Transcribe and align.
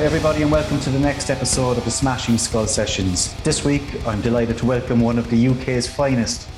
Hi, 0.00 0.06
everybody, 0.06 0.40
and 0.40 0.50
welcome 0.50 0.80
to 0.80 0.88
the 0.88 0.98
next 0.98 1.28
episode 1.28 1.76
of 1.76 1.84
the 1.84 1.90
Smashing 1.90 2.38
Skull 2.38 2.66
Sessions. 2.66 3.34
This 3.42 3.66
week, 3.66 3.82
I'm 4.06 4.22
delighted 4.22 4.56
to 4.56 4.64
welcome 4.64 4.98
one 4.98 5.18
of 5.18 5.28
the 5.28 5.48
UK's 5.48 5.86
finest 5.86 6.48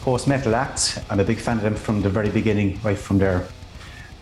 post 0.00 0.26
metal 0.26 0.54
acts. 0.54 0.98
I'm 1.10 1.20
a 1.20 1.24
big 1.24 1.36
fan 1.36 1.58
of 1.58 1.62
them 1.62 1.74
from 1.74 2.00
the 2.00 2.08
very 2.08 2.30
beginning, 2.30 2.80
right 2.82 2.96
from 2.96 3.18
their 3.18 3.46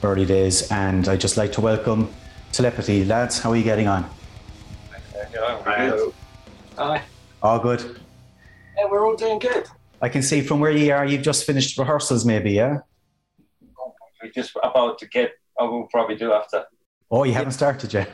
early 0.02 0.26
days, 0.26 0.68
and 0.72 1.06
I'd 1.06 1.20
just 1.20 1.36
like 1.36 1.52
to 1.52 1.60
welcome 1.60 2.12
Telepathy. 2.50 3.04
Lads, 3.04 3.38
how 3.38 3.52
are 3.52 3.56
you 3.56 3.62
getting 3.62 3.86
on? 3.86 4.10
Hello. 5.32 6.12
Hi. 6.76 7.02
All 7.40 7.60
good. 7.60 8.00
Yeah, 8.76 8.86
we're 8.90 9.06
all 9.06 9.14
doing 9.14 9.38
good. 9.38 9.68
I 10.02 10.08
can 10.08 10.20
see 10.20 10.40
from 10.40 10.58
where 10.58 10.72
you 10.72 10.92
are, 10.92 11.06
you've 11.06 11.22
just 11.22 11.44
finished 11.44 11.78
rehearsals, 11.78 12.24
maybe, 12.24 12.50
yeah? 12.50 12.78
We're 14.20 14.32
just 14.34 14.50
about 14.64 14.98
to 14.98 15.06
get, 15.06 15.30
I 15.60 15.62
will 15.62 15.86
probably 15.92 16.16
do 16.16 16.32
after. 16.32 16.64
Oh, 17.08 17.22
you 17.22 17.34
haven't 17.34 17.52
started 17.52 17.94
yet? 17.94 18.10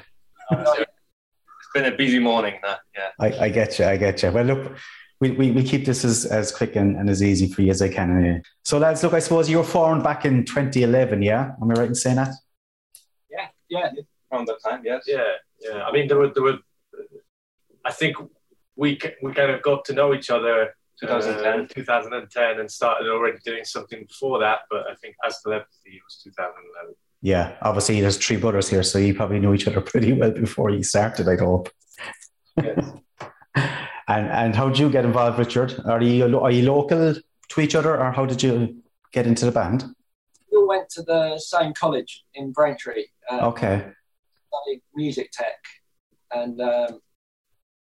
It's 0.50 1.70
been 1.74 1.92
a 1.92 1.96
busy 1.96 2.18
morning 2.18 2.54
now, 2.62 2.76
yeah. 2.96 3.08
I, 3.18 3.46
I 3.46 3.48
get 3.48 3.78
you, 3.78 3.84
I 3.84 3.96
get 3.96 4.22
you. 4.22 4.30
Well, 4.30 4.44
look, 4.44 4.76
we, 5.20 5.30
we, 5.30 5.50
we 5.50 5.62
keep 5.62 5.84
this 5.86 6.04
as, 6.04 6.26
as 6.26 6.52
quick 6.52 6.76
and, 6.76 6.96
and 6.96 7.08
as 7.08 7.22
easy 7.22 7.48
for 7.48 7.62
you 7.62 7.70
as 7.70 7.80
I 7.80 7.88
can. 7.88 8.16
Anyway. 8.16 8.42
So, 8.64 8.78
lads, 8.78 9.02
look, 9.02 9.14
I 9.14 9.18
suppose 9.20 9.48
you 9.48 9.58
were 9.58 9.64
formed 9.64 10.04
back 10.04 10.24
in 10.24 10.44
2011, 10.44 11.22
yeah? 11.22 11.52
Am 11.60 11.70
I 11.70 11.74
right 11.74 11.88
in 11.88 11.94
saying 11.94 12.16
that? 12.16 12.34
Yeah, 13.30 13.46
yeah, 13.68 13.90
Around 14.30 14.48
that 14.48 14.62
time, 14.64 14.82
yes. 14.84 15.04
Yeah, 15.06 15.22
yeah. 15.60 15.84
I 15.84 15.92
mean, 15.92 16.08
there 16.08 16.18
were 16.18 16.32
there 16.32 16.42
were. 16.42 16.58
I 17.84 17.92
think 17.92 18.16
we 18.76 18.98
we 19.22 19.32
kind 19.32 19.50
of 19.50 19.62
got 19.62 19.84
to 19.86 19.92
know 19.92 20.14
each 20.14 20.30
other 20.30 20.74
2010. 21.00 21.60
uh, 21.60 21.66
2010 21.68 22.60
and 22.60 22.70
started 22.70 23.08
already 23.08 23.38
doing 23.44 23.64
something 23.64 24.04
before 24.06 24.38
that. 24.40 24.60
But 24.70 24.86
I 24.90 24.94
think 24.96 25.16
as 25.24 25.40
telepathy 25.42 25.96
it 25.96 26.02
was 26.04 26.20
2011. 26.24 26.94
Yeah, 27.24 27.56
obviously 27.62 28.02
there's 28.02 28.18
three 28.18 28.36
brothers 28.36 28.68
here, 28.68 28.82
so 28.82 28.98
you 28.98 29.14
probably 29.14 29.38
knew 29.38 29.54
each 29.54 29.66
other 29.66 29.80
pretty 29.80 30.12
well 30.12 30.30
before 30.30 30.68
you 30.68 30.82
started, 30.82 31.26
I'd 31.26 31.40
hope. 31.40 31.70
Yes. 32.62 32.92
And 34.06 34.26
and 34.28 34.54
how 34.54 34.68
did 34.68 34.78
you 34.78 34.90
get 34.90 35.06
involved, 35.06 35.38
Richard? 35.38 35.80
Are 35.86 36.02
you 36.02 36.38
are 36.38 36.50
you 36.50 36.70
local 36.70 37.14
to 37.48 37.60
each 37.62 37.74
other, 37.74 37.98
or 37.98 38.12
how 38.12 38.26
did 38.26 38.42
you 38.42 38.76
get 39.12 39.26
into 39.26 39.46
the 39.46 39.50
band? 39.50 39.84
we 40.52 40.58
all 40.58 40.68
went 40.68 40.90
to 40.90 41.02
the 41.02 41.38
same 41.38 41.72
college 41.72 42.22
in 42.34 42.52
Braintree, 42.52 43.06
uh, 43.30 43.48
Okay, 43.48 43.76
studied 44.52 44.82
music 44.94 45.30
tech, 45.32 45.56
and 46.32 46.60
um, 46.60 47.00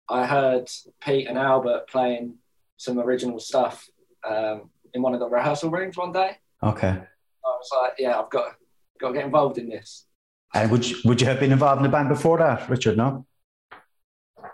I 0.10 0.26
heard 0.26 0.68
Pete 1.02 1.30
and 1.30 1.38
Albert 1.38 1.88
playing 1.88 2.36
some 2.76 3.00
original 3.00 3.40
stuff 3.40 3.88
um, 4.28 4.70
in 4.94 5.02
one 5.02 5.14
of 5.14 5.22
the 5.22 5.30
rehearsal 5.30 5.70
rooms 5.70 5.96
one 5.96 6.12
day. 6.12 6.32
okay. 6.62 6.90
I 6.90 7.48
was 7.48 7.70
like, 7.82 7.94
yeah, 8.00 8.20
I've 8.20 8.30
got 8.30 8.56
got 9.02 9.10
to 9.10 9.14
get 9.16 9.26
involved 9.26 9.58
in 9.58 9.68
this. 9.68 10.06
And 10.54 10.70
would 10.72 10.88
you, 10.88 10.98
would 11.06 11.20
you 11.22 11.28
have 11.28 11.40
been 11.40 11.52
involved 11.52 11.80
in 11.80 11.86
a 11.86 11.90
band 11.90 12.10
before 12.10 12.38
that, 12.38 12.70
Richard? 12.70 12.98
No. 12.98 13.26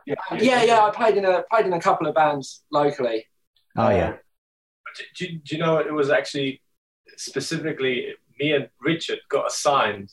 Yeah, 0.06 0.64
yeah, 0.64 0.86
I 0.86 0.89
played 0.92 1.17
in 1.17 1.26
a 1.26 1.44
played 1.52 1.66
in 1.66 1.73
a 1.73 1.81
couple 1.81 2.08
of 2.08 2.16
bands 2.16 2.64
locally. 2.72 3.26
Oh 3.76 3.89
yeah. 3.89 4.14
Do, 4.95 5.04
do, 5.17 5.38
do 5.39 5.56
you 5.56 5.62
know 5.62 5.77
it 5.80 5.92
was 5.94 6.10
actually 6.10 6.61
specifically 7.17 8.14
me 8.39 8.54
and 8.54 8.70
Richard 8.80 9.20
got 9.30 9.48
assigned 9.48 10.10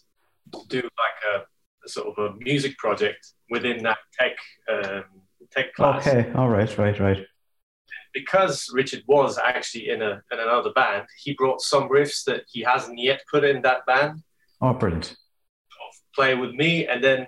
to 0.53 0.61
do 0.69 0.81
like 0.83 1.19
a, 1.35 1.37
a 1.85 1.89
sort 1.89 2.09
of 2.09 2.19
a 2.19 2.37
music 2.39 2.77
project 2.79 3.25
within 3.51 3.83
that 3.85 3.99
tech 4.19 4.37
um, 4.69 5.05
tech 5.53 5.73
class. 5.75 6.07
Okay. 6.07 6.33
All 6.35 6.49
right. 6.49 6.77
Right. 6.77 6.99
Right. 6.99 7.27
because 8.13 8.71
Richard 8.73 9.03
was 9.07 9.39
actually 9.39 9.91
in 9.91 10.03
a 10.03 10.23
in 10.33 10.39
another 10.41 10.73
band, 10.73 11.07
he 11.23 11.35
brought 11.35 11.61
some 11.61 11.89
riffs 11.89 12.25
that 12.25 12.43
he 12.49 12.63
hasn't 12.63 12.99
yet 12.99 13.21
put 13.31 13.45
in 13.45 13.63
that 13.63 13.87
band 13.87 14.23
Oh, 14.61 14.73
brilliant. 14.75 15.11
of 15.11 15.95
play 16.15 16.35
with 16.35 16.53
me, 16.53 16.87
and 16.87 17.03
then 17.03 17.27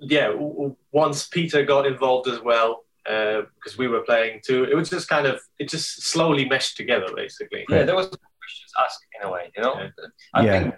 yeah, 0.00 0.28
w- 0.28 0.52
w- 0.52 0.76
once 0.92 1.28
Peter 1.28 1.64
got 1.64 1.86
involved 1.86 2.28
as 2.28 2.40
well 2.40 2.84
uh, 3.08 3.42
because 3.54 3.76
we 3.78 3.86
were 3.88 4.00
playing 4.02 4.40
too, 4.46 4.64
it 4.64 4.74
was 4.74 4.90
just 4.90 5.08
kind 5.08 5.26
of 5.26 5.40
it 5.58 5.68
just 5.68 6.02
slowly 6.02 6.44
meshed 6.48 6.76
together 6.76 7.06
basically. 7.14 7.64
Yeah, 7.68 7.84
there 7.84 7.94
was 7.94 8.06
questions 8.08 8.72
asked 8.84 9.04
in 9.20 9.28
a 9.28 9.30
way, 9.32 9.52
you 9.56 9.62
know. 9.62 9.74
Yeah. 9.78 9.88
I 10.34 10.44
Yeah. 10.44 10.52
think 10.62 10.74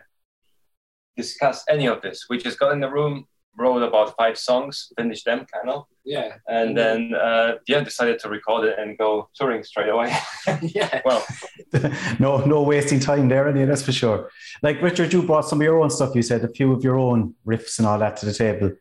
discuss 1.16 1.65
any 1.69 1.87
of 1.87 2.03
this. 2.03 2.27
We 2.28 2.38
just 2.38 2.59
got 2.59 2.72
in 2.72 2.81
the 2.81 2.91
room, 2.91 3.27
wrote 3.56 3.82
about 3.82 4.16
five 4.16 4.37
songs, 4.38 4.92
finished 4.97 5.25
them 5.25 5.47
kind 5.53 5.69
of, 5.70 5.84
Yeah, 6.04 6.37
and 6.48 6.76
then 6.76 7.15
uh, 7.15 7.54
yeah, 7.66 7.81
decided 7.82 8.19
to 8.20 8.28
record 8.28 8.69
it 8.69 8.78
and 8.78 8.98
go 8.98 9.28
touring 9.34 9.62
straight 9.65 9.88
away. 9.88 10.16
yeah. 10.62 11.00
well, 11.04 11.25
no, 12.19 12.44
no 12.44 12.62
wasting 12.62 13.00
time 13.00 13.28
there, 13.28 13.48
any 13.48 13.65
that's 13.65 13.82
for 13.82 13.92
sure. 13.92 14.31
Like 14.62 14.82
Richard, 14.82 15.12
you 15.12 15.22
brought 15.22 15.48
some 15.48 15.60
of 15.60 15.65
your 15.65 15.81
own 15.81 15.91
stuff. 15.91 16.15
You 16.15 16.22
said 16.22 16.44
a 16.44 16.48
few 16.48 16.72
of 16.72 16.82
your 16.82 16.98
own 16.98 17.34
riffs 17.47 17.78
and 17.78 17.87
all 17.87 17.98
that 17.98 18.16
to 18.19 18.26
the 18.26 18.34
table. 18.34 18.72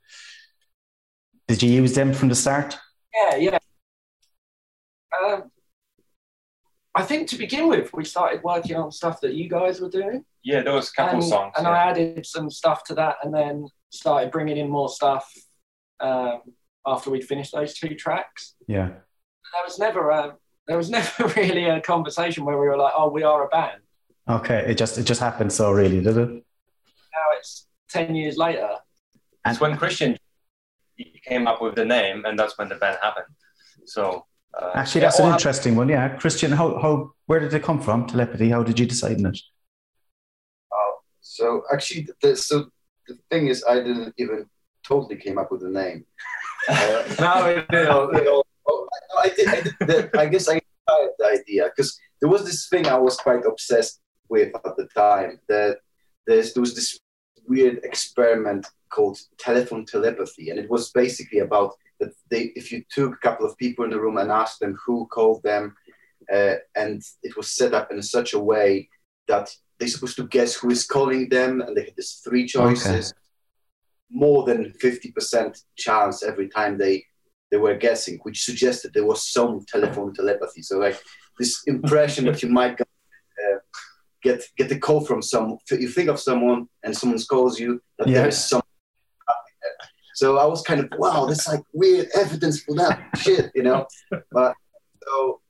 Did 1.47 1.61
you 1.61 1.71
use 1.71 1.93
them 1.93 2.13
from 2.13 2.29
the 2.29 2.35
start? 2.35 2.77
Yeah, 3.13 3.35
yeah. 3.35 3.59
Um, 5.21 5.51
I 6.95 7.03
think 7.03 7.27
to 7.29 7.37
begin 7.37 7.67
with, 7.67 7.91
we 7.93 8.05
started 8.05 8.43
working 8.43 8.75
on 8.75 8.91
stuff 8.91 9.19
that 9.21 9.33
you 9.33 9.49
guys 9.49 9.81
were 9.81 9.89
doing, 9.89 10.25
yeah, 10.43 10.61
there 10.61 10.73
was 10.73 10.89
a 10.89 10.93
couple 10.93 11.19
and, 11.19 11.23
songs. 11.23 11.53
and 11.57 11.65
yeah. 11.65 11.71
I 11.71 11.89
added 11.89 12.25
some 12.25 12.49
stuff 12.49 12.83
to 12.85 12.95
that, 12.95 13.17
and 13.23 13.33
then 13.33 13.67
started 13.93 14.31
bringing 14.31 14.57
in 14.57 14.69
more 14.69 14.89
stuff 14.89 15.31
um, 15.99 16.41
after 16.85 17.09
we'd 17.11 17.23
finished 17.23 17.53
those 17.53 17.73
two 17.75 17.93
tracks. 17.95 18.55
Yeah. 18.67 18.87
There 18.87 19.63
was 19.63 19.77
never 19.79 20.09
a, 20.09 20.35
there 20.67 20.77
was 20.77 20.89
never 20.97 21.27
really 21.37 21.65
a 21.65 21.79
conversation 21.81 22.43
where 22.45 22.57
we 22.59 22.67
were 22.67 22.77
like, 22.77 22.93
"Oh, 22.97 23.09
we 23.09 23.23
are 23.23 23.45
a 23.45 23.49
band." 23.49 23.81
Okay. 24.27 24.59
It 24.67 24.77
just 24.77 24.97
it 24.97 25.03
just 25.03 25.21
happened 25.21 25.51
so 25.53 25.71
really, 25.71 26.01
did 26.01 26.17
it? 26.17 26.29
Now 26.29 27.27
it's 27.37 27.67
ten 27.89 28.15
years 28.15 28.37
later. 28.37 28.69
That's 29.45 29.59
when 29.59 29.77
Christian 29.77 30.17
came 31.27 31.47
up 31.47 31.61
with 31.61 31.75
the 31.75 31.85
name, 31.85 32.25
and 32.25 32.37
that's 32.39 32.57
when 32.57 32.69
the 32.69 32.75
band 32.75 32.97
happened. 33.01 33.27
So 33.85 34.25
uh, 34.59 34.71
Actually, 34.75 35.01
that's 35.01 35.19
all 35.19 35.25
an 35.27 35.31
happened- 35.33 35.41
interesting 35.41 35.75
one. 35.75 35.89
Yeah, 35.89 36.07
Christian, 36.17 36.51
how 36.51 36.79
how 36.79 37.11
where 37.27 37.39
did 37.39 37.53
it 37.53 37.61
come 37.63 37.79
from? 37.81 38.07
Telepathy. 38.07 38.49
How 38.49 38.63
did 38.63 38.79
you 38.79 38.85
decide 38.85 39.17
on 39.17 39.27
it? 39.27 39.39
So 41.25 41.63
actually, 41.73 42.07
the, 42.21 42.35
so 42.35 42.65
the 43.07 43.17
thing 43.29 43.47
is, 43.47 43.63
I 43.67 43.75
didn't 43.75 44.13
even 44.17 44.45
totally 44.85 45.17
came 45.17 45.37
up 45.37 45.51
with 45.51 45.61
the 45.61 45.69
name. 45.69 46.05
Uh, 46.69 47.03
Now 47.19 47.45
it, 47.47 47.65
you 47.71 47.83
know, 47.83 48.43
oh, 48.67 48.87
I, 49.17 49.23
I 49.23 49.29
did. 49.29 49.47
I, 49.47 49.61
did 49.61 49.75
the, 49.79 50.19
I 50.19 50.25
guess 50.27 50.49
I 50.49 50.55
had 50.55 50.61
the 51.19 51.25
idea 51.25 51.69
because 51.75 51.99
there 52.19 52.29
was 52.29 52.45
this 52.45 52.67
thing 52.69 52.87
I 52.87 52.97
was 52.97 53.17
quite 53.17 53.45
obsessed 53.45 53.99
with 54.29 54.53
at 54.55 54.77
the 54.77 54.87
time. 54.95 55.39
That 55.47 55.77
there's, 56.27 56.53
there 56.53 56.61
was 56.61 56.75
this 56.75 56.99
weird 57.47 57.79
experiment 57.83 58.67
called 58.89 59.19
telephone 59.37 59.85
telepathy, 59.85 60.49
and 60.49 60.59
it 60.59 60.69
was 60.69 60.91
basically 60.91 61.39
about 61.39 61.73
that 61.99 62.13
they, 62.29 62.51
if 62.55 62.71
you 62.71 62.83
took 62.89 63.13
a 63.13 63.27
couple 63.27 63.45
of 63.45 63.57
people 63.57 63.85
in 63.85 63.91
the 63.91 63.99
room 63.99 64.17
and 64.17 64.31
asked 64.31 64.59
them 64.59 64.77
who 64.85 65.07
called 65.07 65.43
them, 65.43 65.75
uh, 66.33 66.55
and 66.75 67.01
it 67.23 67.35
was 67.35 67.51
set 67.51 67.73
up 67.73 67.91
in 67.91 68.01
such 68.01 68.33
a 68.33 68.39
way 68.39 68.89
that 69.27 69.53
they're 69.83 69.89
supposed 69.89 70.15
to 70.15 70.27
guess 70.27 70.55
who 70.55 70.69
is 70.69 70.85
calling 70.85 71.27
them, 71.27 71.59
and 71.61 71.75
they 71.75 71.83
had 71.83 71.93
these 71.97 72.21
three 72.23 72.47
choices. 72.47 73.13
More 74.09 74.45
than 74.45 74.71
fifty 74.79 75.11
percent 75.11 75.59
chance 75.75 76.23
every 76.23 76.47
time 76.47 76.77
they 76.77 77.03
they 77.51 77.57
were 77.57 77.75
guessing, 77.75 78.17
which 78.23 78.43
suggested 78.45 78.93
there 78.93 79.05
was 79.05 79.27
some 79.27 79.65
telephone 79.67 80.13
telepathy. 80.13 80.61
So 80.61 80.77
like 80.79 80.97
this 81.37 81.61
impression 81.67 82.25
that 82.25 82.41
you 82.41 82.49
might 82.59 82.77
get, 82.77 82.87
uh, 83.43 83.57
get 84.21 84.41
get 84.57 84.71
a 84.71 84.79
call 84.79 85.01
from 85.05 85.21
some. 85.21 85.57
You 85.69 85.89
think 85.89 86.09
of 86.09 86.19
someone 86.19 86.67
and 86.83 86.95
someone 86.95 87.19
calls 87.29 87.59
you 87.59 87.81
that 87.99 88.07
Yeah. 88.07 88.19
there 88.19 88.27
is 88.29 88.37
some. 88.49 88.61
So 90.15 90.37
I 90.37 90.45
was 90.45 90.61
kind 90.61 90.79
of 90.79 90.87
wow, 90.97 91.25
that's 91.25 91.47
like 91.47 91.63
weird 91.73 92.07
evidence 92.15 92.61
for 92.63 92.75
that 92.75 93.01
shit, 93.17 93.51
you 93.55 93.63
know. 93.63 93.87
But 94.31 94.53
so 95.03 95.41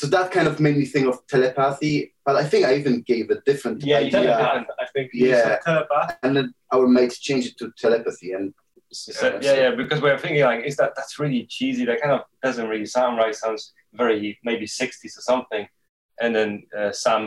so 0.00 0.06
that 0.06 0.30
kind 0.32 0.48
of 0.48 0.58
made 0.60 0.76
me 0.78 0.86
think 0.86 1.06
of 1.06 1.16
telepathy. 1.26 2.14
But 2.24 2.36
I 2.36 2.44
think 2.50 2.64
I 2.64 2.72
even 2.80 3.02
gave 3.02 3.28
a 3.30 3.38
different 3.50 3.82
Yeah, 3.84 3.98
idea, 3.98 4.10
telepath, 4.12 4.66
I 4.82 4.86
think. 4.94 5.10
Yeah. 5.12 5.42
said 5.42 5.58
telepath. 5.62 6.16
and 6.22 6.34
then 6.36 6.54
our 6.72 6.86
mates 6.86 7.18
changed 7.18 7.48
it 7.50 7.56
to 7.58 7.66
telepathy. 7.84 8.32
And 8.32 8.54
So, 8.92 9.38
yeah, 9.42 9.56
yeah, 9.62 9.70
because 9.82 10.00
we're 10.00 10.18
thinking 10.24 10.42
like, 10.50 10.64
is 10.70 10.76
that 10.80 10.92
that's 10.96 11.18
really 11.22 11.42
cheesy? 11.54 11.84
That 11.84 12.00
kind 12.00 12.14
of 12.18 12.22
doesn't 12.42 12.68
really 12.72 12.86
sound 12.86 13.18
right. 13.22 13.34
Sounds 13.34 13.62
very 14.02 14.38
maybe 14.48 14.64
60s 14.66 15.14
or 15.18 15.24
something. 15.32 15.64
And 16.22 16.30
then 16.36 16.50
uh, 16.78 16.92
Sam, 17.02 17.22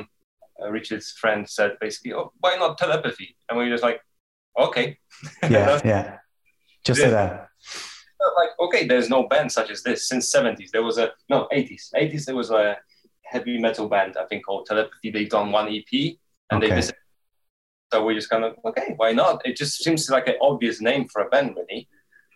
uh, 0.61 0.69
Richard's 0.77 1.09
friend, 1.21 1.41
said 1.57 1.71
basically, 1.85 2.13
"Oh, 2.17 2.27
why 2.41 2.55
not 2.63 2.77
telepathy?" 2.77 3.29
And 3.47 3.53
we 3.57 3.63
were 3.65 3.73
just 3.75 3.83
like, 3.89 3.99
"Okay." 4.65 4.87
Yeah, 5.55 5.79
yeah. 5.93 6.17
Just 6.87 7.01
like 7.01 7.11
that. 7.11 7.47
Like, 8.37 8.49
okay, 8.59 8.87
there's 8.87 9.09
no 9.09 9.27
band 9.27 9.51
such 9.51 9.69
as 9.69 9.83
this 9.83 10.07
since 10.07 10.33
70s. 10.33 10.71
There 10.71 10.83
was 10.83 10.97
a 10.97 11.11
no 11.29 11.47
80s. 11.53 11.93
80s 11.95 12.25
there 12.25 12.35
was 12.35 12.51
a 12.51 12.77
heavy 13.23 13.57
metal 13.59 13.87
band 13.89 14.15
I 14.19 14.25
think 14.25 14.45
called 14.45 14.65
Telepathy. 14.65 15.11
They've 15.11 15.29
done 15.29 15.51
one 15.51 15.67
EP 15.67 16.15
and 16.51 16.61
Okay. 16.63 16.69
they 16.69 16.75
visited. 16.75 16.99
So 17.91 18.03
we're 18.05 18.15
just 18.15 18.29
kind 18.29 18.43
of 18.43 18.55
okay, 18.65 18.93
why 18.97 19.11
not? 19.13 19.45
It 19.45 19.55
just 19.55 19.83
seems 19.83 20.09
like 20.09 20.27
an 20.27 20.35
obvious 20.41 20.81
name 20.81 21.07
for 21.07 21.21
a 21.21 21.29
band, 21.29 21.55
really. 21.55 21.87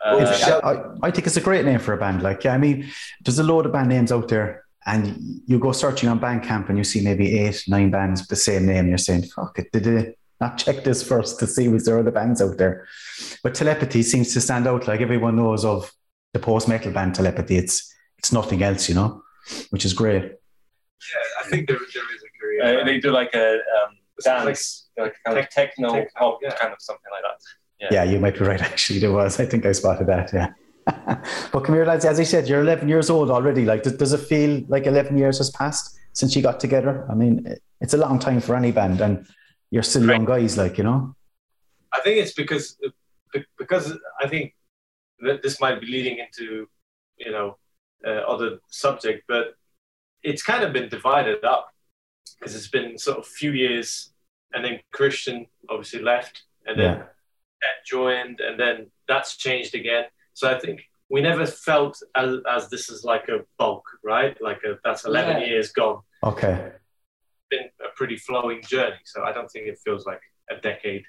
Uh, 0.06 0.62
I, 0.64 1.08
I 1.08 1.12
think 1.12 1.26
it's 1.26 1.38
a 1.38 1.42
great 1.42 1.66
name 1.66 1.80
for 1.80 1.94
a 1.94 1.98
band. 1.98 2.22
Like, 2.22 2.44
yeah, 2.44 2.54
I 2.54 2.60
mean, 2.60 2.88
there's 3.26 3.40
a 3.40 3.44
load 3.44 3.66
of 3.66 3.72
band 3.72 3.90
names 3.90 4.12
out 4.12 4.28
there, 4.28 4.66
and 4.86 5.42
you 5.48 5.58
go 5.58 5.72
searching 5.72 6.08
on 6.10 6.20
Bandcamp 6.20 6.70
and 6.70 6.78
you 6.78 6.84
see 6.84 7.02
maybe 7.02 7.40
eight, 7.40 7.64
nine 7.68 7.90
bands 7.90 8.22
with 8.22 8.30
the 8.30 8.36
same 8.36 8.68
name. 8.68 8.78
And 8.82 8.90
you're 8.90 9.00
saying, 9.00 9.24
fuck 9.24 9.58
it, 9.58 9.72
did 9.72 9.84
they 9.86 10.16
not 10.40 10.58
check 10.58 10.84
this 10.84 11.02
first 11.08 11.40
to 11.40 11.48
see 11.48 11.68
was 11.68 11.86
there 11.86 12.00
other 12.00 12.12
bands 12.12 12.42
out 12.42 12.58
there. 12.58 12.88
But 13.44 13.56
telepathy 13.56 14.04
seems 14.04 14.34
to 14.34 14.42
stand 14.42 14.68
out. 14.68 14.88
Like 14.88 15.02
everyone 15.02 15.36
knows 15.36 15.66
of 15.66 15.92
the 16.34 16.40
post 16.40 16.68
metal 16.68 16.92
band 16.92 17.16
telepathy. 17.16 17.58
It's 17.58 17.94
it's 18.18 18.32
nothing 18.32 18.64
else, 18.64 18.90
you 18.90 18.96
know, 18.96 19.24
which 19.70 19.86
is 19.86 19.94
great. 19.94 20.24
Yeah, 20.24 21.44
I 21.46 21.50
think 21.50 21.68
there, 21.68 21.78
there 21.78 22.16
is 22.16 22.24
a 22.24 22.40
career. 22.42 22.82
Uh, 22.82 22.86
they 22.86 23.00
do 23.00 23.12
like 23.12 23.34
a 23.34 23.54
um, 23.54 23.98
It's 24.18 24.28
like- 24.28 24.46
dance, 24.46 24.88
like, 24.98 25.16
kind 25.26 25.38
of 25.38 25.50
tech- 25.50 25.76
techno, 25.76 25.94
techno, 25.94 26.10
pop, 26.16 26.40
yeah. 26.42 26.56
kind 26.56 26.74
of 26.74 26.82
something 26.82 27.12
like 27.12 27.22
that. 27.24 27.42
Yeah. 27.80 28.04
Yeah, 28.04 28.12
you 28.12 28.20
might 28.20 28.34
be 28.34 28.44
right. 28.46 28.62
Actually, 28.72 29.00
there 29.00 29.12
was. 29.12 29.40
I 29.40 29.46
think 29.46 29.66
I 29.66 29.72
spotted 29.72 30.08
that. 30.08 30.32
Yeah. 30.34 30.54
but 31.52 31.60
come 31.62 31.76
here, 31.76 31.86
lads. 31.86 32.06
As 32.06 32.20
I 32.20 32.24
said, 32.24 32.48
you're 32.48 32.62
11 32.62 32.88
years 32.90 33.10
old 33.10 33.30
already. 33.30 33.66
Like, 33.66 33.84
does, 33.84 33.94
does 33.98 34.14
it 34.14 34.22
feel 34.22 34.64
like 34.68 34.88
11 34.88 35.18
years 35.18 35.38
has 35.38 35.52
passed 35.52 35.96
since 36.14 36.36
you 36.36 36.42
got 36.42 36.60
together? 36.60 37.06
I 37.10 37.14
mean, 37.14 37.56
it's 37.82 37.94
a 37.94 37.98
long 37.98 38.18
time 38.18 38.42
for 38.42 38.56
any 38.56 38.72
band, 38.72 39.02
and 39.02 39.28
you're 39.72 39.84
still 39.84 40.06
young 40.06 40.26
guys. 40.26 40.58
Like, 40.58 40.78
you 40.78 40.84
know. 40.84 41.16
I 41.94 42.02
think 42.02 42.18
it's 42.20 42.34
because 42.34 42.78
because 43.58 43.98
I 44.22 44.28
think 44.28 44.56
that 45.20 45.42
this 45.42 45.60
might 45.60 45.80
be 45.82 45.88
leading 45.88 46.20
into 46.20 46.68
you 47.18 47.32
know 47.32 47.58
uh, 48.06 48.22
other 48.34 48.60
subject, 48.70 49.24
but 49.28 49.56
it's 50.24 50.44
kind 50.44 50.64
of 50.64 50.74
been 50.74 50.90
divided 50.90 51.44
up 51.44 51.70
because 52.40 52.56
it's 52.56 52.68
been 52.70 52.98
sort 52.98 53.18
of 53.18 53.26
few 53.26 53.52
years, 53.52 54.12
and 54.54 54.64
then 54.64 54.80
Christian 54.92 55.48
obviously 55.70 56.02
left, 56.02 56.44
and 56.66 56.80
then 56.80 56.98
Yeah. 56.98 57.04
Ed 57.64 57.80
joined, 57.86 58.40
and 58.40 58.60
then 58.60 58.92
that's 59.08 59.36
changed 59.38 59.74
again. 59.74 60.06
So 60.34 60.50
I 60.54 60.60
think 60.60 60.82
we 61.10 61.22
never 61.22 61.46
felt 61.48 62.00
as, 62.16 62.36
as 62.48 62.70
this 62.70 62.90
is 62.90 63.04
like 63.04 63.28
a 63.30 63.40
bulk, 63.58 63.86
right? 64.04 64.40
Like 64.42 64.62
a, 64.64 64.78
that's 64.84 65.06
eleven 65.06 65.42
Yeah. 65.42 65.48
years 65.48 65.72
gone. 65.72 66.02
Okay. 66.24 66.74
Been 67.50 67.70
a 67.80 67.90
pretty 67.96 68.18
flowing 68.18 68.62
journey, 68.64 68.98
so 69.06 69.24
I 69.24 69.32
don't 69.32 69.48
think 69.50 69.68
it 69.68 69.80
feels 69.84 70.06
like 70.06 70.20
a 70.50 70.56
decade. 70.60 71.04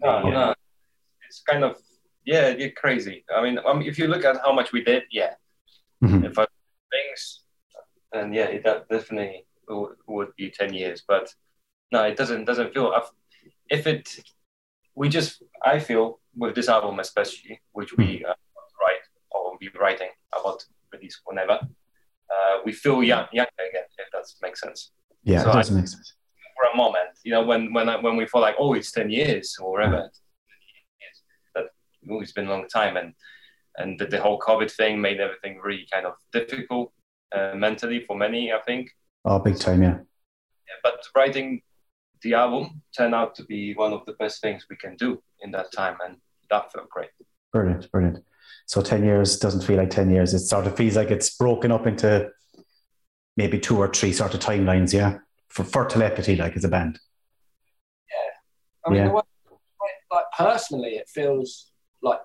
No, 0.00 0.26
Yeah. 0.26 0.30
no. 0.30 0.54
It's 1.26 1.40
kind 1.42 1.64
of 1.64 1.76
yeah, 2.26 2.48
you're 2.48 2.70
crazy. 2.72 3.24
I 3.34 3.42
mean, 3.42 3.58
um, 3.64 3.80
if 3.80 3.98
you 3.98 4.06
look 4.06 4.24
at 4.26 4.36
how 4.44 4.52
much 4.52 4.72
we 4.72 4.84
did, 4.84 5.04
yeah, 5.10 5.34
Mhm. 6.04 6.24
if 6.28 6.38
I 6.38 6.46
things, 6.90 7.44
then 8.12 8.34
yeah, 8.34 8.58
that 8.58 8.88
definitely 8.90 9.46
would, 9.68 9.96
would 10.06 10.36
be 10.36 10.50
ten 10.50 10.74
years. 10.74 11.02
But 11.08 11.34
no, 11.92 12.04
it 12.04 12.16
doesn't 12.16 12.44
doesn't 12.44 12.74
feel. 12.74 12.88
I've- 12.88 13.16
If 13.70 13.86
it, 13.86 14.04
we 14.94 15.08
just 15.08 15.42
I 15.64 15.78
feel 15.78 16.20
with 16.36 16.54
this 16.54 16.68
album 16.68 16.98
especially, 17.00 17.60
which 17.72 17.96
we 17.96 18.24
uh, 18.24 18.34
write 18.80 19.04
or 19.30 19.56
be 19.58 19.68
writing 19.80 20.10
about 20.38 20.66
release 20.92 21.20
whenever, 21.24 21.56
uh, 22.34 22.54
we 22.64 22.72
feel 22.72 23.02
young, 23.02 23.26
younger 23.32 23.62
again. 23.70 23.86
If 23.98 24.10
that 24.12 24.26
makes 24.42 24.60
sense. 24.60 24.92
Yeah, 25.22 25.42
So 25.42 25.50
it 25.50 25.54
I- 25.54 25.56
make 25.74 25.88
sense. 25.88 26.14
for 26.56 26.64
a 26.72 26.76
moment, 26.76 27.08
you 27.24 27.32
know, 27.32 27.42
when 27.42 27.72
when 27.72 27.88
when 28.02 28.16
we 28.16 28.26
feel 28.26 28.40
like, 28.40 28.56
oh, 28.58 28.74
it's 28.74 28.92
ten 28.92 29.10
years 29.10 29.56
or 29.60 29.72
whatever, 29.72 29.96
it's- 29.96 30.20
but 31.54 31.68
oh, 32.10 32.20
it's 32.20 32.32
been 32.32 32.46
a 32.46 32.50
long 32.50 32.68
time, 32.68 32.96
and 32.96 33.14
and 33.76 33.98
the, 33.98 34.06
the 34.06 34.20
whole 34.20 34.38
COVID 34.38 34.70
thing 34.70 35.00
made 35.00 35.20
everything 35.20 35.58
really 35.62 35.86
kind 35.92 36.06
of 36.06 36.14
difficult 36.32 36.92
uh, 37.32 37.52
mentally 37.54 38.04
for 38.04 38.16
many, 38.16 38.52
I 38.52 38.60
think. 38.60 38.90
Oh, 39.24 39.38
big 39.38 39.58
time. 39.58 39.82
Yeah. 39.82 39.98
Yeah, 40.68 40.78
but 40.82 41.00
writing 41.16 41.62
the 42.22 42.34
album 42.34 42.82
turned 42.96 43.14
out 43.14 43.34
to 43.36 43.44
be 43.44 43.74
one 43.74 43.92
of 43.92 44.04
the 44.06 44.12
best 44.14 44.40
things 44.42 44.66
we 44.68 44.76
can 44.76 44.96
do 44.96 45.22
in 45.40 45.50
that 45.52 45.72
time, 45.72 45.96
and 46.04 46.16
that 46.50 46.72
felt 46.72 46.88
great. 46.90 47.10
Brilliant. 47.52 47.90
Brilliant. 47.92 48.24
So 48.66 48.82
10 48.82 49.04
years 49.04 49.38
doesn't 49.38 49.62
feel 49.62 49.76
like 49.78 49.90
10 49.90 50.10
years. 50.10 50.34
It 50.34 50.40
sort 50.40 50.66
of 50.66 50.76
feels 50.76 50.96
like 50.96 51.10
it's 51.10 51.30
broken 51.36 51.72
up 51.72 51.86
into 51.86 52.28
maybe 53.36 53.58
two 53.58 53.78
or 53.78 53.88
three 53.88 54.12
sort 54.12 54.34
of 54.34 54.40
timelines. 54.40 54.92
Yeah. 54.92 55.18
For, 55.48 55.64
for 55.64 55.84
telepathy, 55.86 56.36
like 56.36 56.56
as 56.56 56.64
a 56.64 56.68
band. 56.68 56.98
Yeah. 58.08 58.86
I 58.86 58.90
mean, 58.90 58.98
Yeah. 59.06 59.12
way, 59.12 59.22
like 60.12 60.24
personally, 60.36 60.90
it 60.96 61.08
feels 61.08 61.70
like 62.02 62.20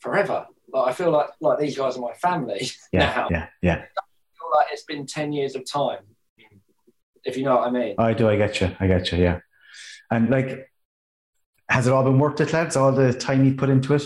forever. 0.00 0.46
Like 0.72 0.88
I 0.90 0.92
feel 0.92 1.10
like 1.10 1.28
like 1.40 1.58
these 1.58 1.76
guys 1.76 1.96
are 1.96 2.00
my 2.00 2.14
family 2.14 2.68
Yeah. 2.92 3.14
now. 3.14 3.28
Yeah. 3.30 3.46
Yeah. 3.62 3.74
I 3.74 3.78
feel 3.78 4.50
like 4.56 4.66
it's 4.72 4.84
been 4.84 5.06
ten 5.06 5.32
years 5.32 5.54
of 5.54 5.64
time, 5.70 6.00
if 7.24 7.36
you 7.36 7.44
know 7.44 7.56
what 7.56 7.68
I 7.68 7.70
mean. 7.70 7.94
I 7.98 8.12
do. 8.14 8.28
I 8.28 8.36
get 8.36 8.60
you. 8.60 8.74
I 8.80 8.86
get 8.86 9.10
you. 9.12 9.18
Yeah. 9.22 9.40
And 10.10 10.30
like, 10.30 10.70
has 11.68 11.86
it 11.86 11.92
all 11.92 12.04
been 12.04 12.18
worth 12.18 12.40
it, 12.40 12.52
lads? 12.52 12.76
All 12.76 12.92
the 12.92 13.12
time 13.14 13.44
you 13.44 13.54
put 13.54 13.70
into 13.70 13.94
it, 13.94 14.02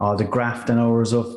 all 0.00 0.16
the 0.16 0.24
graft 0.24 0.68
and 0.70 0.78
hours 0.80 1.12
of 1.12 1.36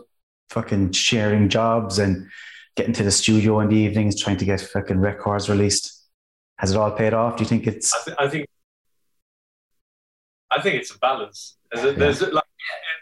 fucking 0.50 0.92
sharing 0.92 1.48
jobs 1.50 1.98
and 2.00 2.28
getting 2.76 2.94
to 2.94 3.04
the 3.04 3.12
studio 3.12 3.60
in 3.62 3.70
the 3.70 3.76
evenings, 3.76 4.22
trying 4.22 4.38
to 4.38 4.46
get 4.46 4.62
fucking 4.62 5.00
records 5.00 5.50
released. 5.50 6.04
Has 6.58 6.72
it 6.72 6.78
all 6.78 6.92
paid 6.92 7.14
off? 7.14 7.38
Do 7.38 7.44
you 7.44 7.50
think 7.50 7.68
it's? 7.68 7.94
I, 7.94 8.00
th- 8.06 8.18
I 8.20 8.28
think 8.30 8.46
I 10.52 10.62
think 10.62 10.76
it's 10.76 10.94
a 10.94 11.00
balance. 11.00 11.58
There's, 11.72 11.86
a, 11.86 11.92
there's 12.00 12.22
a, 12.22 12.30
like 12.32 12.44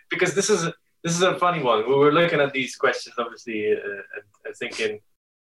because 0.10 0.34
this 0.34 0.50
is 0.50 0.64
a, 0.66 0.74
this 1.04 1.14
is 1.14 1.22
a 1.22 1.38
funny 1.38 1.62
one. 1.62 1.88
We 1.88 1.96
were 1.96 2.12
looking 2.12 2.40
at 2.40 2.54
these 2.54 2.76
questions, 2.76 3.16
obviously, 3.18 3.74
uh, 3.74 3.76
and, 3.76 4.24
and 4.46 4.56
thinking, 4.56 5.00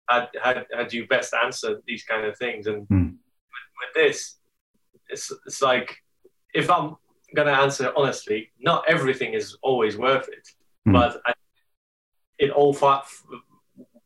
had, 0.10 0.28
had 0.44 0.66
had 0.76 0.92
you 0.94 1.08
best 1.08 1.34
answer 1.34 1.82
these 1.88 2.04
kind 2.04 2.26
of 2.26 2.38
things? 2.38 2.68
And 2.68 2.86
Hmm. 2.88 3.04
with, 3.04 3.16
with 3.80 3.94
this, 3.96 4.38
it's 5.10 5.32
it's 5.46 5.62
like 5.62 5.96
if 6.54 6.70
I'm 6.70 6.96
gonna 7.36 7.52
answer 7.52 7.94
honestly, 7.96 8.52
not 8.60 8.84
everything 8.90 9.34
is 9.34 9.58
always 9.62 9.98
worth 9.98 10.28
it, 10.28 10.48
Hmm. 10.86 10.94
but 10.94 11.22
I, 11.26 11.34
it 12.40 12.50
all 12.50 12.74
fa- 12.74 13.04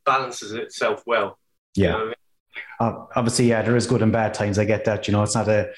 balances 0.05 0.53
itself 0.53 1.03
well. 1.05 1.37
You 1.75 1.83
Yeah. 1.85 1.91
know 1.91 2.01
I 2.01 2.05
mean? 2.05 2.13
Uh, 2.79 3.05
obviously, 3.15 3.49
yeah, 3.49 3.61
there 3.61 3.75
is 3.75 3.87
good 3.87 4.01
and 4.01 4.11
bad 4.11 4.33
times. 4.33 4.57
I 4.57 4.65
get 4.65 4.85
that. 4.85 5.07
You 5.07 5.11
know, 5.13 5.23
it's 5.23 5.35
not 5.35 5.47
a, 5.49 5.71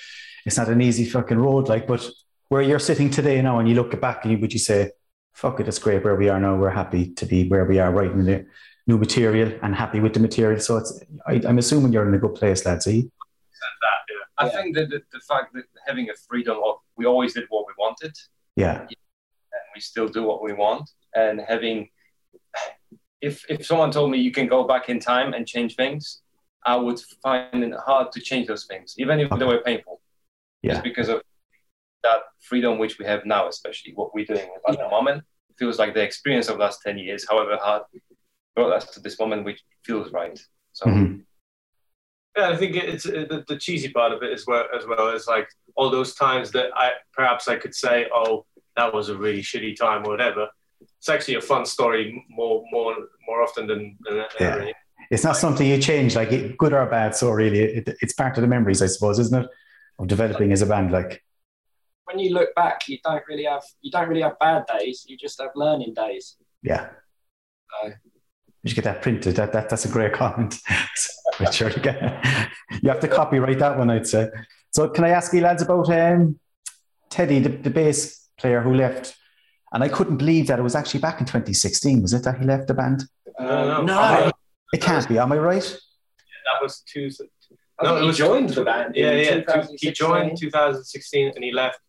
it's 0.45 0.57
not 0.57 0.67
an 0.69 0.81
easy 0.81 1.05
fucking 1.05 1.37
road. 1.39 1.67
Like, 1.69 1.87
but 1.87 2.07
where 2.49 2.61
you're 2.61 2.79
sitting 2.79 3.09
today 3.09 3.41
now, 3.41 3.59
and 3.59 3.67
you 3.67 3.75
look 3.75 3.99
back, 3.99 4.23
and 4.23 4.31
you 4.31 4.37
would 4.39 4.53
you 4.53 4.59
say, 4.59 4.91
"Fuck 5.33 5.59
it, 5.59 5.67
it's 5.67 5.79
great 5.79 6.03
where 6.03 6.15
we 6.15 6.29
are 6.29 6.39
now. 6.39 6.55
We're 6.55 6.69
happy 6.69 7.13
to 7.15 7.25
be 7.25 7.47
where 7.47 7.65
we 7.65 7.79
are, 7.79 7.91
writing 7.91 8.23
the 8.25 8.45
new 8.85 8.97
material, 8.97 9.51
and 9.63 9.75
happy 9.75 9.99
with 9.99 10.13
the 10.13 10.19
material." 10.19 10.59
So 10.59 10.77
it's, 10.77 11.01
I, 11.25 11.41
I'm 11.47 11.57
assuming 11.57 11.93
you're 11.93 12.07
in 12.07 12.13
a 12.13 12.19
good 12.19 12.35
place, 12.35 12.65
lads. 12.65 12.85
Eh? 12.87 12.91
That, 12.91 13.01
yeah. 13.01 14.15
I 14.37 14.45
Yeah. 14.45 14.51
think 14.61 14.75
that 14.75 14.89
the, 14.89 15.01
the 15.11 15.19
fact 15.27 15.53
that 15.55 15.63
having 15.87 16.09
a 16.09 16.13
freedom 16.27 16.57
of 16.63 16.75
we 16.95 17.05
always 17.05 17.33
did 17.33 17.45
what 17.49 17.65
we 17.67 17.73
wanted, 17.77 18.13
Yeah, 18.55 18.81
and 18.81 18.89
we 19.75 19.81
still 19.81 20.07
do 20.07 20.23
what 20.23 20.41
we 20.43 20.53
want, 20.53 20.89
and 21.15 21.41
having 21.41 21.89
if 23.21 23.45
if 23.49 23.65
someone 23.65 23.91
told 23.91 24.11
me 24.11 24.17
you 24.19 24.31
can 24.31 24.47
go 24.47 24.63
back 24.63 24.89
in 24.89 24.99
time 24.99 25.33
and 25.33 25.47
change 25.47 25.75
things, 25.75 26.21
I 26.65 26.75
would 26.75 26.99
find 27.23 27.63
it 27.63 27.73
hard 27.85 28.11
to 28.11 28.19
change 28.21 28.47
those 28.47 28.65
things, 28.65 28.95
even 28.97 29.19
if 29.19 29.29
they 29.29 29.45
were 29.45 29.61
painful. 29.61 30.01
Yeah. 30.61 30.73
Just 30.73 30.83
because 30.83 31.09
of 31.09 31.21
that 32.03 32.19
freedom 32.41 32.77
which 32.77 32.99
we 32.99 33.05
have 33.05 33.25
now, 33.25 33.47
especially 33.47 33.93
what 33.93 34.13
we're 34.13 34.25
doing 34.25 34.49
at 34.67 34.77
the 34.77 34.89
moment. 34.89 35.23
It 35.49 35.55
feels 35.57 35.79
like 35.79 35.93
the 35.93 36.03
experience 36.03 36.47
of 36.49 36.57
the 36.57 36.63
last 36.63 36.81
10 36.83 36.97
years, 36.97 37.25
however 37.27 37.57
hard, 37.59 37.83
brought 38.55 38.73
us 38.73 38.91
to 38.91 38.99
this 38.99 39.19
moment 39.19 39.45
which 39.45 39.63
feels 39.83 40.11
right. 40.11 40.39
So 40.73 40.85
Mhm. 40.85 41.23
Yeah, 42.37 42.49
I 42.49 42.55
think 42.55 42.75
it's 42.75 43.07
uh, 43.07 43.25
the, 43.27 43.43
the 43.47 43.57
cheesy 43.57 43.89
part 43.91 44.11
of 44.11 44.21
it 44.21 44.31
as 44.31 44.45
well. 44.45 44.65
As 44.77 44.85
well 44.85 45.09
as 45.09 45.25
like 45.25 45.49
all 45.75 45.89
those 45.89 46.13
times 46.13 46.51
that 46.51 46.69
I 46.75 46.91
perhaps 47.11 47.47
I 47.47 47.55
could 47.55 47.73
say, 47.73 48.07
"Oh, 48.13 48.45
that 48.75 48.93
was 48.93 49.09
a 49.09 49.17
really 49.17 49.41
shitty 49.41 49.75
time" 49.75 50.05
or 50.05 50.09
whatever. 50.09 50.47
It's 50.99 51.09
actually 51.09 51.35
a 51.35 51.41
fun 51.41 51.65
story 51.65 52.25
more 52.29 52.63
more 52.71 52.95
more 53.27 53.41
often 53.43 53.67
than, 53.67 53.97
than 54.05 54.17
Yeah. 54.39 54.47
ever. 54.55 54.71
it's 55.11 55.23
not 55.23 55.37
something 55.37 55.65
you 55.67 55.79
change, 55.81 56.15
like 56.15 56.57
good 56.57 56.73
or 56.73 56.85
bad. 56.87 57.15
So 57.15 57.29
really, 57.31 57.59
it, 57.59 57.97
it's 58.01 58.13
part 58.13 58.37
of 58.37 58.41
the 58.41 58.47
memories, 58.47 58.81
I 58.81 58.87
suppose, 58.87 59.19
isn't 59.19 59.43
it, 59.43 59.49
of 59.99 60.07
developing 60.07 60.51
as 60.51 60.61
a 60.61 60.65
band? 60.65 60.91
Like, 60.91 61.23
When 62.05 62.19
you 62.19 62.33
look 62.33 62.53
back, 62.55 62.87
you 62.87 62.97
don't 63.03 63.23
really 63.29 63.43
have 63.45 63.63
you 63.81 63.91
don't 63.91 64.09
really 64.09 64.21
have 64.23 64.39
bad 64.39 64.65
days. 64.77 65.05
You 65.07 65.17
just 65.17 65.39
have 65.41 65.51
learning 65.55 65.93
days. 65.93 66.35
yeah. 66.63 66.89
No. 67.83 67.91
You 68.63 68.69
should 68.69 68.75
get 68.75 68.85
that 68.85 69.01
printed. 69.01 69.35
That, 69.35 69.53
that 69.53 69.69
that's 69.69 69.85
a 69.85 69.89
great 69.89 70.13
comment. 70.13 70.55
Richard, 71.39 71.75
you 72.81 72.89
have 72.89 72.99
to 73.01 73.07
copyright 73.07 73.59
that 73.59 73.77
one, 73.77 73.89
I'd 73.89 74.07
say. 74.07 74.29
So, 74.71 74.89
can 74.89 75.03
I 75.05 75.09
ask 75.09 75.31
you 75.33 75.41
lads 75.41 75.61
about 75.61 75.89
um, 75.91 76.39
Teddy, 77.09 77.39
the, 77.39 77.49
the 77.49 77.69
bass 77.69 78.27
player 78.37 78.61
who 78.61 78.73
left? 78.73 79.15
And 79.73 79.83
I 79.83 79.89
couldn't 79.89 80.17
believe 80.17 80.47
that 80.47 80.59
it 80.59 80.63
was 80.63 80.75
actually 80.75 81.01
back 81.01 81.19
in 81.19 81.25
2016. 81.25 82.01
Was 82.01 82.13
it 82.13 82.23
that 82.23 82.37
he 82.39 82.45
left 82.45 82.67
the 82.67 82.73
band? 82.73 83.03
No, 83.39 83.67
no, 83.67 83.81
no. 83.83 84.31
It 84.73 84.81
can't 84.81 85.07
be. 85.07 85.17
Am 85.17 85.31
I 85.31 85.37
right? 85.37 85.63
that 85.63 86.61
was 86.63 86.81
two. 86.91 87.09
I 87.79 87.83
No, 87.83 87.89
think 87.95 88.03
it 88.03 88.07
was- 88.07 88.17
joined 88.17 88.49
the 88.49 88.63
band. 88.63 88.95
Yeah, 88.95 89.11
in 89.11 89.43
yeah. 89.47 89.61
Two, 89.61 89.75
he 89.77 89.91
joined 89.91 90.37
2016 90.39 91.31
and 91.35 91.43
he 91.43 91.51
left, 91.51 91.79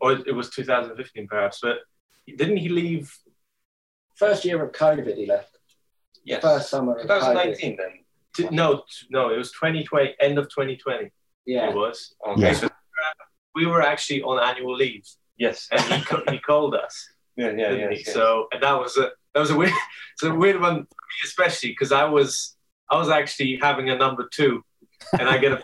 or 0.00 0.12
it 0.12 0.34
was 0.34 0.50
2015 0.50 1.26
perhaps. 1.28 1.60
But 1.62 1.78
didn't 2.26 2.56
he 2.58 2.68
leave? 2.68 3.16
first 4.16 4.44
year 4.44 4.62
of 4.64 4.70
COVID. 4.72 5.16
He 5.16 5.26
left. 5.26 5.56
yes. 6.24 6.40
First 6.42 6.70
summer 6.70 6.96
of 6.96 7.06
COVID. 7.06 7.20
2019 7.32 7.76
then. 7.76 8.50
No, 8.52 8.82
no, 9.10 9.30
it 9.32 9.38
was 9.38 9.50
2020, 9.52 10.14
end 10.20 10.38
of 10.38 10.48
2020. 10.48 11.10
Yeah. 11.46 11.70
It 11.70 11.74
was. 11.74 12.14
Okay. 12.26 12.52
Yeah. 12.52 12.68
We 13.56 13.66
were 13.66 13.82
actually 13.82 14.22
on 14.22 14.38
annual 14.42 14.74
leave, 14.76 15.04
yes. 15.38 15.68
and 15.70 15.80
he, 15.80 16.04
co- 16.04 16.22
he 16.30 16.38
called 16.38 16.74
us. 16.74 17.08
Yeah, 17.36 17.50
yeah, 17.50 17.72
yeah. 17.72 17.90
yes. 17.90 18.14
So 18.14 18.46
and 18.52 18.62
that 18.62 18.78
was 18.78 18.96
a 18.96 19.10
that 19.34 19.40
was 19.40 19.50
a 19.50 19.56
weird, 19.56 19.72
it's 20.12 20.22
a 20.22 20.32
weird 20.32 20.60
one 20.60 20.74
for 20.74 20.78
me 20.78 21.16
especially 21.24 21.70
because 21.70 21.90
I 21.90 22.04
was 22.04 22.54
I 22.88 22.96
was 22.96 23.08
actually 23.08 23.58
having 23.60 23.90
a 23.90 23.96
number 23.96 24.28
two, 24.32 24.62
and 25.18 25.28
I 25.28 25.38
get 25.38 25.50
a 25.50 25.60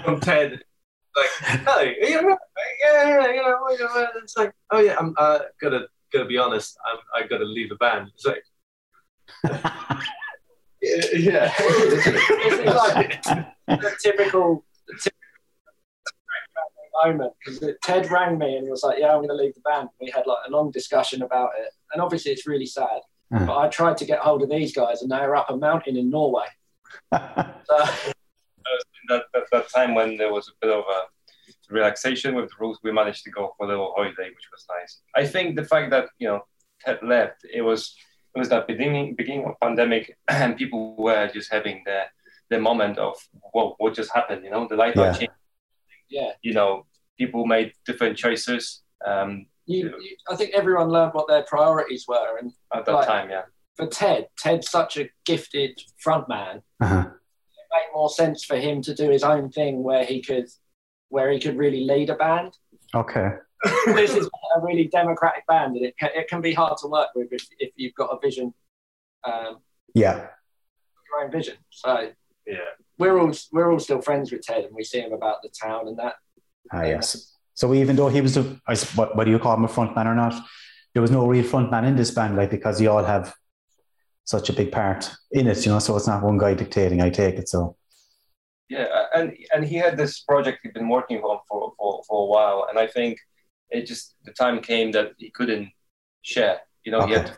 from 0.04 0.20
Ted, 0.20 0.62
like, 1.14 1.66
"Hey, 1.66 1.96
you 2.00 2.36
yeah, 2.82 3.08
yeah, 3.08 3.26
yeah, 3.30 4.06
it's 4.22 4.38
like, 4.38 4.54
oh 4.70 4.78
yeah, 4.78 4.96
I'm 4.98 5.14
uh, 5.18 5.40
gotta 5.60 5.88
gotta 6.10 6.24
be 6.24 6.38
honest, 6.38 6.78
I'm 6.86 6.98
I 7.14 7.26
gotta 7.26 7.44
leave 7.44 7.68
the 7.68 7.76
band. 7.76 8.10
It's 8.14 8.24
like, 8.24 8.42
yeah. 10.82 11.52
It's 11.58 12.66
like 12.66 13.22
the 13.66 13.96
typical, 14.02 14.64
the 14.86 14.94
typical 14.94 15.25
moment 17.04 17.32
because 17.44 17.62
Ted 17.82 18.10
rang 18.10 18.38
me 18.38 18.56
and 18.56 18.68
was 18.68 18.82
like, 18.82 18.98
"Yeah, 18.98 19.08
I'm 19.10 19.18
going 19.18 19.28
to 19.28 19.34
leave 19.34 19.54
the 19.54 19.60
band." 19.60 19.88
We 20.00 20.10
had 20.10 20.26
like 20.26 20.38
a 20.46 20.50
long 20.50 20.70
discussion 20.70 21.22
about 21.22 21.50
it, 21.58 21.68
and 21.92 22.02
obviously 22.02 22.32
it's 22.32 22.46
really 22.46 22.66
sad. 22.66 23.00
Uh-huh. 23.32 23.44
But 23.46 23.58
I 23.58 23.68
tried 23.68 23.96
to 23.98 24.04
get 24.04 24.20
hold 24.20 24.42
of 24.42 24.50
these 24.50 24.74
guys, 24.74 25.02
and 25.02 25.10
they're 25.10 25.34
up 25.36 25.50
a 25.50 25.56
mountain 25.56 25.96
in 25.96 26.10
Norway. 26.10 26.46
So, 27.68 27.84
that, 29.08 29.24
that, 29.34 29.44
that 29.52 29.68
time 29.68 29.94
when 29.94 30.16
there 30.16 30.32
was 30.32 30.48
a 30.48 30.52
bit 30.60 30.74
of 30.74 30.82
a 30.82 31.72
relaxation 31.72 32.34
with 32.34 32.46
the 32.48 32.54
rules, 32.58 32.78
we 32.82 32.90
managed 32.92 33.22
to 33.24 33.30
go 33.30 33.54
for 33.56 33.66
a 33.66 33.68
little 33.68 33.92
holiday, 33.94 34.28
which 34.28 34.48
was 34.52 34.64
nice. 34.68 35.00
I 35.14 35.24
think 35.26 35.56
the 35.56 35.64
fact 35.64 35.90
that 35.90 36.06
you 36.18 36.28
know 36.28 36.40
Ted 36.84 36.98
left, 37.02 37.44
it 37.52 37.62
was 37.62 37.94
it 38.34 38.38
was 38.38 38.48
that 38.48 38.66
beginning 38.66 39.14
beginning 39.14 39.44
of 39.46 39.54
pandemic, 39.60 40.16
and 40.28 40.56
people 40.56 40.96
were 40.96 41.28
just 41.32 41.52
having 41.52 41.82
their 41.86 42.06
the 42.50 42.58
moment 42.58 42.98
of 42.98 43.14
what 43.52 43.74
what 43.78 43.94
just 43.94 44.12
happened. 44.14 44.44
You 44.44 44.50
know, 44.50 44.66
the 44.68 44.76
life 44.76 44.94
Yeah. 44.96 45.12
changed. 45.12 45.32
Yeah, 46.08 46.32
You 46.42 46.54
know, 46.54 46.86
people 47.18 47.46
made 47.46 47.72
different 47.84 48.16
choices 48.16 48.82
um, 49.06 49.46
you, 49.66 49.92
you, 50.00 50.16
I 50.30 50.36
think 50.36 50.54
everyone 50.54 50.88
learned 50.88 51.12
what 51.12 51.26
their 51.28 51.42
priorities 51.42 52.04
were, 52.06 52.38
and 52.38 52.52
at 52.74 52.84
that 52.86 52.92
Right. 52.92 53.06
time. 53.06 53.30
Yeah, 53.30 53.42
for 53.74 53.86
Ted, 53.88 54.28
Ted's 54.38 54.70
such 54.70 54.96
a 54.96 55.10
gifted 55.24 55.80
frontman. 56.04 56.62
Uh-huh. 56.80 57.00
It 57.00 57.66
made 57.72 57.92
more 57.94 58.08
sense 58.08 58.44
for 58.44 58.56
him 58.56 58.80
to 58.82 58.94
do 58.94 59.10
his 59.10 59.22
own 59.24 59.50
thing, 59.50 59.82
where 59.82 60.04
he 60.04 60.22
could, 60.22 60.46
where 61.08 61.30
he 61.32 61.40
could 61.40 61.56
really 61.58 61.84
lead 61.84 62.10
a 62.10 62.14
band. 62.14 62.56
Okay. 62.94 63.30
this 63.86 64.14
is 64.14 64.26
a 64.56 64.60
really 64.60 64.86
democratic 64.86 65.44
band, 65.48 65.76
and 65.76 65.84
it 65.84 65.98
can, 65.98 66.10
it 66.14 66.28
can 66.28 66.40
be 66.40 66.54
hard 66.54 66.78
to 66.78 66.86
work 66.86 67.08
with 67.16 67.32
if, 67.32 67.46
if 67.58 67.72
you've 67.76 67.94
got 67.94 68.10
a 68.10 68.18
vision, 68.20 68.54
um, 69.24 69.58
Yeah. 69.94 70.28
your 71.10 71.24
own 71.24 71.30
vision. 71.32 71.56
So 71.70 72.10
yeah, 72.46 72.54
we're 72.98 73.18
all 73.18 73.32
we're 73.52 73.70
all 73.72 73.78
still 73.80 74.00
friends 74.00 74.32
with 74.32 74.42
Ted, 74.42 74.64
and 74.64 74.74
we 74.74 74.84
see 74.84 75.00
him 75.00 75.12
about 75.12 75.42
the 75.42 75.48
town 75.50 75.88
and 75.88 75.98
that. 75.98 76.14
Ah, 76.72 76.82
yes. 76.84 77.34
So 77.54 77.72
even 77.74 77.96
though 77.96 78.08
he 78.08 78.20
was 78.20 78.36
a, 78.36 78.60
I, 78.66 78.72
s- 78.72 78.94
what, 78.96 79.16
whether 79.16 79.30
you 79.30 79.38
call 79.38 79.54
him 79.56 79.64
a 79.64 79.68
front 79.68 79.94
man 79.96 80.06
or 80.06 80.14
not, 80.14 80.34
there 80.92 81.00
was 81.02 81.10
no 81.10 81.26
real 81.26 81.44
front 81.44 81.70
man 81.70 81.84
in 81.84 81.96
this 81.96 82.10
band, 82.10 82.36
like 82.36 82.50
because 82.50 82.80
you 82.80 82.90
all 82.90 83.04
have 83.04 83.34
such 84.24 84.50
a 84.50 84.52
big 84.52 84.72
part 84.72 85.10
in 85.30 85.46
it, 85.46 85.64
you 85.64 85.72
know. 85.72 85.78
So 85.78 85.96
it's 85.96 86.06
not 86.06 86.22
one 86.22 86.36
guy 86.38 86.54
dictating. 86.54 87.00
I 87.00 87.10
take 87.10 87.36
it. 87.36 87.48
So 87.48 87.76
yeah, 88.68 88.86
and 89.14 89.32
and 89.54 89.64
he 89.64 89.76
had 89.76 89.96
this 89.96 90.20
project 90.20 90.58
he'd 90.62 90.74
been 90.74 90.88
working 90.88 91.18
on 91.22 91.38
for, 91.48 91.72
for 91.78 92.02
for 92.08 92.22
a 92.24 92.26
while, 92.26 92.66
and 92.68 92.78
I 92.78 92.86
think 92.86 93.18
it 93.70 93.86
just 93.86 94.14
the 94.24 94.32
time 94.32 94.60
came 94.60 94.92
that 94.92 95.12
he 95.18 95.30
couldn't 95.30 95.68
share. 96.22 96.60
You 96.84 96.92
know, 96.92 97.06
he 97.06 97.12
had 97.14 97.26
to, 97.26 97.36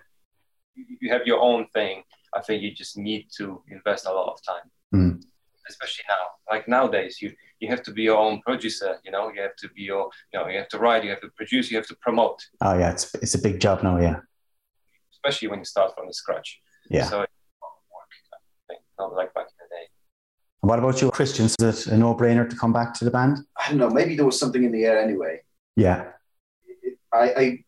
you 1.00 1.10
have 1.12 1.26
your 1.26 1.40
own 1.40 1.66
thing. 1.74 2.02
I 2.34 2.40
think 2.42 2.62
you 2.62 2.74
just 2.74 2.96
need 2.98 3.28
to 3.38 3.62
invest 3.68 4.06
a 4.06 4.12
lot 4.12 4.32
of 4.32 4.38
time, 4.42 4.70
Mm. 4.94 5.22
Especially 5.68 6.04
now. 6.08 6.24
Like 6.50 6.68
nowadays, 6.68 7.20
you 7.20 7.32
you 7.60 7.68
have 7.68 7.82
to 7.82 7.92
be 7.92 8.02
your 8.02 8.18
own 8.18 8.40
producer. 8.42 8.98
You 9.04 9.10
know, 9.10 9.30
you 9.34 9.40
have 9.42 9.56
to 9.56 9.68
be 9.70 9.82
your 9.82 10.10
you 10.32 10.38
know 10.38 10.48
you 10.48 10.58
have 10.58 10.68
to 10.68 10.78
write, 10.78 11.04
you 11.04 11.10
have 11.10 11.20
to 11.20 11.30
produce, 11.36 11.70
you 11.70 11.76
have 11.76 11.86
to 11.86 11.96
promote, 11.96 12.38
oh 12.60 12.78
yeah, 12.78 12.90
it's 12.90 13.14
it's 13.16 13.34
a 13.34 13.42
big 13.42 13.60
job 13.60 13.82
now. 13.82 13.98
Yeah. 13.98 14.16
especially 15.12 15.48
when 15.48 15.58
you 15.58 15.64
start 15.64 15.94
from 15.94 16.06
the 16.06 16.14
scratch. 16.14 16.60
Yeah. 16.90 17.04
So 17.04 17.22
it's 17.22 17.32
a 17.32 17.64
lot 17.64 17.72
of 17.78 17.84
work. 17.96 18.10
I 18.34 18.38
think 18.68 18.80
not 18.98 19.14
like 19.14 19.34
back 19.34 19.48
in 19.52 19.56
the 19.62 19.68
day. 19.76 19.86
And 20.62 20.68
what 20.70 20.78
about 20.78 21.00
you, 21.00 21.10
Christian? 21.10 21.46
Is 21.46 21.56
it 21.60 21.86
a 21.88 21.96
no 21.96 22.14
brainer 22.14 22.48
to 22.48 22.56
come 22.56 22.72
back 22.72 22.94
to 22.94 23.04
the 23.04 23.10
band? 23.10 23.38
I 23.62 23.68
don't 23.68 23.78
know. 23.78 23.90
Maybe 23.90 24.16
there 24.16 24.26
was 24.26 24.38
something 24.38 24.62
in 24.64 24.72
the 24.72 24.84
air 24.84 24.98
anyway. 25.00 25.40
Yeah. 25.76 26.12
I, 27.12 27.26
I 27.42 27.64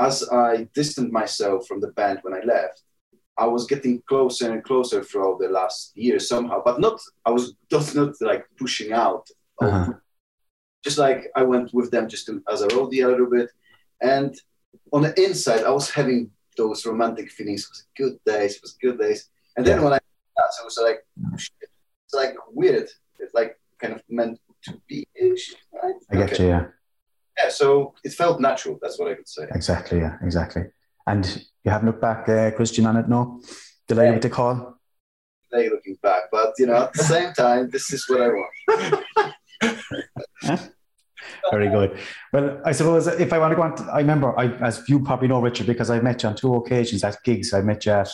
as 0.00 0.28
I 0.30 0.68
distanced 0.74 1.12
myself 1.12 1.66
from 1.66 1.80
the 1.80 1.88
band 1.88 2.20
when 2.22 2.34
I 2.34 2.40
left, 2.40 2.82
I 3.38 3.46
was 3.46 3.66
getting 3.66 4.02
closer 4.08 4.52
and 4.52 4.64
closer 4.64 5.02
throughout 5.02 5.38
the 5.38 5.48
last 5.48 5.96
year 5.96 6.18
somehow, 6.18 6.62
but 6.64 6.80
not 6.80 7.00
I 7.24 7.30
was 7.30 7.54
just 7.70 7.94
not 7.94 8.14
like 8.20 8.44
pushing 8.58 8.92
out. 8.92 9.26
Uh-huh. 9.62 9.92
Just 10.84 10.98
like 10.98 11.26
I 11.34 11.42
went 11.42 11.72
with 11.72 11.90
them 11.90 12.08
just 12.08 12.26
to, 12.26 12.42
as 12.50 12.62
a 12.62 12.68
roadie 12.68 13.04
a 13.04 13.08
little 13.08 13.30
bit, 13.30 13.50
and 14.00 14.34
on 14.92 15.02
the 15.02 15.14
inside 15.22 15.64
I 15.64 15.70
was 15.70 15.90
having 15.90 16.30
those 16.56 16.84
romantic 16.86 17.30
feelings. 17.30 17.62
It 17.64 17.70
was 17.70 17.86
good 17.96 18.18
days, 18.26 18.56
it 18.56 18.62
was 18.62 18.76
good 18.80 18.98
days, 18.98 19.30
and 19.56 19.66
then 19.66 19.78
Yeah. 19.78 19.84
when 19.84 19.92
I 19.94 19.96
it 19.96 20.64
was 20.64 20.78
like 20.82 21.04
oh, 21.26 21.36
shit. 21.36 21.52
it's 22.04 22.14
like 22.14 22.34
weird. 22.52 22.88
It's 23.18 23.34
like 23.34 23.58
kind 23.80 23.94
of 23.94 24.02
meant 24.08 24.38
to 24.64 24.80
be 24.88 25.06
ish. 25.14 25.54
Right? 25.72 25.94
I 26.10 26.16
get 26.16 26.38
you. 26.38 26.46
Yeah. 26.46 26.66
Yeah, 27.38 27.50
so 27.50 27.94
it 28.04 28.12
felt 28.12 28.40
natural. 28.40 28.78
That's 28.82 28.98
what 28.98 29.10
I 29.10 29.14
could 29.14 29.28
say. 29.28 29.46
Exactly. 29.54 29.98
Yeah. 29.98 30.16
Exactly. 30.22 30.64
And 31.08 31.24
you 31.64 31.70
haven't 31.70 31.86
looked 31.86 32.02
back, 32.02 32.28
uh, 32.28 32.50
Christian, 32.50 32.84
on 32.84 32.96
it, 32.96 33.08
no? 33.08 33.40
Delighted 33.86 34.14
with 34.14 34.22
the 34.24 34.30
call. 34.30 34.78
Today 35.50 35.70
looking 35.70 35.96
back, 36.02 36.24
but 36.30 36.52
you 36.58 36.66
know, 36.66 36.82
at 36.82 36.92
the 36.92 37.02
same 37.02 37.32
time, 37.32 37.70
this 37.70 37.90
is 37.90 38.06
what 38.08 38.20
I 38.20 38.28
want. 38.28 38.52
Very 41.50 41.70
good. 41.70 41.98
Well, 42.30 42.60
I 42.62 42.72
suppose 42.72 43.06
if 43.06 43.32
I 43.32 43.38
want 43.38 43.52
to 43.52 43.56
go 43.56 43.62
on, 43.62 43.76
to, 43.76 43.84
I 43.84 44.00
remember, 44.00 44.38
I, 44.38 44.48
as 44.58 44.86
you 44.86 45.00
probably 45.00 45.28
know, 45.28 45.40
Richard, 45.40 45.66
because 45.66 45.88
I 45.88 45.98
met 46.00 46.22
you 46.22 46.28
on 46.28 46.36
two 46.36 46.54
occasions 46.56 47.02
at 47.04 47.16
gigs. 47.24 47.54
I 47.54 47.62
met 47.62 47.86
you 47.86 47.92
at 47.92 48.08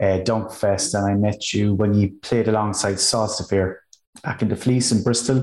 uh, 0.00 0.18
Dunkfest 0.22 0.94
and 0.94 1.06
I 1.06 1.14
met 1.14 1.52
you 1.52 1.74
when 1.74 1.94
you 1.94 2.12
played 2.22 2.46
alongside 2.46 2.94
Solstafir 2.94 3.78
back 4.22 4.42
in 4.42 4.48
the 4.48 4.56
Fleece 4.56 4.92
in 4.92 5.02
Bristol. 5.02 5.38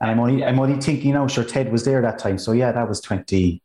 And 0.00 0.10
I'm 0.10 0.20
only, 0.20 0.44
I'm 0.44 0.60
only 0.60 0.80
thinking 0.80 1.14
now, 1.14 1.26
sure, 1.26 1.44
Ted 1.44 1.72
was 1.72 1.84
there 1.84 2.02
that 2.02 2.18
time. 2.18 2.36
So 2.36 2.52
yeah, 2.52 2.72
that 2.72 2.88
was 2.88 3.00
20, 3.00 3.62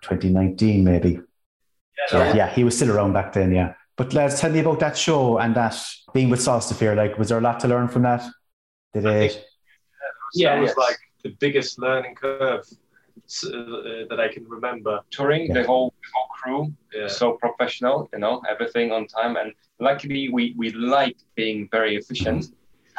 2019 0.00 0.82
maybe. 0.82 1.20
So, 2.08 2.18
yeah. 2.18 2.34
yeah, 2.34 2.50
he 2.50 2.64
was 2.64 2.76
still 2.76 2.90
around 2.90 3.12
back 3.12 3.32
then, 3.32 3.52
yeah. 3.52 3.74
But 3.96 4.12
lads, 4.12 4.40
tell 4.40 4.50
me 4.50 4.60
about 4.60 4.80
that 4.80 4.96
show 4.96 5.38
and 5.38 5.54
that 5.54 5.76
being 6.12 6.28
with 6.30 6.40
Solstafir. 6.40 6.96
Like, 6.96 7.16
was 7.18 7.28
there 7.28 7.38
a 7.38 7.40
lot 7.40 7.60
to 7.60 7.68
learn 7.68 7.88
from 7.88 8.02
that? 8.02 8.22
Did 8.92 9.06
I 9.06 9.14
it? 9.16 9.32
think- 9.32 9.44
Yeah, 10.34 10.54
that 10.56 10.60
was 10.62 10.70
yes. 10.70 10.76
like 10.76 10.98
the 11.22 11.30
biggest 11.40 11.78
learning 11.78 12.14
curve 12.16 12.64
uh, 13.46 13.48
that 14.10 14.18
I 14.20 14.28
can 14.32 14.44
remember. 14.48 15.00
Touring, 15.10 15.46
Yeah. 15.46 15.54
the 15.54 15.64
whole 15.64 15.94
the 16.02 16.08
whole 16.14 16.28
crew, 16.38 16.74
Yeah. 16.92 17.06
so 17.08 17.32
professional, 17.32 18.08
you 18.12 18.18
know, 18.18 18.42
everything 18.48 18.90
on 18.92 19.06
time. 19.06 19.36
And 19.36 19.52
luckily, 19.78 20.28
we, 20.28 20.54
we 20.56 20.72
like 20.72 21.16
being 21.36 21.68
very 21.70 21.96
efficient. 21.96 22.46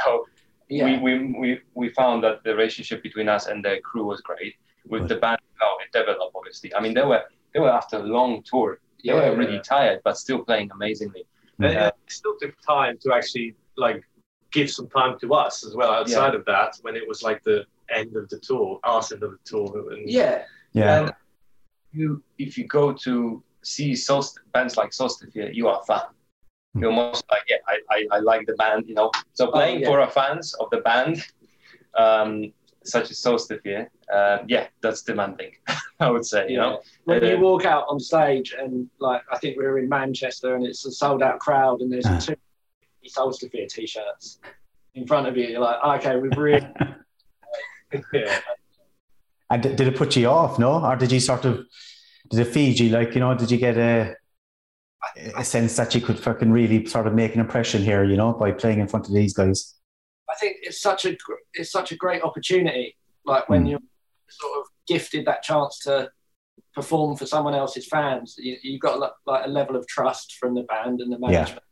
So 0.03 0.25
Yeah, 0.69 0.85
we, 0.85 0.97
we, 0.97 1.11
we, 1.41 1.59
we 1.75 1.89
found 1.89 2.23
that 2.23 2.43
the 2.43 2.55
relationship 2.55 3.03
between 3.03 3.27
us 3.29 3.45
and 3.47 3.63
the 3.63 3.79
crew 3.83 4.05
was 4.05 4.21
great. 4.21 4.55
With 4.87 5.01
Good. 5.03 5.09
the 5.09 5.15
band, 5.17 5.39
how 5.61 5.71
it 5.83 5.91
developed, 5.91 6.33
obviously. 6.35 6.73
I 6.73 6.79
mean, 6.79 6.93
they 6.93 7.03
were 7.03 7.23
they 7.53 7.59
were 7.59 7.71
after 7.71 7.97
a 7.97 8.03
long 8.17 8.43
tour. 8.43 8.79
They 9.05 9.11
yeah, 9.13 9.29
were 9.29 9.35
really 9.35 9.59
tired, 9.59 10.01
but 10.03 10.17
still 10.17 10.39
playing 10.43 10.71
amazingly. 10.71 11.25
And 11.59 11.73
Yeah. 11.73 11.87
it 11.87 11.95
still 12.07 12.35
took 12.41 12.55
time 12.61 12.97
to 13.03 13.13
actually 13.13 13.55
like 13.77 14.03
give 14.51 14.69
some 14.69 14.87
time 14.89 15.19
to 15.19 15.33
us 15.33 15.65
as 15.65 15.75
well 15.75 15.91
outside 15.91 16.33
of 16.35 16.43
that 16.45 16.71
when 16.81 16.95
it 16.95 17.07
was 17.07 17.21
like 17.23 17.43
the 17.43 17.65
end 17.89 18.15
of 18.15 18.27
the 18.29 18.39
tour, 18.39 18.79
us 18.83 19.11
end 19.11 19.23
of 19.23 19.31
the 19.31 19.43
tour. 19.45 19.93
And 19.93 20.09
yeah, 20.09 20.43
Yeah. 20.73 20.99
And 20.99 21.13
you, 21.91 22.23
if 22.37 22.57
you 22.57 22.65
go 22.67 22.93
to 23.07 23.43
see 23.63 23.91
Solst- 23.93 24.39
bands 24.53 24.75
like 24.77 24.91
Solstafir, 24.91 25.53
you 25.53 25.67
are 25.67 25.79
a 25.81 25.85
fan. 25.85 26.07
You're 26.77 26.91
almost 26.91 27.23
like, 27.31 27.43
yeah, 27.47 27.57
I, 27.67 27.79
I, 27.89 28.17
I 28.17 28.19
like 28.19 28.45
the 28.47 28.53
band, 28.55 28.87
you 28.89 28.95
know. 28.95 29.09
So 29.33 29.47
playing 29.49 29.79
yeah. 29.81 29.87
for 29.87 30.01
a 30.01 30.09
fans 30.09 30.53
of 30.55 30.69
the 30.71 30.81
band, 30.81 31.23
um, 31.97 32.51
such 32.85 33.09
as 33.11 33.17
Solstafir, 33.21 33.87
uh, 34.13 34.39
yeah, 34.47 34.67
that's 34.81 35.01
demanding, 35.01 35.51
I 35.99 36.09
would 36.09 36.25
say, 36.25 36.47
you 36.49 36.57
know. 36.57 36.81
When 37.05 37.23
Uh, 37.23 37.27
you 37.27 37.39
walk 37.39 37.65
out 37.65 37.85
on 37.89 37.99
stage 37.99 38.53
and 38.57 38.89
like 38.99 39.21
I 39.31 39.37
think 39.39 39.57
we 39.57 39.63
were 39.65 39.79
in 39.79 39.89
Manchester 39.89 40.55
and 40.55 40.65
it's 40.65 40.85
a 40.85 40.91
sold 40.91 41.21
out 41.23 41.39
crowd 41.39 41.81
and 41.81 41.91
there's 41.91 42.05
Ah. 42.05 42.19
two 42.19 42.35
Solstafir 43.07 43.67
t-shirts 43.69 44.39
in 44.95 45.05
front 45.05 45.27
of 45.27 45.35
you, 45.37 45.47
you're 45.47 45.59
like, 45.59 45.99
okay, 45.99 46.15
we've 46.17 46.37
really 46.37 46.65
yeah. 48.13 48.39
And 49.49 49.61
did 49.61 49.75
did 49.75 49.87
it 49.87 49.95
put 49.95 50.15
you 50.15 50.27
off, 50.27 50.57
no? 50.57 50.83
Or 50.83 50.95
did 50.95 51.11
you 51.11 51.19
sort 51.19 51.45
of, 51.45 51.65
did 52.29 52.39
it 52.39 52.45
feed 52.53 52.79
you? 52.79 52.89
Like, 52.89 53.13
you 53.13 53.19
know, 53.19 53.35
did 53.35 53.51
you 53.51 53.57
get 53.57 53.77
a, 53.77 54.15
a 55.37 55.43
sense 55.45 55.75
that 55.75 55.93
you 55.93 56.01
could 56.01 56.19
fucking 56.19 56.51
really 56.51 56.85
sort 56.87 57.05
of 57.07 57.13
make 57.13 57.35
an 57.35 57.41
impression 57.41 57.83
here, 57.83 58.03
you 58.03 58.17
know, 58.17 58.33
by 58.33 58.51
playing 58.51 58.79
in 58.79 58.87
front 58.87 59.07
of 59.07 59.13
these 59.13 59.33
guys? 59.33 59.75
I 60.35 60.37
think 60.37 60.57
it's 60.63 60.81
such 60.81 61.05
a 61.05 61.15
it's 61.53 61.71
such 61.71 61.91
a 61.91 61.95
great 61.95 62.21
opportunity. 62.23 62.97
Like 63.25 63.47
when 63.49 63.63
Mm. 63.65 63.69
you're 63.71 63.79
sort 64.29 64.59
of 64.59 64.65
gifted 64.87 65.25
that 65.25 65.41
chance 65.43 65.79
to 65.79 66.09
perform 66.73 67.15
for 67.15 67.25
someone 67.25 67.55
else's 67.55 67.87
fans, 67.87 68.35
you, 68.37 68.57
you've 68.61 68.81
got 68.81 68.99
like- 68.99 69.13
like 69.25 69.45
a 69.45 69.49
level 69.49 69.75
of 69.77 69.87
trust 69.87 70.35
from 70.39 70.53
the 70.55 70.63
band 70.63 70.99
and 71.01 71.11
the 71.11 71.17
Yeah. 71.21 71.27
management, 71.29 71.63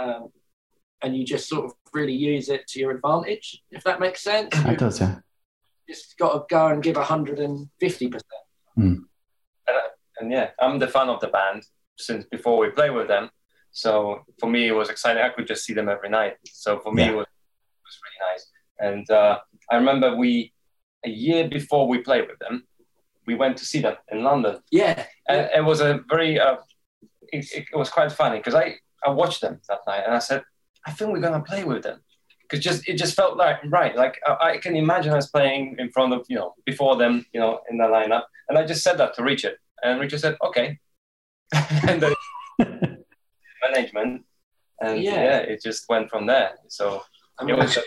um, 0.00 0.32
and 1.02 1.16
you 1.16 1.24
just 1.24 1.48
sort 1.48 1.64
of 1.66 1.72
really 1.92 2.12
use 2.12 2.48
it 2.48 2.66
to 2.68 2.80
your 2.80 2.90
advantage, 2.90 3.62
if 3.70 3.84
that 3.84 4.00
makes 4.00 4.20
sense. 4.22 4.54
It 4.58 4.66
You've 4.66 4.78
does, 4.78 5.00
yeah. 5.00 5.20
just 5.88 6.18
got 6.18 6.32
to 6.34 6.44
go 6.52 6.66
and 6.68 6.82
give 6.82 6.96
hundred 6.96 7.38
and 7.38 7.68
fifty 7.78 8.08
percent. 8.08 8.42
And 10.18 10.32
yeah, 10.32 10.50
I'm 10.60 10.78
the 10.78 10.88
fan 10.88 11.08
of 11.10 11.20
the 11.20 11.28
band 11.28 11.62
since 11.98 12.24
before 12.24 12.56
we 12.58 12.70
play 12.70 12.88
with 12.90 13.06
them. 13.08 13.28
So 13.70 14.22
for 14.40 14.48
me, 14.48 14.66
it 14.68 14.72
was 14.72 14.88
exciting. 14.88 15.22
I 15.22 15.28
could 15.28 15.46
just 15.46 15.64
see 15.66 15.74
them 15.74 15.88
every 15.90 16.08
night. 16.08 16.36
So 16.46 16.80
for 16.80 16.90
me, 16.92 17.02
Yeah. 17.04 17.10
it, 17.10 17.16
was, 17.16 17.26
it 17.26 17.35
was 17.88 17.98
really 18.04 18.20
nice. 18.32 18.44
And 18.78 19.10
uh, 19.10 19.38
I 19.70 19.76
remember 19.76 20.16
we 20.16 20.52
a 21.04 21.08
year 21.10 21.48
before 21.48 21.86
we 21.88 21.98
played 21.98 22.26
with 22.28 22.38
them, 22.40 22.64
we 23.26 23.34
went 23.34 23.56
to 23.58 23.64
see 23.64 23.80
them 23.80 23.96
in 24.12 24.22
London, 24.22 24.60
Yeah. 24.70 25.04
and 25.28 25.48
it 25.54 25.64
was 25.64 25.80
a 25.80 26.00
very 26.08 26.38
uh, 26.40 26.56
it, 27.32 27.44
it 27.72 27.76
was 27.76 27.90
quite 27.90 28.12
funny 28.12 28.38
because 28.38 28.54
I 28.54 28.76
I 29.04 29.10
watched 29.10 29.40
them 29.40 29.60
that 29.68 29.80
night 29.86 30.02
and 30.06 30.14
I 30.14 30.20
said 30.20 30.42
I 30.86 30.92
think 30.92 31.10
we're 31.12 31.20
gonna 31.20 31.42
play 31.42 31.64
with 31.64 31.82
them 31.82 31.98
because 32.42 32.60
just 32.64 32.88
it 32.88 32.96
just 33.02 33.14
felt 33.16 33.36
like 33.36 33.58
right 33.78 33.94
like 33.96 34.14
I, 34.26 34.32
I 34.50 34.58
can 34.58 34.76
imagine 34.76 35.12
us 35.12 35.28
playing 35.28 35.76
in 35.78 35.90
front 35.90 36.12
of 36.12 36.24
you 36.28 36.36
know 36.36 36.54
before 36.64 36.94
them 36.96 37.26
you 37.34 37.40
know 37.40 37.60
in 37.70 37.78
the 37.78 37.84
lineup 37.96 38.24
and 38.48 38.56
I 38.58 38.64
just 38.64 38.82
said 38.84 38.96
that 38.98 39.14
to 39.16 39.22
Richard 39.24 39.56
and 39.82 40.00
Richard 40.00 40.20
said 40.20 40.36
okay 40.48 40.78
and 41.88 42.00
then 42.02 42.14
management 43.68 44.24
and 44.80 45.02
Yeah. 45.02 45.14
yeah. 45.28 45.38
it 45.38 45.62
just 45.62 45.88
went 45.88 46.10
from 46.10 46.26
there 46.26 46.52
so 46.68 47.02
I 47.38 47.44
mean, 47.44 47.56
was 47.56 47.78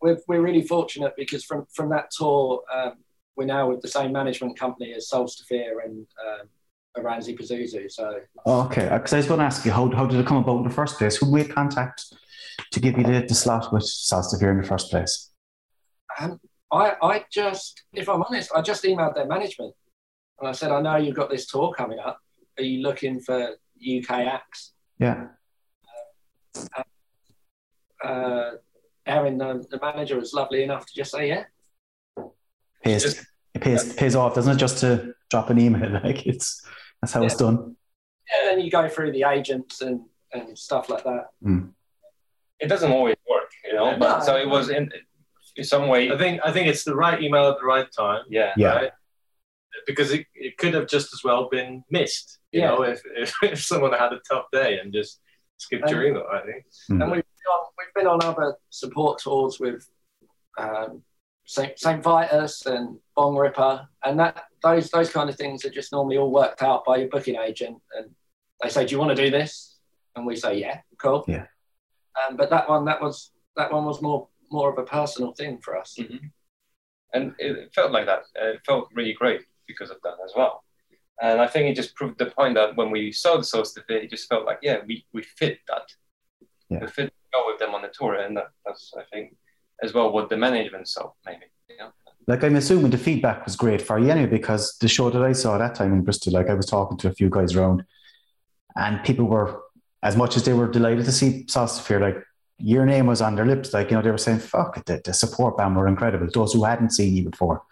we're, 0.00 0.18
we're 0.28 0.40
really 0.40 0.62
fortunate 0.62 1.14
because 1.16 1.44
from, 1.44 1.66
from 1.72 1.88
that 1.90 2.10
tour, 2.10 2.62
um, 2.72 2.94
we're 3.36 3.46
now 3.46 3.68
with 3.68 3.80
the 3.80 3.88
same 3.88 4.12
management 4.12 4.58
company 4.58 4.92
as 4.94 5.08
Solstafir 5.12 5.84
and 5.84 6.06
um, 6.26 6.48
Aranzi 6.96 7.38
Pazuzu. 7.38 7.90
So 7.90 8.20
Oh, 8.44 8.62
okay, 8.66 8.88
because 8.92 9.12
I 9.12 9.18
was 9.18 9.26
going 9.26 9.40
to 9.40 9.46
ask 9.46 9.64
you, 9.64 9.72
how, 9.72 9.90
how 9.90 10.06
did 10.06 10.20
it 10.20 10.26
come 10.26 10.38
about 10.38 10.58
in 10.58 10.64
the 10.64 10.70
first 10.70 10.98
place? 10.98 11.16
Who 11.16 11.30
made 11.30 11.50
contact 11.50 12.04
to 12.72 12.80
give 12.80 12.96
you 12.96 13.04
the, 13.04 13.24
the 13.26 13.34
slot 13.34 13.72
with 13.72 13.84
Solstafir 13.84 14.50
in 14.50 14.58
the 14.58 14.66
first 14.66 14.90
place? 14.90 15.30
um, 16.18 16.40
I, 16.72 16.94
I 17.02 17.24
just, 17.30 17.84
if 17.92 18.08
I'm 18.08 18.22
honest, 18.22 18.50
I 18.54 18.62
just 18.62 18.84
emailed 18.84 19.14
their 19.14 19.26
management 19.26 19.74
and 20.40 20.48
I 20.48 20.52
said, 20.52 20.70
I 20.72 20.80
know 20.80 20.96
you've 20.96 21.14
got 21.14 21.30
this 21.30 21.46
tour 21.46 21.72
coming 21.72 21.98
up. 21.98 22.18
Are 22.58 22.64
you 22.64 22.82
looking 22.82 23.20
for 23.20 23.56
UK 23.80 24.10
acts? 24.10 24.72
Yeah. 24.98 25.28
Uh, 26.56 26.82
Erin, 28.04 29.38
the, 29.38 29.64
the 29.70 29.78
manager, 29.80 30.16
was 30.18 30.32
lovely 30.32 30.62
enough 30.62 30.86
to 30.86 30.92
just 30.94 31.12
say, 31.12 31.28
yeah. 31.28 31.44
Pays, 32.82 33.02
Just- 33.02 33.26
it 33.54 33.60
pays, 33.62 33.92
pays 33.94 34.14
off, 34.16 34.34
doesn't 34.34 34.56
it? 34.56 34.58
Just 34.58 34.78
to 34.78 35.14
drop 35.30 35.50
an 35.50 35.58
email. 35.58 36.00
Like 36.04 36.26
it's 36.26 36.64
that's 37.00 37.12
how 37.12 37.22
it's 37.24 37.36
done. 37.36 37.56
And 38.34 38.48
then 38.48 38.60
you 38.60 38.70
go 38.70 38.88
through 38.88 39.12
the 39.12 39.24
agents 39.24 39.80
and, 39.82 40.00
and 40.32 40.58
stuff 40.58 40.88
like 40.88 41.04
that. 41.04 41.26
it 42.58 42.66
doesn't 42.68 42.90
always 42.90 43.16
work 43.30 43.50
you 43.64 43.74
know 43.74 43.96
but 43.98 44.18
No. 44.20 44.24
so 44.24 44.36
it 44.36 44.48
was 44.48 44.70
in 44.70 44.90
in 45.56 45.64
some 45.64 45.88
way 45.88 46.10
I 46.10 46.16
think 46.18 46.40
I 46.44 46.50
think 46.52 46.68
it's 46.68 46.84
the 46.84 46.94
right 46.94 47.22
email 47.22 47.48
at 47.50 47.58
the 47.58 47.64
right 47.64 47.86
time. 47.96 48.22
yeah 48.28 48.52
Yeah. 48.56 48.74
Right? 48.74 48.90
Because 49.86 50.10
it, 50.12 50.26
it 50.34 50.56
could 50.56 50.74
have 50.74 50.88
just 50.88 51.12
as 51.12 51.22
well 51.22 51.48
been 51.50 51.84
missed. 51.90 52.38
You 52.52 52.60
Yeah. 52.60 52.66
know, 52.68 52.82
if, 52.82 53.00
if, 53.16 53.32
if 53.42 53.62
someone 53.62 53.92
had 53.92 54.12
a 54.12 54.20
tough 54.28 54.46
day 54.52 54.78
and 54.80 54.92
just 54.92 55.20
skipped 55.58 55.88
your 55.90 56.04
email, 56.04 56.24
I 56.32 56.40
think. 56.40 56.64
Mm. 56.90 57.02
And 57.02 57.12
we've 57.12 57.24
been, 57.96 58.06
on, 58.06 58.18
we've 58.18 58.24
been 58.24 58.28
on 58.28 58.44
other 58.44 58.56
support 58.70 59.18
tours 59.20 59.58
with 59.60 59.88
um, 60.58 61.02
Saint, 61.44 61.78
Saint 61.78 62.02
Vitus 62.02 62.66
and 62.66 62.98
Bongripper, 63.16 63.86
and 64.04 64.18
that 64.18 64.44
those 64.62 64.90
those 64.90 65.10
kind 65.10 65.30
of 65.30 65.36
things 65.36 65.64
are 65.64 65.70
just 65.70 65.92
normally 65.92 66.18
all 66.18 66.32
worked 66.32 66.62
out 66.62 66.84
by 66.84 66.96
your 66.96 67.08
booking 67.08 67.36
agent, 67.36 67.78
and 67.96 68.10
they 68.62 68.68
say, 68.68 68.84
"Do 68.86 68.92
you 68.92 68.98
want 68.98 69.16
to 69.16 69.22
do 69.22 69.30
this?" 69.30 69.76
And 70.16 70.26
we 70.26 70.36
say, 70.36 70.58
"Yeah, 70.58 70.80
cool." 70.98 71.24
Yeah. 71.28 71.46
Um, 72.28 72.36
but 72.36 72.50
that 72.50 72.68
one, 72.68 72.84
that 72.86 73.00
was 73.00 73.30
that 73.56 73.72
one 73.72 73.84
was 73.84 74.02
more 74.02 74.28
more 74.50 74.70
of 74.70 74.78
a 74.78 74.84
personal 74.84 75.32
thing 75.32 75.58
for 75.58 75.76
us. 75.76 75.98
and 77.12 77.34
it 77.38 77.72
felt 77.74 77.92
like 77.92 78.06
that. 78.06 78.24
Uh, 78.40 78.54
It 78.54 78.60
felt 78.66 78.88
really 78.94 79.12
great 79.12 79.42
because 79.66 79.90
of 79.90 79.98
that 80.02 80.16
as 80.24 80.32
well. 80.36 80.64
And 81.20 81.40
I 81.40 81.46
think 81.46 81.68
it 81.68 81.76
just 81.76 81.94
proved 81.94 82.18
the 82.18 82.26
point 82.26 82.54
that 82.54 82.76
when 82.76 82.90
we 82.90 83.10
saw 83.10 83.36
the 83.36 83.44
source 83.44 83.76
of 83.76 83.84
it, 83.88 84.04
it 84.04 84.10
just 84.10 84.28
felt 84.28 84.44
like, 84.44 84.58
yeah, 84.62 84.78
we, 84.86 85.06
we 85.14 85.22
fit 85.22 85.60
that. 85.68 85.86
Yeah. 86.68 86.80
We 86.80 86.86
fit 86.88 87.12
go 87.36 87.46
with 87.46 87.58
them 87.58 87.74
on 87.74 87.82
the 87.82 87.92
tour. 87.96 88.14
And 88.14 88.36
that, 88.36 88.48
that's, 88.64 88.92
I 88.98 89.04
think, 89.12 89.36
as 89.82 89.92
well 89.94 90.12
what 90.12 90.28
the 90.28 90.36
management 90.36 90.88
saw, 90.88 91.12
maybe. 91.24 91.46
Like 92.28 92.42
I'm 92.42 92.56
assuming 92.56 92.90
the 92.90 92.98
feedback 92.98 93.44
was 93.44 93.54
great 93.54 93.80
for 93.80 93.98
you 94.00 94.10
anyway, 94.10 94.28
because 94.28 94.76
the 94.78 94.88
show 94.88 95.10
that 95.10 95.22
I 95.22 95.32
saw 95.32 95.58
that 95.58 95.76
time 95.76 95.92
in 95.92 96.02
Bristol, 96.02 96.32
like 96.32 96.50
I 96.50 96.54
was 96.54 96.66
talking 96.66 96.98
to 96.98 97.08
a 97.08 97.12
few 97.12 97.30
guys 97.30 97.54
around, 97.54 97.84
and 98.74 99.02
people 99.04 99.26
were 99.26 99.62
as 100.02 100.16
much 100.16 100.36
as 100.36 100.44
they 100.44 100.52
were 100.52 100.68
delighted 100.68 101.04
to 101.04 101.12
see 101.12 101.44
Sauce 101.48 101.88
like 101.90 102.18
your 102.58 102.84
name 102.86 103.06
was 103.06 103.20
on 103.20 103.36
their 103.36 103.46
lips, 103.46 103.72
like 103.72 103.90
you 103.90 103.96
know, 103.96 104.02
they 104.02 104.10
were 104.10 104.18
saying, 104.18 104.40
"Fuck 104.40 104.76
it," 104.78 104.86
the, 104.86 105.00
the 105.04 105.12
support 105.12 105.56
band 105.56 105.76
were 105.76 105.88
incredible. 105.88 106.26
Those 106.32 106.52
who 106.52 106.64
hadn't 106.64 106.90
seen 106.90 107.14
you 107.14 107.28
before, 107.30 107.62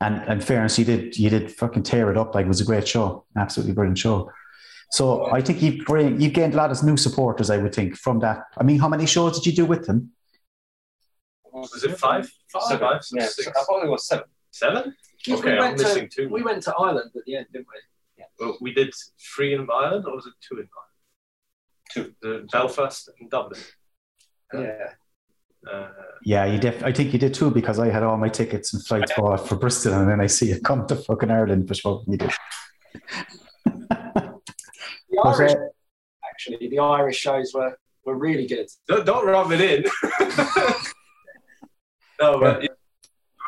and 0.00 0.16
and 0.28 0.44
fairness, 0.44 0.78
you 0.78 0.84
did 0.84 1.18
you 1.18 1.30
did 1.30 1.50
fucking 1.52 1.84
tear 1.84 2.10
it 2.10 2.18
up. 2.18 2.34
Like 2.34 2.46
it 2.46 2.48
was 2.48 2.60
a 2.60 2.64
great 2.64 2.86
show, 2.86 3.24
absolutely 3.36 3.74
brilliant 3.74 3.98
show. 3.98 4.30
So 4.92 5.26
I 5.32 5.40
think 5.40 5.60
you 5.62 5.84
bring 5.84 6.20
you 6.20 6.30
gained 6.30 6.54
a 6.54 6.56
lot 6.56 6.70
of 6.70 6.82
new 6.82 6.96
supporters. 6.96 7.50
I 7.50 7.58
would 7.58 7.74
think 7.74 7.96
from 7.96 8.20
that. 8.20 8.44
I 8.56 8.62
mean, 8.62 8.78
how 8.78 8.88
many 8.88 9.06
shows 9.06 9.34
did 9.38 9.46
you 9.46 9.52
do 9.52 9.66
with 9.66 9.86
them? 9.86 10.12
Was 11.52 11.82
it 11.84 11.98
five? 11.98 12.30
Five? 12.52 12.62
Seven. 12.62 12.78
Five? 12.88 13.00
Yeah, 13.12 13.26
Six? 13.26 13.48
I 13.48 13.64
thought 13.64 13.84
it 13.84 13.88
was 13.90 14.06
seven. 14.06 14.24
Seven? 14.50 14.94
Because 15.24 15.40
Okay, 15.40 15.52
we 15.52 15.56
I'm 15.58 15.62
went 15.64 15.78
to 15.78 15.84
missing 15.84 16.08
two. 16.14 16.28
we 16.28 16.42
went 16.42 16.62
to 16.64 16.74
Ireland 16.76 17.10
at 17.16 17.24
the 17.26 17.36
end, 17.36 17.46
didn't 17.52 17.66
we? 17.66 17.80
Yeah. 18.18 18.24
Well, 18.38 18.58
we 18.60 18.72
did 18.72 18.94
three 19.34 19.54
in 19.54 19.66
Ireland, 19.70 20.04
or 20.06 20.14
was 20.14 20.26
it 20.26 20.34
two 20.46 20.56
in 20.60 20.68
Ireland? 20.78 20.92
Two. 21.92 22.14
The 22.22 22.46
Belfast 22.52 23.08
and 23.20 23.30
Dublin. 23.30 23.60
Yeah. 24.54 24.60
Yeah. 24.60 25.70
Uh, 25.72 25.88
Yeah, 26.22 26.44
you 26.44 26.58
def- 26.58 26.84
I 26.84 26.92
think 26.92 27.12
you 27.12 27.18
did 27.18 27.34
too 27.34 27.50
because 27.50 27.78
I 27.80 27.88
had 27.88 28.02
all 28.04 28.16
my 28.18 28.28
tickets 28.28 28.72
and 28.72 28.84
flights 28.86 29.12
bought 29.16 29.48
for 29.48 29.56
Bristol, 29.56 29.94
and 29.94 30.08
then 30.08 30.20
I 30.20 30.26
see 30.28 30.48
you 30.50 30.60
come 30.60 30.86
to 30.86 30.94
fucking 30.96 31.30
Ireland 31.30 31.66
for 31.68 31.74
sure. 31.74 32.04
You 32.06 32.18
did. 32.18 32.30
The 35.16 35.22
Was 35.24 35.40
Irish, 35.40 35.52
it- 35.52 35.58
actually, 36.30 36.68
the 36.68 36.78
Irish 36.78 37.16
shows 37.16 37.52
were 37.54 37.76
were 38.04 38.16
really 38.16 38.46
good. 38.46 38.68
don't, 38.86 39.04
don't 39.04 39.26
rub 39.26 39.50
it 39.50 39.60
in. 39.60 39.82
no, 42.20 42.38
but 42.38 42.62
yeah, 42.62 42.68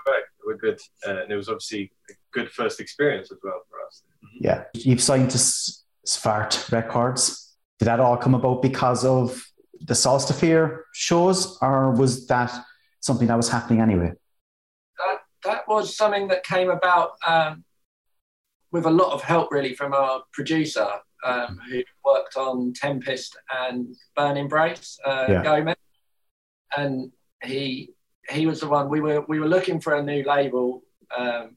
right, 0.07 0.23
we're 0.45 0.57
good. 0.57 0.81
Uh, 1.07 1.23
and 1.23 1.31
it 1.33 1.37
was 1.37 1.49
obviously 1.49 1.93
a 2.11 2.15
good 2.33 2.51
first 2.51 2.81
experience 2.81 3.31
as 3.31 3.39
well 3.43 3.61
for 3.71 3.77
us. 3.87 4.03
Yeah, 4.41 4.65
you've 4.75 5.01
signed 5.03 5.31
to 5.31 5.37
S- 5.37 5.85
Svart 6.07 6.73
Records. 6.73 7.55
Did 7.79 7.85
that 7.87 8.01
all 8.01 8.17
come 8.17 8.35
about 8.35 8.63
because 8.63 9.05
of 9.05 9.45
the 9.81 9.95
Solstafir 9.95 10.81
shows, 10.93 11.57
or 11.63 11.93
was 11.93 12.27
that 12.27 12.53
something 13.01 13.29
that 13.29 13.37
was 13.37 13.49
happening 13.49 13.81
anyway? 13.81 14.13
that 14.99 15.19
that 15.45 15.69
was 15.69 15.97
something 15.97 16.27
that 16.29 16.43
came 16.43 16.69
about 16.71 17.13
um, 17.27 17.63
with 18.73 18.87
a 18.87 18.91
lot 18.91 19.13
of 19.13 19.23
help 19.23 19.53
really 19.53 19.73
from 19.75 19.95
our 19.95 20.23
producer 20.33 20.89
um, 21.25 21.59
who 21.71 21.83
worked 22.05 22.37
on 22.37 22.73
Tempest 22.75 23.37
and 23.67 23.95
Burn 24.17 24.37
Embrace, 24.37 24.99
uh, 25.05 25.27
Yeah. 25.29 25.43
Gomez, 25.43 25.77
and 26.77 27.13
he 27.43 27.91
he 28.31 28.47
was 28.47 28.61
the 28.61 28.69
one 28.69 28.89
we 28.89 29.01
were 29.01 29.23
we 29.29 29.41
were 29.41 29.49
looking 29.49 29.81
for 29.81 29.95
a 29.97 30.03
new 30.03 30.23
label 30.25 30.83
um, 31.17 31.57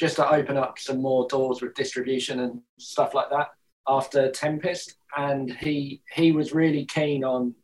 just 0.00 0.16
to 0.16 0.28
open 0.28 0.56
up 0.56 0.78
some 0.78 1.00
more 1.00 1.26
doors 1.28 1.60
with 1.62 1.74
distribution 1.74 2.40
and 2.40 2.60
stuff 2.78 3.14
like 3.14 3.30
that 3.30 3.48
after 3.86 4.30
Tempest, 4.30 4.96
and 5.16 5.52
he 5.52 6.02
he 6.12 6.32
was 6.32 6.52
really 6.54 6.84
keen 6.86 7.22
on 7.24 7.54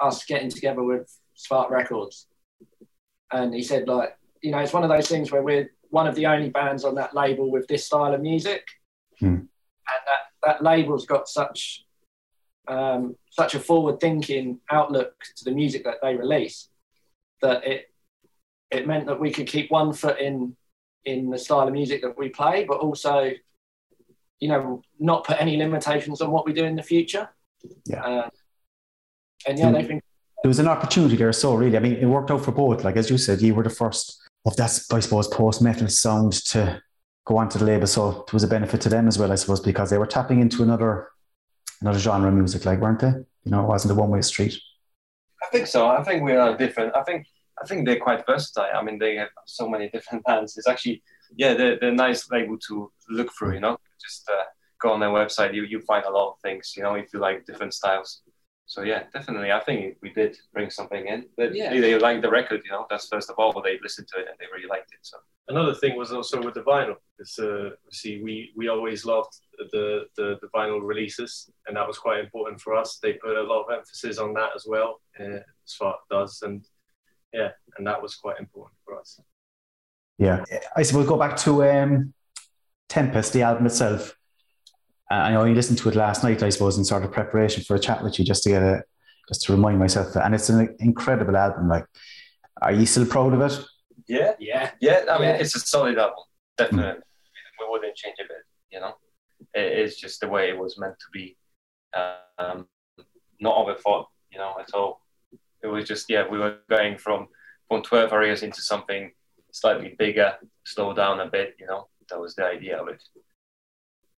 us 0.00 0.24
getting 0.24 0.50
together 0.50 0.82
with 0.82 1.10
Svart 1.36 1.70
Records, 1.70 2.26
and 3.32 3.52
he 3.54 3.62
said 3.62 3.88
like 3.88 4.16
you 4.40 4.50
know, 4.50 4.58
it's 4.58 4.74
one 4.74 4.82
of 4.84 4.90
those 4.90 5.08
things 5.08 5.32
where 5.32 5.42
we're 5.42 5.70
one 5.88 6.06
of 6.06 6.14
the 6.16 6.26
only 6.26 6.50
bands 6.50 6.84
on 6.84 6.94
that 6.96 7.14
label 7.14 7.50
with 7.50 7.66
this 7.66 7.86
style 7.86 8.12
of 8.14 8.20
music, 8.20 8.62
Hmm. 9.20 9.26
and 9.26 9.48
that 10.06 10.22
that 10.44 10.62
label's 10.62 11.06
got 11.06 11.28
such 11.28 11.84
um, 12.66 13.16
such 13.30 13.54
a 13.54 13.60
forward-thinking 13.60 14.58
outlook 14.70 15.14
to 15.36 15.44
the 15.44 15.50
music 15.50 15.84
that 15.84 15.96
they 16.02 16.16
release 16.16 16.68
that 17.42 17.66
it 17.66 17.90
it 18.70 18.86
meant 18.86 19.06
that 19.06 19.20
we 19.20 19.30
could 19.30 19.46
keep 19.46 19.70
one 19.70 19.92
foot 19.92 20.18
in 20.18 20.56
in 21.04 21.28
the 21.30 21.38
style 21.38 21.66
of 21.68 21.72
music 21.74 22.00
that 22.00 22.16
we 22.16 22.30
play, 22.30 22.64
but 22.64 22.78
also, 22.78 23.30
you 24.40 24.48
know, 24.48 24.80
not 24.98 25.24
put 25.24 25.38
any 25.38 25.56
limitations 25.58 26.22
on 26.22 26.30
what 26.30 26.46
we 26.46 26.52
do 26.54 26.64
in 26.64 26.74
the 26.76 26.82
future. 26.82 27.28
Yeah. 27.84 28.02
Uh, 28.02 28.28
and 29.46 29.58
yeah, 29.58 29.66
Hmm. 29.68 29.74
they've 29.74 29.88
been 29.88 30.00
There 30.42 30.48
was 30.48 30.58
an 30.58 30.68
opportunity 30.68 31.16
there, 31.16 31.32
so 31.32 31.54
really, 31.54 31.76
I 31.76 31.80
mean, 31.80 31.94
it 31.94 32.06
worked 32.06 32.30
out 32.30 32.42
for 32.44 32.52
both. 32.52 32.84
Like 32.84 32.96
as 32.96 33.10
you 33.10 33.18
said, 33.18 33.42
you 33.42 33.54
were 33.54 33.62
the 33.62 33.70
first 33.70 34.22
of 34.46 34.56
that, 34.56 34.70
I 34.90 35.00
suppose, 35.00 35.28
post 35.28 35.60
metal 35.62 35.88
sound 35.88 36.32
to 36.52 36.82
go 37.24 37.36
on 37.38 37.48
to 37.50 37.58
the 37.58 37.64
label, 37.64 37.86
so 37.86 38.22
it 38.26 38.32
was 38.32 38.42
a 38.44 38.48
benefit 38.48 38.80
to 38.82 38.88
them 38.88 39.08
as 39.08 39.18
well, 39.18 39.32
I 39.32 39.36
suppose, 39.36 39.60
because 39.60 39.90
they 39.90 39.98
were 39.98 40.06
tapping 40.06 40.40
into 40.40 40.62
another 40.62 41.08
another 41.80 41.98
genre 41.98 42.28
of 42.28 42.34
music, 42.34 42.64
like 42.64 42.80
weren't 42.80 43.00
they? 43.00 43.12
You 43.44 43.50
know, 43.50 43.62
it 43.62 43.68
wasn't 43.68 43.92
a 43.92 43.94
one 43.94 44.10
way 44.10 44.22
street. 44.22 44.54
I 45.42 45.46
think 45.52 45.66
so. 45.66 45.88
I 45.88 46.02
think 46.02 46.22
we 46.22 46.32
are 46.32 46.56
different. 46.56 46.94
I 46.96 47.02
think 47.02 47.26
I 47.62 47.66
think 47.66 47.86
they're 47.86 48.00
quite 48.00 48.24
versatile. 48.26 48.70
I 48.74 48.82
mean, 48.82 48.98
they 48.98 49.16
have 49.16 49.28
so 49.46 49.68
many 49.68 49.88
different 49.90 50.24
bands. 50.28 50.56
It's 50.56 50.68
actually 50.68 51.02
yeah, 51.36 51.54
they're, 51.54 51.78
they're 51.78 51.92
nice 51.92 52.30
label 52.30 52.58
to 52.68 52.90
look 53.10 53.30
through. 53.36 53.54
You 53.54 53.60
know, 53.60 53.76
just 54.00 54.28
uh, 54.30 54.44
go 54.80 54.92
on 54.92 55.00
their 55.00 55.10
website. 55.10 55.54
You 55.54 55.64
you 55.64 55.80
find 55.80 56.04
a 56.04 56.10
lot 56.10 56.32
of 56.32 56.40
things. 56.42 56.74
You 56.76 56.82
know, 56.82 56.94
if 56.94 57.12
you 57.12 57.20
like 57.20 57.46
different 57.46 57.74
styles. 57.74 58.22
So 58.66 58.80
yeah, 58.82 59.02
definitely. 59.12 59.52
I 59.52 59.60
think 59.60 59.96
we 60.00 60.10
did 60.10 60.36
bring 60.54 60.70
something 60.70 61.06
in. 61.06 61.26
They, 61.36 61.50
Yeah. 61.52 61.70
they, 61.70 61.80
they 61.80 61.98
liked 61.98 62.22
the 62.22 62.30
record. 62.30 62.62
You 62.64 62.70
know, 62.72 62.86
that's 62.88 63.08
first 63.08 63.28
of 63.28 63.36
all. 63.38 63.52
They 63.62 63.78
listened 63.82 64.08
to 64.14 64.20
it 64.20 64.26
and 64.28 64.36
they 64.40 64.46
really 64.54 64.68
liked 64.68 64.90
it. 64.92 65.00
So 65.02 65.18
Another 65.48 65.74
thing 65.74 65.96
was 65.96 66.10
also 66.10 66.40
with 66.42 66.54
the 66.54 66.62
vinyl. 66.62 66.96
Because 67.16 67.38
uh, 67.38 67.70
see, 67.90 68.22
we 68.22 68.52
we 68.56 68.68
always 68.68 69.04
loved 69.04 69.34
the, 69.72 70.06
the 70.16 70.38
the 70.40 70.48
vinyl 70.54 70.80
releases, 70.82 71.50
and 71.66 71.76
that 71.76 71.86
was 71.86 71.98
quite 71.98 72.20
important 72.20 72.60
for 72.60 72.74
us. 72.74 72.98
They 73.02 73.14
put 73.14 73.36
a 73.36 73.42
lot 73.42 73.64
of 73.64 73.72
emphasis 73.72 74.18
on 74.18 74.32
that 74.34 74.50
as 74.56 74.64
well, 74.66 75.00
uh, 75.20 75.40
as 75.66 75.74
far 75.78 75.96
does, 76.10 76.42
and 76.42 76.64
yeah, 77.32 77.50
and 77.76 77.86
that 77.86 78.00
was 78.00 78.14
quite 78.16 78.40
important 78.40 78.78
for 78.84 78.98
us. 78.98 79.20
Yeah, 80.18 80.44
I 80.76 80.82
suppose 80.82 81.06
go 81.06 81.16
back 81.16 81.36
to 81.38 81.64
um, 81.64 82.14
Tempest, 82.88 83.32
the 83.32 83.42
album 83.42 83.66
itself. 83.66 84.16
Uh, 85.10 85.14
I 85.14 85.46
you 85.46 85.54
listened 85.54 85.78
to 85.78 85.88
it 85.88 85.96
last 85.96 86.24
night, 86.24 86.42
I 86.42 86.48
suppose, 86.48 86.78
in 86.78 86.84
sort 86.84 87.04
of 87.04 87.12
preparation 87.12 87.62
for 87.62 87.74
a 87.74 87.78
chat 87.78 88.02
with 88.02 88.18
you, 88.18 88.24
just 88.24 88.42
to 88.44 88.50
get 88.50 88.62
a, 88.62 88.82
just 89.28 89.42
to 89.42 89.52
remind 89.52 89.78
myself. 89.78 90.16
And 90.16 90.34
it's 90.34 90.48
an 90.48 90.74
incredible 90.78 91.36
album. 91.36 91.68
Like, 91.68 91.84
are 92.62 92.72
you 92.72 92.86
still 92.86 93.06
proud 93.06 93.34
of 93.34 93.40
it? 93.42 93.64
Yeah, 94.06 94.34
Yeah. 94.38 94.70
yeah. 94.80 95.04
I 95.10 95.18
mean, 95.18 95.28
Yeah. 95.28 95.36
it's 95.36 95.54
a 95.56 95.60
solid 95.60 95.98
album, 95.98 96.24
definitely. 96.58 97.02
We 97.60 97.66
wouldn't 97.70 97.96
change 97.96 98.16
a 98.20 98.24
bit, 98.24 98.44
you 98.70 98.80
know. 98.80 98.94
It's 99.54 99.96
just 100.00 100.20
the 100.20 100.28
way 100.28 100.48
it 100.50 100.58
was 100.58 100.78
meant 100.78 100.98
to 100.98 101.06
be. 101.12 101.36
Um, 102.38 102.66
not 103.40 103.56
overthought, 103.56 104.06
you 104.30 104.38
know, 104.38 104.56
at 104.58 104.74
all. 104.74 105.00
It 105.62 105.68
was 105.68 105.86
just 105.86 106.10
yeah, 106.10 106.26
we 106.28 106.38
were 106.38 106.58
going 106.68 106.98
from 106.98 107.28
from 107.68 107.82
twelve 107.82 108.12
areas 108.12 108.42
into 108.42 108.60
something 108.60 109.12
slightly 109.52 109.94
bigger, 109.98 110.34
slow 110.66 110.92
down 110.92 111.20
a 111.20 111.26
bit, 111.30 111.54
you 111.58 111.66
know. 111.66 111.88
That 112.10 112.20
was 112.20 112.34
the 112.34 112.44
idea 112.44 112.80
of 112.80 112.88
it. 112.88 113.02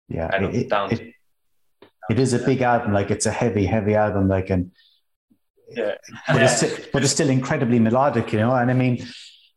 Yeah, 0.08 0.30
Kind 0.30 0.44
of 0.46 0.54
it, 0.54 0.68
down 0.70 0.92
it, 0.92 0.96
to 0.96 1.12
it 2.10 2.18
is 2.18 2.32
a 2.32 2.38
big 2.38 2.62
album. 2.62 2.92
Like, 2.92 3.10
it's 3.10 3.26
a 3.26 3.30
heavy, 3.30 3.66
heavy 3.66 3.94
album. 3.94 4.28
Like, 4.28 4.50
and 4.50 4.70
yeah. 5.70 5.94
but 6.28 6.42
it's 6.42 6.62
but 6.92 7.02
it's 7.02 7.12
still 7.12 7.30
incredibly 7.30 7.78
melodic, 7.78 8.32
you 8.32 8.38
know. 8.38 8.54
And 8.54 8.70
I 8.70 8.74
mean, 8.74 9.04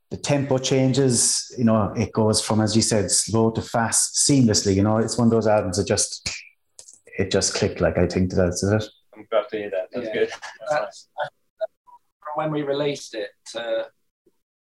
the 0.09 0.17
tempo 0.17 0.57
changes. 0.57 1.53
You 1.57 1.65
know, 1.65 1.93
it 1.95 2.11
goes 2.13 2.41
from 2.41 2.61
as 2.61 2.75
you 2.75 2.81
said, 2.81 3.11
slow 3.11 3.51
to 3.51 3.61
fast 3.61 4.15
seamlessly. 4.29 4.75
You 4.75 4.83
know, 4.83 4.97
it's 4.97 5.17
one 5.17 5.27
of 5.27 5.31
those 5.31 5.47
albums 5.47 5.77
that 5.77 5.87
just 5.87 6.29
it 7.17 7.31
just 7.31 7.53
clicked. 7.55 7.81
Like 7.81 7.97
I 7.97 8.07
think 8.07 8.31
that's 8.31 8.63
it. 8.63 8.83
I'm 9.15 9.25
glad 9.31 9.49
to 9.49 9.57
hear 9.57 9.69
that. 9.71 9.87
That's 9.91 10.07
Yeah. 10.07 10.13
good. 10.13 10.29
That's 10.29 10.71
That's- 10.71 11.07
nice. 11.17 11.31
From 12.21 12.33
when 12.35 12.51
we 12.51 12.61
released 12.63 13.15
it 13.15 13.29
to, 13.53 13.87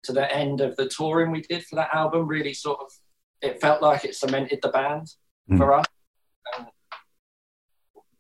to 0.05 0.13
the 0.13 0.31
end 0.35 0.61
of 0.61 0.77
the 0.77 0.87
touring 0.89 1.31
we 1.31 1.41
did 1.43 1.65
for 1.65 1.77
that 1.77 1.95
album, 1.95 2.27
really 2.27 2.53
sort 2.53 2.81
of, 2.81 2.91
it 3.41 3.61
felt 3.61 3.81
like 3.81 4.05
it 4.05 4.15
cemented 4.15 4.61
the 4.63 4.69
band 4.69 5.07
Mm. 5.51 5.57
for 5.59 5.73
us. 5.73 5.87
And 6.57 6.67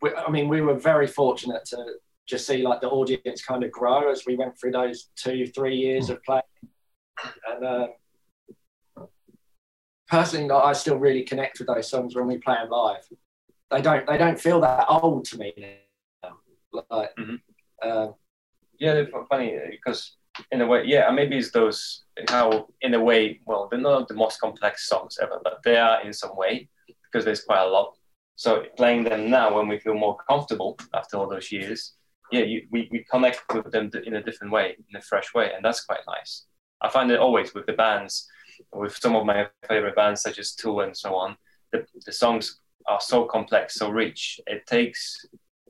we, 0.01 0.11
I 0.15 0.31
mean, 0.31 0.49
we 0.49 0.61
were 0.61 0.75
very 0.75 1.07
fortunate 1.07 1.65
to 1.67 1.85
just 2.27 2.47
see 2.47 2.63
like 2.63 2.81
the 2.81 2.89
audience 2.89 3.45
kind 3.45 3.63
of 3.63 3.71
grow 3.71 4.11
as 4.11 4.25
we 4.27 4.35
went 4.37 4.59
through 4.59 4.73
those 4.73 5.11
two, 5.17 5.47
three 5.47 5.77
years 5.77 6.09
of 6.11 6.23
playing. 6.25 6.43
And 7.49 7.67
um, 7.67 9.07
personally, 10.09 10.49
like, 10.49 10.65
I 10.65 10.73
still 10.73 10.99
really 10.99 11.23
connect 11.23 11.59
with 11.59 11.69
those 11.69 11.89
songs 11.89 12.15
when 12.15 12.27
we 12.27 12.39
play 12.39 12.55
them 12.57 12.71
live. 12.71 13.05
They 13.71 13.81
don't, 13.81 14.07
they 14.07 14.19
don't 14.19 14.39
feel 14.41 14.61
that 14.61 14.87
old 14.89 15.25
to 15.27 15.39
me 15.39 15.53
now. 15.57 16.37
Like, 16.91 17.15
Mhm. 17.17 17.41
um, 17.83 18.15
Yeah, 18.79 18.95
they're 18.95 19.09
funny 19.29 19.57
uh, 19.57 19.61
because 19.71 20.17
in 20.51 20.61
a 20.61 20.67
way, 20.67 20.85
yeah, 20.87 21.09
maybe 21.11 21.37
it's 21.37 21.51
those 21.53 22.05
how 22.29 22.69
in 22.81 22.95
a 22.95 23.01
way, 23.01 23.41
well, 23.47 23.69
they're 23.71 23.79
not 23.81 24.09
the 24.09 24.15
most 24.15 24.41
complex 24.41 24.89
songs 24.89 25.19
ever, 25.23 25.41
but 25.45 25.63
they 25.63 25.77
are 25.77 26.03
in 26.05 26.13
some 26.13 26.35
way 26.37 26.69
because 27.05 27.25
there's 27.25 27.45
quite 27.45 27.63
a 27.63 27.69
lot. 27.69 27.97
So 28.37 28.65
playing 28.77 29.05
them 29.05 29.31
now 29.31 29.55
when 29.55 29.69
we 29.69 29.79
feel 29.79 29.95
more 29.95 30.17
comfortable 30.29 30.79
after 30.95 31.17
all 31.17 31.29
those 31.29 31.53
years, 31.53 31.95
yeah, 32.33 32.41
you, 32.45 32.67
we, 32.71 32.89
we 32.91 33.05
connect 33.11 33.43
with 33.55 33.71
them 33.73 33.91
in 34.05 34.15
a 34.15 34.23
different 34.23 34.53
way, 34.53 34.77
in 34.89 34.97
a 34.97 35.03
fresh 35.03 35.33
way, 35.35 35.53
and 35.55 35.65
that's 35.65 35.85
quite 35.85 36.01
nice. 36.07 36.47
I 36.83 36.89
find 36.89 37.11
it 37.11 37.19
always 37.21 37.55
with 37.55 37.67
the 37.67 37.73
bands, 37.73 38.29
with 38.73 38.97
some 38.97 39.15
of 39.17 39.25
my 39.25 39.49
favorite 39.69 39.97
bands 39.97 40.21
such 40.23 40.39
as 40.39 40.53
Tool 40.55 40.81
and 40.81 40.97
so 40.97 41.15
on. 41.15 41.37
The, 41.73 41.87
the 42.07 42.13
songs 42.13 42.61
are 42.87 43.01
so 43.01 43.25
complex, 43.25 43.75
so 43.75 43.89
rich. 43.91 44.41
It 44.47 44.67
takes 44.67 45.25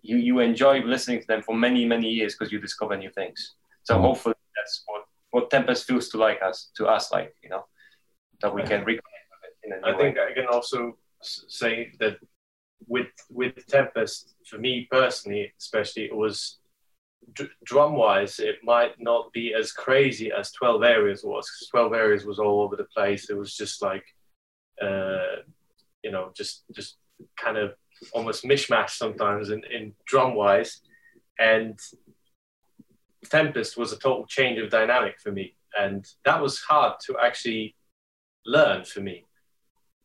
you 0.05 0.16
you 0.16 0.40
enjoy 0.40 0.81
listening 0.81 1.20
to 1.20 1.27
them 1.27 1.42
for 1.42 1.55
many 1.55 1.85
many 1.85 2.09
years 2.09 2.35
because 2.35 2.51
you 2.53 2.59
discover 2.61 2.96
new 2.96 3.11
things. 3.11 3.55
So 3.85 3.94
Mhm. 3.96 4.03
hopefully 4.03 4.35
that's 4.57 4.83
what 4.87 5.03
what 5.31 5.51
Tempest 5.51 5.87
feels 5.87 6.09
to 6.11 6.18
like 6.18 6.40
us 6.42 6.70
to 6.77 6.87
us 6.87 7.12
like 7.12 7.35
you 7.42 7.51
know 7.51 7.64
that 8.40 8.53
we 8.55 8.62
can 8.62 8.81
reconnect 8.85 9.27
with 9.33 9.42
it 9.48 9.55
in 9.64 9.72
a 9.72 9.77
new 9.81 9.87
I 9.94 9.96
think 9.98 10.16
way. 10.16 10.27
I 10.31 10.33
can 10.35 10.46
also 10.46 10.98
say 11.22 11.92
that 12.01 12.18
with 12.88 13.12
with 13.31 13.64
Tempest, 13.66 14.35
for 14.48 14.59
me 14.59 14.88
personally, 14.90 15.53
especially, 15.61 16.05
it 16.05 16.16
was 16.16 16.59
drum 17.65 17.95
wise, 17.95 18.39
it 18.39 18.59
might 18.63 19.01
not 19.01 19.33
be 19.33 19.55
as 19.55 19.73
crazy 19.73 20.31
as 20.33 20.53
Twelve 20.53 20.83
Areas 20.83 21.23
was. 21.25 21.49
'cause 21.49 21.69
Twelve 21.69 21.93
Areas 21.95 22.25
was 22.25 22.39
all 22.39 22.61
over 22.63 22.77
the 22.77 22.85
place. 22.97 23.31
It 23.31 23.35
was 23.37 23.57
just 23.57 23.83
like, 23.83 24.05
uh, 24.81 25.37
you 26.03 26.11
know, 26.11 26.33
just 26.35 26.65
just 26.73 26.99
kind 27.37 27.57
of 27.57 27.75
almost 28.13 28.45
mishmash 28.45 28.91
sometimes 28.91 29.51
in, 29.51 29.63
in 29.65 29.95
drum 30.07 30.35
wise, 30.35 30.81
and 31.39 31.79
Tempest 33.31 33.77
was 33.77 33.93
a 33.93 33.99
total 33.99 34.27
change 34.27 34.59
of 34.59 34.71
dynamic 34.71 35.21
for 35.21 35.31
me, 35.31 35.55
and 35.79 36.05
that 36.25 36.41
was 36.43 36.61
hard 36.61 36.95
to 37.07 37.17
actually 37.19 37.77
learn 38.45 38.85
for 38.85 39.01
me 39.01 39.25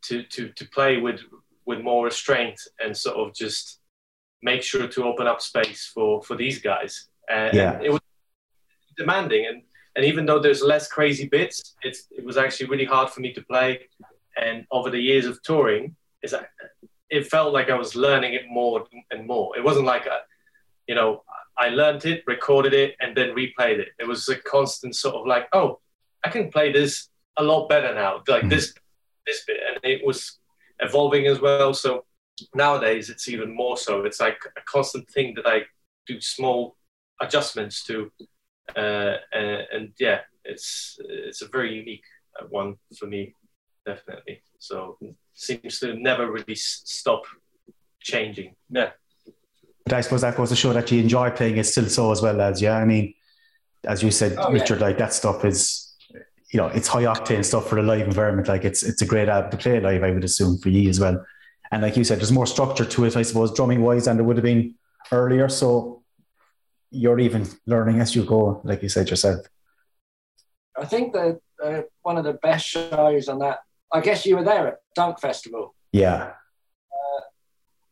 to 0.04 0.24
to 0.24 0.50
to 0.54 0.66
play 0.70 0.98
with 0.98 1.22
with 1.66 1.82
more 1.82 2.06
restraint 2.06 2.62
and 2.80 2.96
sort 2.96 3.18
of 3.18 3.34
just 3.34 3.82
make 4.52 4.64
sure 4.72 4.88
to 4.96 5.00
open 5.12 5.26
up 5.32 5.40
space 5.52 5.82
for 5.94 6.10
for 6.28 6.36
these 6.44 6.58
guys. 6.72 6.94
And 7.40 7.54
Yeah. 7.62 7.74
it 7.88 7.92
was 7.96 8.02
demanding, 9.02 9.44
and 9.50 9.58
and 9.96 10.04
even 10.12 10.24
though 10.28 10.42
there's 10.46 10.62
less 10.74 10.86
crazy 10.98 11.28
bits, 11.38 11.56
it's 11.88 12.00
it 12.20 12.24
was 12.30 12.38
actually 12.44 12.68
really 12.74 12.90
hard 12.96 13.08
for 13.14 13.20
me 13.26 13.30
to 13.38 13.42
play. 13.52 13.70
And 14.44 14.58
over 14.78 14.90
the 14.96 15.04
years 15.10 15.26
of 15.32 15.36
touring, 15.50 15.84
is 16.26 16.32
it 17.18 17.24
felt 17.36 17.50
like 17.58 17.70
I 17.76 17.78
was 17.84 17.92
learning 18.08 18.32
it 18.40 18.46
more 18.60 18.78
and 19.14 19.22
more. 19.34 19.48
It 19.60 19.64
wasn't 19.70 19.88
like 19.94 20.06
a, 20.16 20.20
you 20.90 20.96
know, 21.00 21.10
I 21.66 21.68
learned 21.82 22.04
it, 22.12 22.20
recorded 22.36 22.74
it, 22.84 22.92
and 23.02 23.10
then 23.18 23.30
replayed 23.42 23.80
it. 23.86 23.90
It 24.02 24.08
was 24.14 24.22
a 24.36 24.38
constant 24.56 24.94
sort 25.04 25.16
of 25.20 25.24
like, 25.34 25.46
oh, 25.60 25.70
I 26.26 26.30
can 26.36 26.46
play 26.56 26.68
this 26.80 26.92
a 27.42 27.44
lot 27.52 27.62
better 27.74 27.92
now. 28.04 28.12
Like 28.34 28.44
Mhm. 28.44 28.52
this, 28.54 28.66
this 29.28 29.40
bit, 29.48 29.60
and 29.68 29.78
it 29.94 30.00
was 30.10 30.20
evolving 30.88 31.26
as 31.34 31.40
well. 31.46 31.72
So 31.84 31.90
nowadays, 32.56 33.10
it's 33.10 33.28
even 33.28 33.56
more 33.56 33.78
so. 33.78 34.04
It's 34.06 34.20
like 34.20 34.40
a 34.58 34.62
constant 34.66 35.10
thing 35.10 35.34
that 35.36 35.48
I 35.48 35.62
do 36.08 36.20
small 36.22 36.76
adjustments 37.22 37.84
to, 37.86 38.12
uh, 38.76 39.16
and, 39.34 39.68
and 39.72 39.94
yeah, 40.00 40.20
it's 40.44 40.98
it's 41.00 41.42
a 41.42 41.48
very 41.48 41.74
unique 41.74 42.04
uh, 42.40 42.46
one 42.50 42.76
for 42.98 43.08
me, 43.08 43.34
definitely. 43.86 44.42
So 44.60 44.98
seems 45.34 45.80
to 45.80 45.94
never 45.96 46.32
really 46.32 46.54
s- 46.54 46.82
stop 46.86 47.24
changing. 48.00 48.56
Yeah, 48.70 48.92
But 49.86 49.94
I 49.94 50.02
suppose 50.02 50.22
that 50.22 50.36
goes 50.36 50.50
to 50.50 50.56
show 50.56 50.74
that 50.74 50.92
you 50.92 51.02
enjoy 51.02 51.30
playing 51.32 51.58
it 51.58 51.66
still 51.66 51.90
so 51.90 52.12
as 52.12 52.22
well 52.22 52.40
as 52.42 52.62
yeah. 52.62 52.78
I 52.78 52.86
mean, 52.86 53.14
as 53.86 54.04
you 54.04 54.12
said, 54.12 54.36
Oh, 54.38 54.48
yeah. 54.50 54.62
Richard, 54.62 54.80
like 54.82 54.98
that 54.98 55.14
stuff 55.14 55.44
is, 55.46 55.96
you 56.52 56.58
know, 56.58 56.68
it's 56.68 56.88
high 56.88 57.04
octane 57.04 57.44
stuff 57.44 57.68
for 57.68 57.78
a 57.78 57.84
live 57.84 58.08
environment. 58.08 58.48
Like 58.48 58.64
it's 58.66 58.84
it's 58.84 59.02
a 59.02 59.06
great 59.06 59.30
album 59.30 59.52
to 59.52 59.58
play 59.58 59.80
live, 59.80 60.04
I 60.04 60.12
would 60.12 60.24
assume 60.24 60.58
for 60.60 60.70
you 60.70 60.90
as 60.90 61.00
well. 61.00 61.26
And 61.72 61.82
like 61.82 61.98
you 61.98 62.04
said, 62.04 62.20
there's 62.20 62.32
more 62.32 62.48
structure 62.48 62.86
to 62.86 63.06
it, 63.06 63.18
I 63.18 63.24
suppose, 63.24 63.54
drumming 63.54 63.82
wise, 63.82 64.06
than 64.06 64.18
there 64.18 64.26
would 64.26 64.38
have 64.38 64.44
been 64.44 64.76
earlier. 65.12 65.50
So 65.50 66.04
you're 66.92 67.20
even 67.20 67.48
learning 67.66 68.00
as 68.00 68.16
you 68.16 68.24
go, 68.24 68.62
like 68.64 68.82
you 68.82 68.90
said 68.90 69.10
yourself. 69.10 69.46
I 70.80 70.86
think 70.86 71.14
that 71.14 71.40
uh, 71.64 71.82
one 72.02 72.18
of 72.18 72.24
the 72.24 72.34
best 72.34 72.66
shows 72.68 73.28
on 73.28 73.40
that. 73.40 73.60
I 73.92 74.02
guess 74.02 74.26
you 74.26 74.36
were 74.36 74.44
there 74.44 74.68
at 74.68 74.78
Dunk 74.96 75.20
Festival. 75.20 75.74
Yeah, 75.92 76.34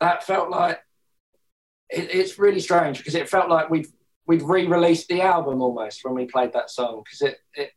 That 0.02 0.24
felt 0.24 0.50
like 0.50 0.80
it, 1.90 2.14
it's 2.14 2.38
really 2.38 2.60
strange 2.60 2.98
because 2.98 3.16
it 3.16 3.30
felt 3.30 3.50
like 3.50 3.70
we'd 3.70 3.88
we'd 4.28 4.42
re-released 4.42 5.08
the 5.08 5.22
album 5.22 5.62
almost 5.62 6.04
when 6.04 6.16
we 6.16 6.26
played 6.26 6.54
that 6.54 6.70
song 6.70 7.04
because 7.04 7.22
it, 7.22 7.38
it 7.54 7.72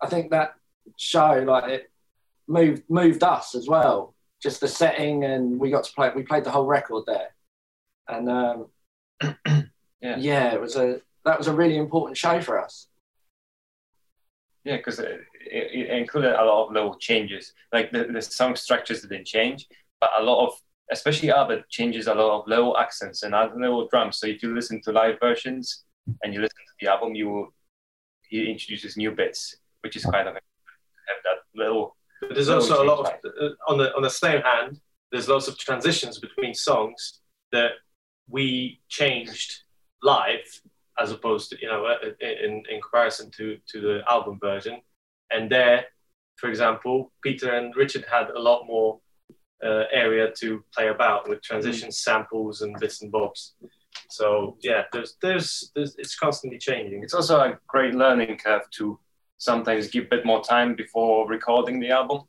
I 0.00 0.06
think 0.06 0.30
that 0.30 0.54
show 0.96 1.42
like 1.46 1.64
it 1.70 1.90
moved 2.46 2.84
moved 2.88 3.22
us 3.22 3.54
as 3.54 3.66
well. 3.68 4.14
Just 4.44 4.60
the 4.60 4.68
setting 4.68 5.24
and 5.24 5.58
we 5.58 5.70
got 5.70 5.84
to 5.84 5.92
play. 5.92 6.12
We 6.14 6.22
played 6.22 6.44
the 6.44 6.50
whole 6.50 6.66
record 6.66 7.04
there, 7.06 7.30
and 8.06 8.28
um, 8.30 8.66
Yeah. 10.04 10.16
yeah, 10.18 10.52
it 10.52 10.60
was 10.60 10.76
a 10.76 11.00
that 11.24 11.38
was 11.38 11.46
a 11.46 11.52
really 11.54 11.78
important 11.78 12.18
show 12.18 12.38
for 12.42 12.62
us. 12.62 12.88
yeah, 14.64 14.76
because 14.76 14.98
it, 14.98 15.22
it, 15.50 15.88
included 15.88 16.38
a 16.38 16.44
lot 16.44 16.66
of 16.66 16.72
little 16.72 16.94
changes. 16.96 17.54
Like 17.72 17.90
the, 17.90 18.04
the 18.04 18.20
song 18.20 18.54
structures 18.54 19.00
didn't 19.00 19.26
change, 19.26 19.66
but 20.02 20.10
a 20.18 20.22
lot 20.22 20.46
of 20.46 20.52
especially 20.92 21.30
Albert 21.30 21.70
changes 21.70 22.06
a 22.06 22.14
lot 22.14 22.42
of 22.42 22.46
little 22.46 22.76
accents 22.76 23.22
and 23.22 23.34
other 23.34 23.58
little 23.58 23.88
drums. 23.88 24.18
So 24.18 24.26
if 24.26 24.42
you 24.42 24.54
listen 24.54 24.82
to 24.82 24.92
live 24.92 25.16
versions 25.20 25.84
and 26.22 26.34
you 26.34 26.42
listen 26.42 26.58
to 26.58 26.74
the 26.84 26.92
album, 26.92 27.14
you 27.14 27.30
will 27.30 27.54
he 28.28 28.50
introduces 28.50 28.98
new 28.98 29.10
bits, 29.10 29.56
which 29.80 29.96
is 29.96 30.04
kind 30.04 30.28
of 30.28 30.34
have 30.34 31.20
that 31.24 31.38
little 31.54 31.96
But 32.28 32.34
there's 32.34 32.48
also 32.48 32.82
a 32.82 32.86
lot 32.86 32.98
of 33.00 33.06
uh, 33.06 33.48
on 33.68 33.78
the 33.78 33.94
on 33.94 34.02
the 34.02 34.10
same 34.10 34.42
hand. 34.42 34.80
There's 35.12 35.28
lots 35.28 35.48
of 35.48 35.58
transitions 35.58 36.18
between 36.18 36.54
songs 36.54 37.20
that 37.52 37.72
we 38.28 38.80
changed 38.88 39.62
live, 40.02 40.44
as 40.98 41.12
opposed 41.12 41.50
to 41.50 41.56
you 41.60 41.68
know 41.68 41.86
uh, 41.86 41.96
in 42.20 42.62
in 42.68 42.80
comparison 42.80 43.30
to 43.36 43.58
to 43.70 43.80
the 43.80 44.00
album 44.08 44.38
version. 44.40 44.80
And 45.30 45.50
there, 45.50 45.86
for 46.36 46.48
example, 46.48 47.12
Peter 47.22 47.54
and 47.54 47.74
Richard 47.76 48.04
had 48.10 48.30
a 48.30 48.38
lot 48.38 48.66
more 48.66 49.00
uh, 49.64 49.84
area 49.92 50.30
to 50.40 50.64
play 50.74 50.88
about 50.88 51.28
with 51.28 51.42
transitions, 51.42 52.00
samples, 52.00 52.60
and 52.62 52.76
bits 52.78 53.02
and 53.02 53.10
bobs. 53.10 53.54
So 54.10 54.56
yeah, 54.60 54.82
there's, 54.92 55.16
there's 55.22 55.70
there's 55.74 55.94
it's 55.96 56.16
constantly 56.16 56.58
changing. 56.58 57.02
It's 57.02 57.14
also 57.14 57.38
a 57.40 57.58
great 57.66 57.94
learning 57.94 58.36
curve 58.38 58.62
to 58.78 58.98
sometimes 59.44 59.88
give 59.88 60.04
a 60.04 60.08
bit 60.08 60.26
more 60.26 60.42
time 60.42 60.74
before 60.74 61.28
recording 61.28 61.78
the 61.80 61.90
album. 61.90 62.22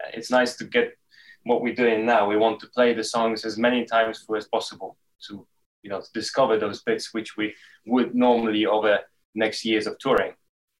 Uh, 0.00 0.10
It's 0.14 0.30
nice 0.30 0.56
to 0.56 0.64
get 0.64 0.96
what 1.44 1.62
we're 1.62 1.74
doing 1.74 2.06
now. 2.06 2.26
We 2.28 2.36
want 2.36 2.60
to 2.60 2.68
play 2.68 2.94
the 2.94 3.04
songs 3.04 3.44
as 3.44 3.56
many 3.56 3.84
times 3.84 4.20
through 4.20 4.38
as 4.38 4.48
possible 4.48 4.96
to 5.28 5.46
you 5.82 5.90
know 5.90 6.00
to 6.00 6.10
discover 6.12 6.58
those 6.58 6.82
bits 6.82 7.14
which 7.14 7.36
we 7.36 7.54
would 7.86 8.14
normally 8.14 8.66
over 8.66 8.98
next 9.34 9.64
years 9.64 9.86
of 9.86 9.98
touring. 9.98 10.32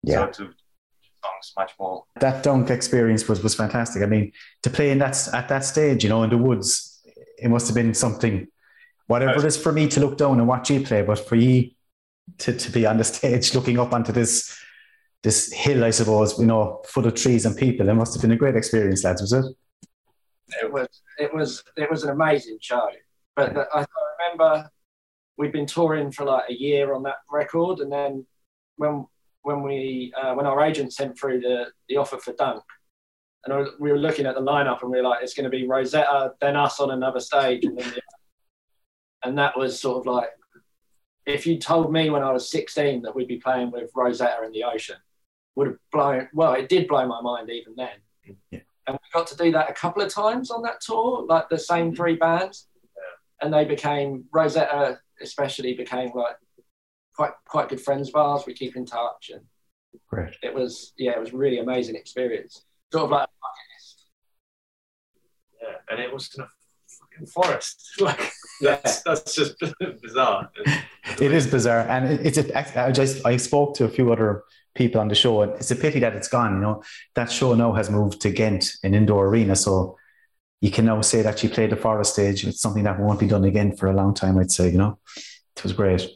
Yeah. 0.02 0.32
So 0.32 0.44
to 0.44 0.44
songs 1.22 1.52
much 1.56 1.72
more. 1.78 2.04
that 2.20 2.42
dunk 2.42 2.70
experience 2.70 3.28
was 3.28 3.42
was 3.42 3.54
fantastic. 3.54 4.02
I 4.02 4.06
mean, 4.06 4.32
to 4.62 4.70
play 4.70 4.90
in 4.90 4.98
that 4.98 5.16
at 5.32 5.48
that 5.48 5.64
stage, 5.64 6.02
you 6.04 6.10
know, 6.10 6.22
in 6.24 6.30
the 6.30 6.38
woods, 6.38 7.00
it 7.38 7.48
must 7.48 7.66
have 7.68 7.74
been 7.74 7.94
something. 7.94 8.48
Whatever 9.06 9.38
it 9.38 9.44
is 9.44 9.56
for 9.56 9.70
me 9.70 9.86
to 9.86 10.00
look 10.00 10.18
down 10.18 10.40
and 10.40 10.48
watch 10.48 10.68
you 10.68 10.80
play, 10.80 11.02
but 11.02 11.20
for 11.28 11.36
you 11.36 11.70
to, 12.38 12.52
to 12.52 12.72
be 12.72 12.86
on 12.86 12.96
the 12.96 13.04
stage 13.12 13.54
looking 13.54 13.78
up 13.78 13.92
onto 13.92 14.10
this 14.10 14.58
this 15.26 15.52
hill, 15.52 15.84
I 15.84 15.90
suppose, 15.90 16.38
you 16.38 16.46
know, 16.46 16.82
full 16.86 17.06
of 17.06 17.14
trees 17.14 17.46
and 17.46 17.56
people, 17.56 17.88
it 17.88 17.94
must 17.94 18.14
have 18.14 18.22
been 18.22 18.30
a 18.30 18.36
great 18.36 18.54
experience, 18.54 19.02
lads, 19.02 19.20
was 19.20 19.32
it? 19.32 19.44
it 20.62 20.72
was 20.72 20.88
it 21.18 21.34
was 21.34 21.64
it 21.76 21.90
was 21.90 22.04
an 22.04 22.10
amazing 22.10 22.58
show. 22.60 22.88
But 23.34 23.54
the, 23.54 23.66
I, 23.74 23.84
remember 24.18 24.70
we'd 25.36 25.52
been 25.52 25.66
touring 25.66 26.10
for 26.10 26.24
like 26.24 26.44
a 26.48 26.54
year 26.54 26.94
on 26.94 27.02
that 27.04 27.16
record, 27.30 27.80
and 27.80 27.90
then 27.90 28.26
when 28.76 29.06
when 29.42 29.62
we 29.62 30.12
uh, 30.20 30.34
when 30.34 30.46
our 30.46 30.64
agent 30.64 30.92
sent 30.92 31.18
through 31.18 31.40
the 31.40 31.66
the 31.88 31.96
offer 31.96 32.18
for 32.18 32.32
Dunk, 32.34 32.62
and 33.44 33.68
we 33.80 33.90
were 33.90 33.98
looking 33.98 34.26
at 34.26 34.34
the 34.34 34.40
lineup, 34.40 34.82
and 34.82 34.90
we 34.90 34.98
were 34.98 35.08
like, 35.08 35.22
it's 35.22 35.34
going 35.34 35.44
to 35.44 35.50
be 35.50 35.66
Rosetta, 35.66 36.34
then 36.40 36.56
us 36.56 36.80
on 36.80 36.90
another 36.90 37.20
stage, 37.20 37.64
and 37.64 37.78
then 37.78 37.90
the, 37.90 38.02
and 39.24 39.38
that 39.38 39.56
was 39.56 39.80
sort 39.80 39.98
of 39.98 40.06
like. 40.06 40.28
If 41.26 41.44
you 41.44 41.58
told 41.58 41.92
me 41.92 42.08
when 42.08 42.22
I 42.22 42.30
was 42.30 42.48
16 42.52 43.02
that 43.02 43.12
we'd 43.12 43.26
be 43.26 43.38
playing 43.38 43.72
with 43.72 43.90
Rosetta 43.96 44.44
in 44.44 44.52
the 44.52 44.62
Ocean, 44.62 44.94
would 45.56 45.66
have 45.68 45.76
blown. 45.90 46.28
Well, 46.32 46.54
it 46.54 46.68
did 46.68 46.86
blow 46.86 47.06
my 47.06 47.20
mind 47.20 47.50
even 47.50 47.74
then 47.76 48.36
and 48.86 48.98
we 49.02 49.08
got 49.12 49.26
to 49.28 49.36
do 49.36 49.52
that 49.52 49.70
a 49.70 49.74
couple 49.74 50.02
of 50.02 50.12
times 50.12 50.50
on 50.50 50.62
that 50.62 50.80
tour, 50.80 51.24
like 51.28 51.48
the 51.48 51.58
same 51.58 51.86
mm-hmm. 51.86 51.96
three 51.96 52.16
bands, 52.16 52.68
and 53.42 53.52
they 53.52 53.64
became 53.64 54.24
Rosetta, 54.32 55.00
especially 55.20 55.74
became 55.74 56.10
like 56.14 56.36
quite 57.14 57.32
quite 57.46 57.68
good 57.68 57.80
friends 57.80 58.08
of 58.08 58.16
ours. 58.16 58.44
We 58.46 58.54
keep 58.54 58.76
in 58.76 58.86
touch, 58.86 59.30
and 59.32 59.42
Great. 60.08 60.36
it 60.42 60.54
was 60.54 60.92
yeah, 60.96 61.12
it 61.12 61.20
was 61.20 61.32
a 61.32 61.36
really 61.36 61.58
amazing 61.58 61.96
experience. 61.96 62.64
Sort 62.92 63.04
of 63.04 63.10
like 63.10 63.24
a. 63.24 63.30
Yeah, 65.62 65.74
and 65.90 66.00
it 66.00 66.12
was 66.12 66.32
in 66.36 66.44
a 66.44 66.48
fucking 66.88 67.26
forest. 67.26 67.82
Like 68.00 68.32
that's 68.60 69.02
that's 69.02 69.34
just 69.34 69.56
bizarre. 70.02 70.50
It 71.20 71.32
is 71.32 71.46
bizarre, 71.46 71.86
and 71.88 72.12
it- 72.12 72.26
it's. 72.26 72.38
A, 72.38 72.80
I 72.80 72.92
just 72.92 73.24
I 73.26 73.36
spoke 73.36 73.74
to 73.76 73.84
a 73.84 73.88
few 73.88 74.12
other 74.12 74.44
people 74.76 75.00
on 75.00 75.08
the 75.08 75.14
show, 75.14 75.42
and 75.42 75.52
it's 75.52 75.70
a 75.70 75.76
pity 75.76 76.00
that 76.00 76.14
it's 76.14 76.28
gone. 76.28 76.54
You 76.54 76.60
know, 76.60 76.82
that 77.14 77.30
show 77.30 77.54
now 77.54 77.72
has 77.72 77.90
moved 77.90 78.20
to 78.22 78.30
Ghent, 78.30 78.72
an 78.82 78.94
indoor 78.94 79.26
arena, 79.28 79.56
so 79.56 79.96
you 80.60 80.70
can 80.70 80.84
now 80.86 81.00
say 81.00 81.22
that 81.22 81.42
you 81.42 81.48
played 81.48 81.70
the 81.70 81.76
forest 81.76 82.12
stage. 82.12 82.46
It's 82.46 82.60
something 82.60 82.84
that 82.84 83.00
won't 83.00 83.20
be 83.20 83.26
done 83.26 83.44
again 83.44 83.76
for 83.76 83.88
a 83.88 83.94
long 83.94 84.14
time. 84.14 84.38
I'd 84.38 84.50
say. 84.50 84.70
You 84.70 84.78
know, 84.78 84.98
it 85.56 85.62
was 85.62 85.72
great. 85.72 86.08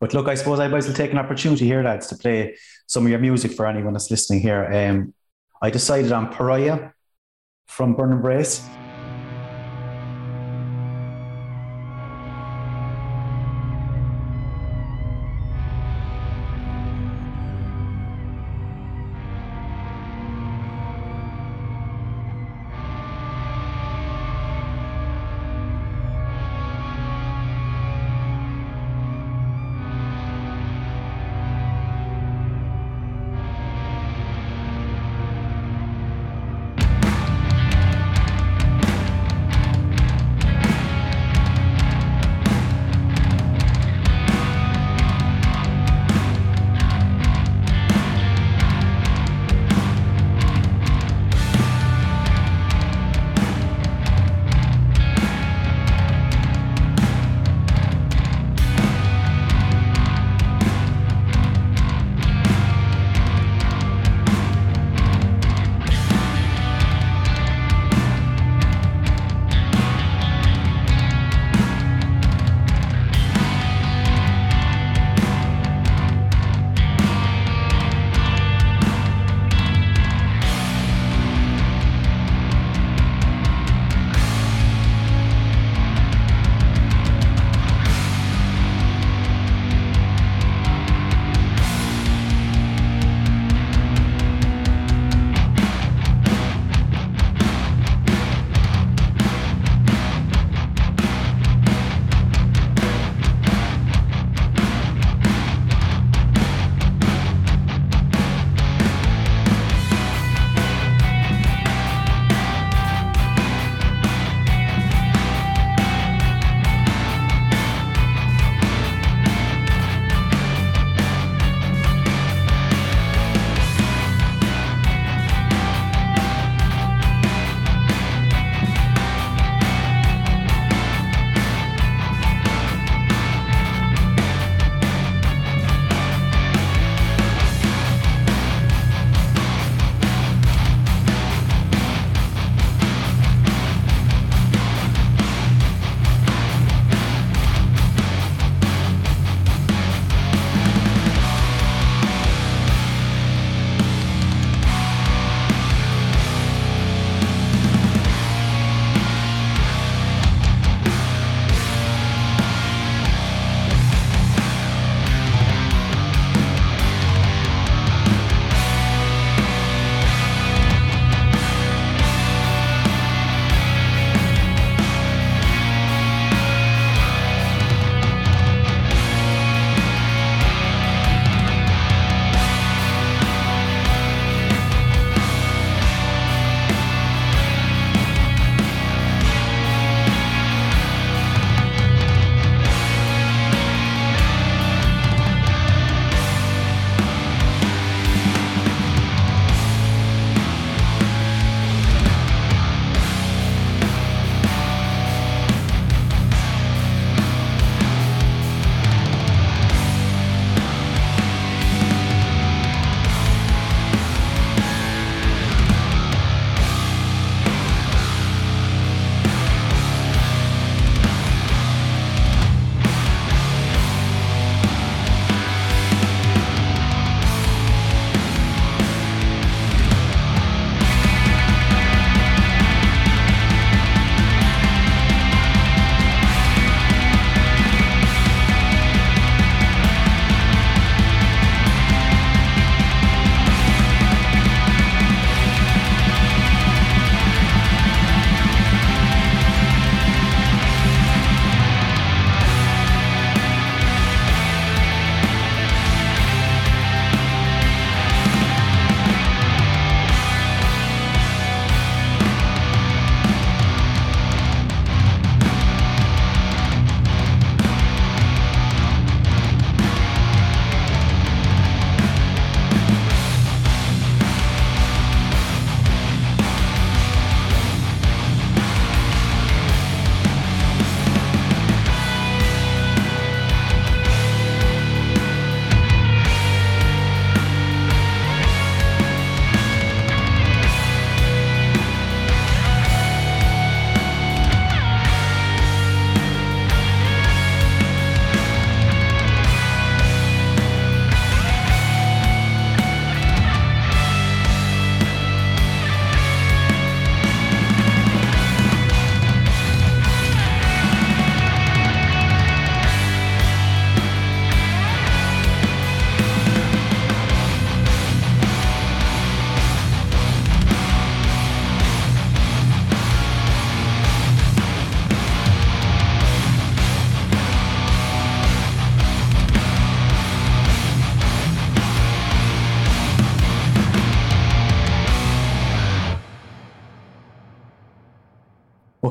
But 0.00 0.14
look, 0.14 0.26
I 0.26 0.34
suppose 0.34 0.58
I 0.58 0.68
might 0.68 0.78
as 0.78 0.88
well 0.88 0.96
take 0.96 1.12
an 1.12 1.18
opportunity 1.18 1.64
here, 1.64 1.82
lads, 1.82 2.08
to 2.08 2.16
play 2.16 2.56
some 2.86 3.04
of 3.04 3.10
your 3.10 3.20
music 3.20 3.52
for 3.52 3.66
anyone 3.66 3.92
that's 3.92 4.10
listening 4.10 4.40
here. 4.40 4.64
Um, 4.64 5.14
I 5.60 5.70
decided 5.70 6.10
on 6.10 6.32
Pariah 6.32 6.90
from 7.68 7.94
Burn 7.94 8.10
Embrace. 8.10 8.68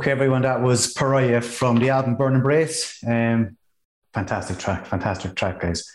Okay, 0.01 0.09
everyone, 0.09 0.41
that 0.41 0.63
was 0.63 0.93
Pariah 0.93 1.41
from 1.41 1.77
the 1.77 1.91
album 1.91 2.15
Burn 2.15 2.33
Embrace. 2.33 2.97
Um, 3.05 3.55
fantastic 4.15 4.57
track, 4.57 4.87
fantastic 4.87 5.35
track, 5.35 5.59
guys. 5.59 5.85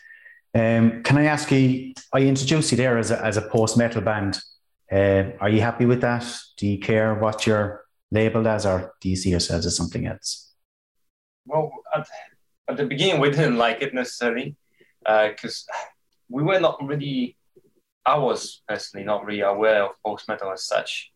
Um, 0.54 1.02
can 1.02 1.18
I 1.18 1.24
ask 1.24 1.50
you? 1.50 1.92
I 2.12 2.20
introduced 2.20 2.70
you 2.70 2.76
there 2.76 2.98
as 2.98 3.10
a, 3.10 3.20
as 3.24 3.36
a 3.36 3.42
post 3.42 3.76
metal 3.76 4.02
band. 4.02 4.38
Uh, 4.92 5.32
are 5.40 5.48
you 5.48 5.60
happy 5.60 5.86
with 5.86 6.02
that? 6.02 6.24
Do 6.56 6.68
you 6.68 6.78
care 6.78 7.16
what 7.16 7.48
you're 7.48 7.84
labeled 8.12 8.46
as, 8.46 8.64
or 8.64 8.94
do 9.00 9.08
you 9.08 9.16
see 9.16 9.30
yourselves 9.30 9.66
as 9.66 9.76
something 9.76 10.06
else? 10.06 10.52
Well, 11.44 11.72
at, 11.92 12.06
at 12.68 12.76
the 12.76 12.86
beginning, 12.86 13.20
we 13.20 13.30
didn't 13.30 13.58
like 13.58 13.82
it 13.82 13.92
necessarily 13.92 14.54
because 15.00 15.66
uh, 15.68 15.78
we 16.28 16.44
were 16.44 16.60
not 16.60 16.78
really. 16.80 17.36
I 18.06 18.18
was 18.18 18.62
personally 18.68 19.04
not 19.04 19.24
really 19.24 19.40
aware 19.40 19.82
of 19.82 19.96
post 20.04 20.28
metal 20.28 20.52
as 20.52 20.62
such. 20.62 21.10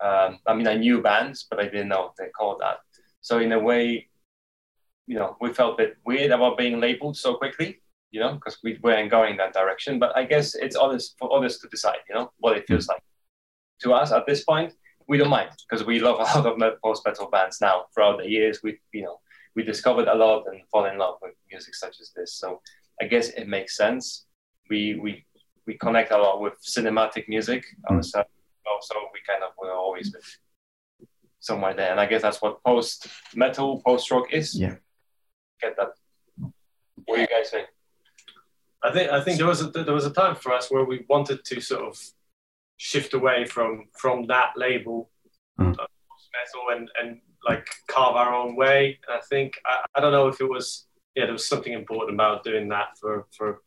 Um, 0.00 0.38
I 0.46 0.54
mean, 0.54 0.66
I 0.66 0.74
knew 0.74 1.02
bands, 1.02 1.46
but 1.48 1.58
I 1.58 1.64
didn't 1.64 1.88
know 1.88 2.12
they 2.18 2.28
called 2.28 2.60
that. 2.60 2.78
So 3.20 3.38
in 3.38 3.52
a 3.52 3.58
way, 3.58 4.08
you 5.06 5.18
know, 5.18 5.36
we 5.40 5.52
felt 5.52 5.74
a 5.74 5.84
bit 5.84 5.96
weird 6.04 6.30
about 6.30 6.58
being 6.58 6.80
labeled 6.80 7.16
so 7.16 7.34
quickly 7.34 7.80
you 8.10 8.20
know, 8.20 8.34
because 8.34 8.58
we 8.62 8.78
weren't 8.82 9.10
going 9.10 9.36
that 9.36 9.52
direction. 9.52 9.98
But 9.98 10.16
I 10.16 10.24
guess 10.24 10.54
it's 10.54 10.76
others 10.76 11.14
for 11.18 11.34
others 11.34 11.58
to 11.58 11.68
decide, 11.68 11.98
you 12.08 12.14
know, 12.14 12.32
what 12.38 12.56
it 12.56 12.66
feels 12.66 12.86
mm. 12.86 12.90
like. 12.90 13.02
To 13.82 13.92
us 13.92 14.12
at 14.12 14.26
this 14.26 14.44
point, 14.44 14.72
we 15.06 15.18
don't 15.18 15.30
mind 15.30 15.50
because 15.68 15.86
we 15.86 16.00
love 16.00 16.18
a 16.18 16.40
lot 16.40 16.62
of 16.62 16.80
post 16.82 17.02
metal 17.06 17.28
bands 17.30 17.60
now. 17.60 17.86
Throughout 17.94 18.18
the 18.18 18.28
years, 18.28 18.60
we 18.62 18.78
you 18.92 19.02
know 19.02 19.20
we 19.54 19.62
discovered 19.62 20.08
a 20.08 20.14
lot 20.14 20.44
and 20.46 20.60
fall 20.70 20.86
in 20.86 20.98
love 20.98 21.16
with 21.22 21.34
music 21.50 21.74
such 21.74 22.00
as 22.00 22.12
this. 22.16 22.34
So 22.34 22.60
I 23.00 23.06
guess 23.06 23.28
it 23.30 23.48
makes 23.48 23.76
sense. 23.76 24.26
We 24.68 24.98
we 25.00 25.24
we 25.66 25.74
connect 25.74 26.12
a 26.12 26.18
lot 26.18 26.40
with 26.40 26.54
cinematic 26.62 27.28
music 27.28 27.64
mm. 27.90 27.96
ourselves, 27.96 28.30
so 28.80 28.94
we 29.12 29.20
kind 29.26 29.42
of 29.42 29.50
were 29.60 29.72
always 29.72 30.10
be 30.10 30.18
somewhere 31.40 31.74
there. 31.74 31.90
And 31.90 32.00
I 32.00 32.06
guess 32.06 32.22
that's 32.22 32.42
what 32.42 32.62
post 32.62 33.08
metal, 33.34 33.82
post 33.84 34.10
rock 34.10 34.32
is. 34.32 34.58
Yeah. 34.58 34.76
Get 35.60 35.76
that. 35.76 35.90
What 37.04 37.16
do 37.16 37.20
you 37.22 37.26
guys 37.26 37.50
think? 37.50 37.68
I 38.82 38.92
think 38.92 39.10
I 39.10 39.20
think 39.20 39.38
there 39.38 39.46
was 39.46 39.60
a, 39.62 39.70
there 39.70 39.94
was 39.94 40.06
a 40.06 40.12
time 40.12 40.36
for 40.36 40.52
us 40.52 40.70
where 40.70 40.84
we 40.84 41.04
wanted 41.08 41.44
to 41.44 41.60
sort 41.60 41.82
of 41.82 41.98
shift 42.76 43.12
away 43.14 43.44
from 43.44 43.86
from 43.98 44.26
that 44.26 44.52
label, 44.56 45.10
mm. 45.60 45.72
uh, 45.72 45.86
metal, 46.36 46.64
and 46.76 46.90
and 47.00 47.20
like 47.48 47.66
carve 47.88 48.14
our 48.16 48.32
own 48.34 48.54
way. 48.54 48.98
And 49.06 49.18
I 49.18 49.20
think 49.28 49.58
I, 49.66 49.84
I 49.96 50.00
don't 50.00 50.12
know 50.12 50.28
if 50.28 50.40
it 50.40 50.48
was 50.48 50.86
yeah 51.16 51.24
there 51.24 51.32
was 51.32 51.48
something 51.48 51.72
important 51.72 52.14
about 52.14 52.44
doing 52.44 52.68
that 52.68 52.96
for 53.00 53.26
for 53.36 53.62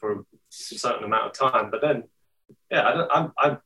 for 0.00 0.12
a 0.12 0.24
certain 0.50 1.04
amount 1.04 1.26
of 1.26 1.32
time. 1.32 1.70
But 1.70 1.80
then 1.80 2.04
yeah 2.70 2.88
I 2.88 2.92
don't 2.94 3.10
I'm, 3.12 3.32
I'm 3.38 3.58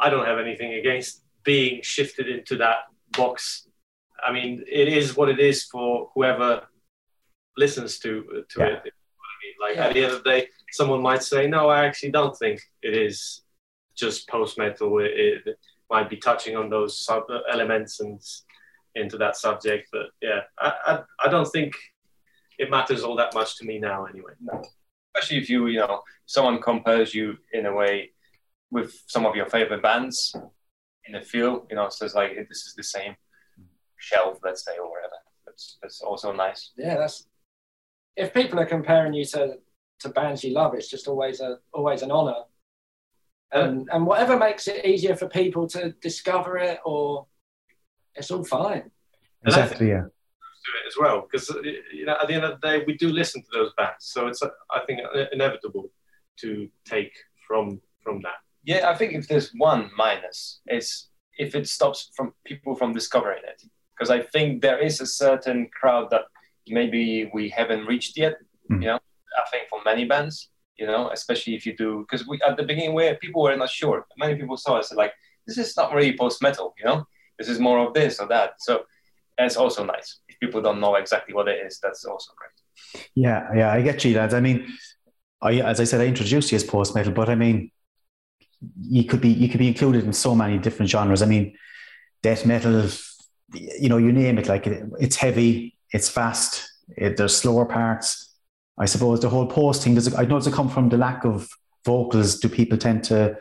I 0.00 0.10
don't 0.10 0.26
have 0.26 0.38
anything 0.38 0.74
against 0.74 1.22
being 1.44 1.80
shifted 1.82 2.28
into 2.28 2.56
that 2.56 2.78
box. 3.16 3.68
I 4.24 4.32
mean, 4.32 4.64
it 4.70 4.88
is 4.88 5.16
what 5.16 5.28
it 5.28 5.38
is 5.38 5.64
for 5.64 6.10
whoever 6.14 6.62
listens 7.56 7.98
to 8.00 8.44
to 8.48 8.60
yeah. 8.60 8.66
it. 8.66 8.92
Like 9.60 9.76
yeah. 9.76 9.86
at 9.86 9.94
the 9.94 10.04
end 10.04 10.12
of 10.12 10.24
the 10.24 10.30
day, 10.30 10.48
someone 10.72 11.02
might 11.02 11.22
say, 11.22 11.46
"No, 11.46 11.68
I 11.68 11.84
actually 11.86 12.10
don't 12.10 12.36
think 12.36 12.60
it 12.82 12.94
is 12.94 13.42
just 13.96 14.28
post 14.28 14.58
metal. 14.58 14.98
It, 14.98 15.42
it, 15.46 15.58
might 15.90 16.08
be 16.08 16.16
touching 16.16 16.56
on 16.56 16.70
those 16.70 16.98
sub- 17.04 17.26
elements 17.52 18.00
and 18.00 18.20
into 18.94 19.18
that 19.18 19.36
subject." 19.36 19.88
But 19.92 20.06
yeah, 20.20 20.40
I, 20.58 20.72
I, 20.86 21.26
I 21.26 21.28
don't 21.28 21.50
think 21.50 21.74
it 22.58 22.70
matters 22.70 23.02
all 23.04 23.16
that 23.16 23.34
much 23.34 23.56
to 23.58 23.64
me 23.64 23.78
now, 23.78 24.06
anyway. 24.06 24.32
No. 24.40 24.62
Especially 25.14 25.38
if 25.38 25.50
you, 25.50 25.66
you 25.66 25.78
know, 25.78 26.00
someone 26.26 26.60
compares 26.60 27.14
you 27.14 27.36
in 27.52 27.66
a 27.66 27.72
way 27.72 28.10
with 28.74 28.92
some 29.06 29.24
of 29.24 29.36
your 29.36 29.46
favorite 29.46 29.82
bands 29.82 30.34
in 31.06 31.12
the 31.12 31.20
field, 31.22 31.66
you 31.70 31.76
know, 31.76 31.88
so 31.88 32.04
it's 32.04 32.14
like 32.14 32.32
this 32.48 32.66
is 32.66 32.74
the 32.76 32.82
same 32.82 33.14
shelf, 33.96 34.38
let's 34.42 34.64
say, 34.64 34.76
or 34.78 34.90
whatever. 34.90 35.18
That's 35.46 35.78
that's 35.80 36.00
also 36.02 36.32
nice. 36.32 36.72
Yeah, 36.76 36.96
that's 36.96 37.26
if 38.16 38.34
people 38.34 38.58
are 38.58 38.66
comparing 38.66 39.14
you 39.14 39.24
to 39.26 39.58
to 40.00 40.08
bands 40.08 40.42
you 40.42 40.52
love, 40.52 40.74
it's 40.74 40.90
just 40.90 41.06
always 41.06 41.40
a 41.40 41.58
always 41.72 42.02
an 42.02 42.10
honour. 42.10 42.42
And 43.52 43.88
and 43.92 44.04
whatever 44.04 44.36
makes 44.36 44.66
it 44.66 44.84
easier 44.84 45.14
for 45.14 45.28
people 45.28 45.68
to 45.68 45.92
discover 46.02 46.58
it, 46.58 46.80
or 46.84 47.26
it's 48.16 48.32
all 48.32 48.44
fine. 48.44 48.90
Exactly. 49.46 49.88
Yeah. 49.90 50.02
Do 50.02 50.72
it 50.82 50.88
as 50.88 50.96
well 50.98 51.28
because 51.30 51.50
uh, 51.50 51.60
you 51.92 52.06
know 52.06 52.16
at 52.20 52.26
the 52.26 52.34
end 52.34 52.44
of 52.44 52.58
the 52.58 52.66
day 52.66 52.84
we 52.86 52.96
do 52.96 53.10
listen 53.10 53.42
to 53.42 53.48
those 53.52 53.72
bands, 53.76 54.00
so 54.00 54.26
it's 54.26 54.42
uh, 54.42 54.48
I 54.70 54.80
think 54.86 55.00
uh, 55.14 55.26
inevitable 55.30 55.90
to 56.40 56.68
take 56.84 57.12
from 57.46 57.80
from 58.02 58.22
that. 58.22 58.43
Yeah, 58.64 58.88
I 58.90 58.94
think 58.94 59.12
if 59.12 59.28
there's 59.28 59.50
one 59.56 59.90
minus, 59.96 60.60
it's 60.66 61.10
if 61.38 61.54
it 61.54 61.68
stops 61.68 62.10
from 62.16 62.32
people 62.44 62.74
from 62.74 62.92
discovering 62.92 63.42
it, 63.46 63.62
because 63.96 64.10
I 64.10 64.22
think 64.22 64.62
there 64.62 64.78
is 64.78 65.00
a 65.00 65.06
certain 65.06 65.68
crowd 65.78 66.10
that 66.10 66.22
maybe 66.68 67.30
we 67.34 67.48
haven't 67.50 67.86
reached 67.86 68.16
yet. 68.16 68.34
Mm. 68.70 68.80
You 68.82 68.88
know, 68.88 68.98
I 69.36 69.50
think 69.50 69.68
for 69.68 69.80
many 69.84 70.04
bands, 70.04 70.48
you 70.78 70.86
know, 70.86 71.10
especially 71.10 71.54
if 71.54 71.66
you 71.66 71.76
do, 71.76 72.06
because 72.08 72.26
we 72.26 72.40
at 72.46 72.56
the 72.56 72.62
beginning 72.62 72.94
where 72.94 73.16
people 73.16 73.42
were 73.42 73.56
not 73.56 73.70
sure. 73.70 74.06
Many 74.16 74.36
people 74.36 74.56
saw 74.56 74.78
us 74.78 74.92
like, 74.94 75.12
this 75.46 75.58
is 75.58 75.76
not 75.76 75.92
really 75.92 76.16
post 76.16 76.40
metal, 76.42 76.74
you 76.78 76.84
know, 76.84 77.06
this 77.38 77.48
is 77.48 77.58
more 77.58 77.86
of 77.86 77.92
this 77.94 78.18
or 78.18 78.28
that. 78.28 78.54
So 78.60 78.84
it's 79.36 79.56
also 79.56 79.84
nice 79.84 80.20
if 80.28 80.38
people 80.40 80.62
don't 80.62 80.80
know 80.80 80.94
exactly 80.94 81.34
what 81.34 81.48
it 81.48 81.58
is. 81.66 81.80
That's 81.82 82.04
also 82.04 82.32
great. 82.38 83.08
Yeah, 83.14 83.48
yeah, 83.54 83.72
I 83.72 83.82
get 83.82 84.04
you, 84.04 84.16
lads. 84.16 84.34
I 84.34 84.40
mean, 84.40 84.66
I 85.42 85.60
as 85.60 85.80
I 85.80 85.84
said, 85.84 86.00
I 86.00 86.06
introduced 86.06 86.50
you 86.50 86.56
as 86.56 86.64
post 86.64 86.94
metal, 86.94 87.12
but 87.12 87.28
I 87.28 87.34
mean, 87.34 87.70
you 88.80 89.04
could 89.04 89.20
be 89.20 89.28
you 89.28 89.48
could 89.48 89.58
be 89.58 89.68
included 89.68 90.04
in 90.04 90.12
so 90.12 90.34
many 90.34 90.58
different 90.58 90.90
genres. 90.90 91.22
I 91.22 91.26
mean, 91.26 91.56
death 92.22 92.46
metal, 92.46 92.88
you 93.52 93.88
know, 93.88 93.98
you 93.98 94.12
name 94.12 94.38
it. 94.38 94.48
Like 94.48 94.66
it's 94.66 95.16
heavy, 95.16 95.76
it's 95.92 96.08
fast. 96.08 96.70
It, 96.96 97.16
there's 97.16 97.36
slower 97.36 97.64
parts. 97.64 98.34
I 98.76 98.86
suppose 98.86 99.20
the 99.20 99.28
whole 99.28 99.46
post 99.46 99.82
thing. 99.82 99.94
Does 99.94 100.08
it, 100.08 100.14
I 100.16 100.24
know 100.24 100.36
does 100.36 100.46
it 100.46 100.54
come 100.54 100.68
from 100.68 100.88
the 100.88 100.96
lack 100.96 101.24
of 101.24 101.48
vocals? 101.84 102.40
Do 102.40 102.48
people 102.48 102.78
tend 102.78 103.04
to 103.04 103.36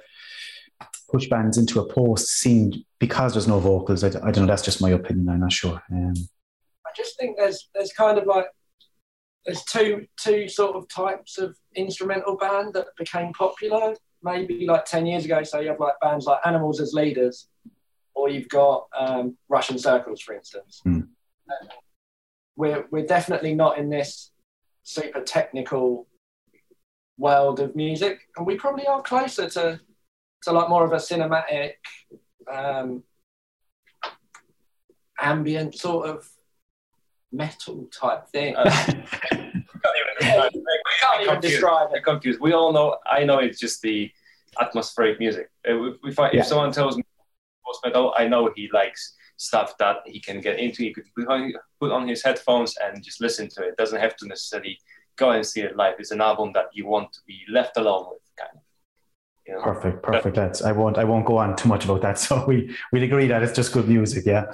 push 1.11 1.27
bands 1.27 1.57
into 1.57 1.79
a 1.79 1.87
post 1.87 2.27
scene 2.27 2.85
because 2.99 3.33
there's 3.33 3.47
no 3.47 3.59
vocals? 3.59 4.03
I, 4.03 4.07
I 4.07 4.31
don't 4.31 4.43
know. 4.43 4.45
That's 4.45 4.61
just 4.61 4.81
my 4.81 4.91
opinion. 4.91 5.29
I'm 5.29 5.39
not 5.39 5.51
sure. 5.51 5.81
Um, 5.91 6.13
I 6.85 6.91
just 6.95 7.17
think 7.17 7.37
there's 7.37 7.69
there's 7.73 7.91
kind 7.93 8.17
of 8.17 8.25
like 8.27 8.47
there's 9.45 9.63
two 9.63 10.05
two 10.17 10.47
sort 10.47 10.75
of 10.75 10.87
types 10.87 11.37
of 11.37 11.57
instrumental 11.75 12.37
band 12.37 12.73
that 12.73 12.87
became 12.97 13.33
popular. 13.33 13.95
Maybe 14.23 14.65
like 14.65 14.85
ten 14.85 15.05
years 15.05 15.25
ago. 15.25 15.43
So 15.43 15.59
you 15.59 15.69
have 15.69 15.79
like 15.79 15.99
bands 16.01 16.25
like 16.25 16.39
Animals 16.45 16.79
as 16.79 16.93
leaders, 16.93 17.47
or 18.13 18.29
you've 18.29 18.49
got 18.49 18.87
um, 18.97 19.37
Russian 19.49 19.77
Circles, 19.77 20.21
for 20.21 20.33
instance. 20.33 20.81
Mm 20.87 21.07
we're 22.55 22.85
we're 22.91 23.05
definitely 23.05 23.53
not 23.53 23.77
in 23.77 23.89
this 23.89 24.31
super 24.83 25.21
technical 25.21 26.07
world 27.17 27.59
of 27.59 27.75
music, 27.75 28.19
and 28.37 28.45
we 28.45 28.55
probably 28.55 28.85
are 28.87 29.01
closer 29.01 29.49
to 29.49 29.79
to 30.43 30.51
like 30.51 30.69
more 30.69 30.83
of 30.83 30.91
a 30.91 30.97
cinematic, 30.97 31.73
um, 32.51 33.03
ambient 35.19 35.75
sort 35.75 36.09
of 36.09 36.27
metal 37.31 37.87
type 37.91 38.27
thing. 38.29 38.55
Uh, 40.25 40.49
can't 41.03 41.21
even, 41.21 41.27
we 41.27 41.33
can't 41.33 41.45
even 41.45 41.51
describe 41.51 41.89
it. 41.93 42.03
Confused. 42.03 42.39
We 42.39 42.53
all 42.53 42.73
know. 42.73 42.97
I 43.05 43.23
know 43.23 43.39
it's 43.39 43.59
just 43.59 43.81
the 43.81 44.11
atmospheric 44.61 45.19
music. 45.19 45.49
If, 45.63 45.97
if, 46.03 46.19
I, 46.19 46.31
yeah. 46.31 46.41
if 46.41 46.47
someone 46.47 46.71
tells 46.71 46.97
me 46.97 47.03
post 47.65 47.79
metal, 47.85 48.13
I 48.17 48.27
know 48.27 48.51
he 48.55 48.69
likes 48.73 49.15
stuff 49.37 49.77
that 49.77 49.97
he 50.05 50.19
can 50.19 50.41
get 50.41 50.59
into. 50.59 50.83
He 50.83 50.93
could 50.93 51.05
put 51.15 51.27
on, 51.27 51.53
put 51.79 51.91
on 51.91 52.07
his 52.07 52.23
headphones 52.23 52.75
and 52.83 53.03
just 53.03 53.21
listen 53.21 53.49
to 53.49 53.63
it. 53.63 53.77
Doesn't 53.77 53.99
have 53.99 54.15
to 54.17 54.27
necessarily 54.27 54.79
go 55.15 55.31
and 55.31 55.45
see 55.45 55.61
it 55.61 55.75
live. 55.75 55.95
It's 55.99 56.11
an 56.11 56.21
album 56.21 56.51
that 56.53 56.65
you 56.73 56.87
want 56.87 57.13
to 57.13 57.19
be 57.27 57.41
left 57.49 57.77
alone 57.77 58.07
with, 58.09 58.21
kind 58.37 58.51
of. 58.55 58.61
You 59.47 59.55
know? 59.55 59.61
Perfect, 59.61 60.03
perfect. 60.03 60.35
That's 60.35 60.61
I 60.61 60.71
won't 60.71 60.97
I 60.97 61.03
won't 61.03 61.25
go 61.25 61.37
on 61.37 61.55
too 61.57 61.67
much 61.67 61.83
about 61.85 62.01
that. 62.01 62.17
So 62.23 62.45
we 62.45 62.73
we'll 62.91 63.03
agree 63.03 63.27
that 63.27 63.43
it's 63.43 63.53
just 63.53 63.73
good 63.73 63.87
music, 63.87 64.25
yeah. 64.25 64.45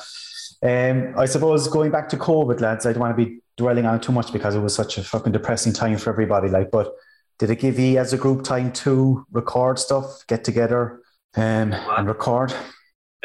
Um, 0.62 1.14
I 1.18 1.26
suppose 1.26 1.68
going 1.68 1.92
back 1.92 2.10
to 2.10 2.18
COVID, 2.18 2.60
lads, 2.60 2.86
I 2.86 2.92
don't 2.92 3.02
want 3.02 3.18
to 3.18 3.26
be 3.26 3.40
dwelling 3.60 3.86
on 3.86 3.96
it 3.96 4.02
too 4.02 4.14
much 4.14 4.32
because 4.32 4.56
it 4.56 4.60
was 4.60 4.74
such 4.74 4.98
a 4.98 5.04
fucking 5.04 5.34
depressing 5.34 5.74
time 5.74 5.98
for 5.98 6.10
everybody. 6.10 6.48
Like, 6.48 6.72
but 6.72 6.96
did 7.38 7.50
it 7.50 7.60
give 7.60 7.78
you 7.78 8.00
as 8.00 8.14
a 8.14 8.18
group 8.18 8.44
time 8.44 8.72
to 8.84 9.26
record 9.32 9.78
stuff, 9.78 10.26
get 10.28 10.44
together, 10.44 11.02
um, 11.36 11.74
and 11.74 12.08
record? 12.08 12.54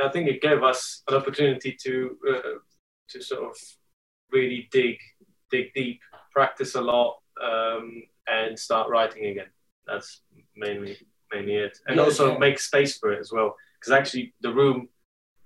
I 0.03 0.09
think 0.09 0.29
it 0.29 0.43
gave 0.43 0.63
us 0.63 1.03
an 1.09 1.15
opportunity 1.15 1.77
to 1.85 2.19
uh, 2.29 2.59
to 3.11 3.23
sort 3.23 3.51
of 3.51 3.57
really 4.33 4.69
dig 4.73 4.99
dig 5.51 5.73
deep, 5.73 6.01
practice 6.33 6.75
a 6.75 6.81
lot, 6.81 7.19
um, 7.41 8.03
and 8.27 8.59
start 8.59 8.91
writing 8.91 9.27
again. 9.27 9.51
That's 9.87 10.23
mainly 10.57 10.97
mainly 11.33 11.55
it, 11.55 11.79
and 11.87 11.97
yeah, 11.97 12.03
also 12.03 12.33
yeah. 12.33 12.39
make 12.39 12.59
space 12.59 12.99
for 12.99 13.13
it 13.13 13.21
as 13.21 13.31
well. 13.33 13.55
Because 13.79 13.93
actually, 13.93 14.35
the 14.41 14.53
room 14.53 14.89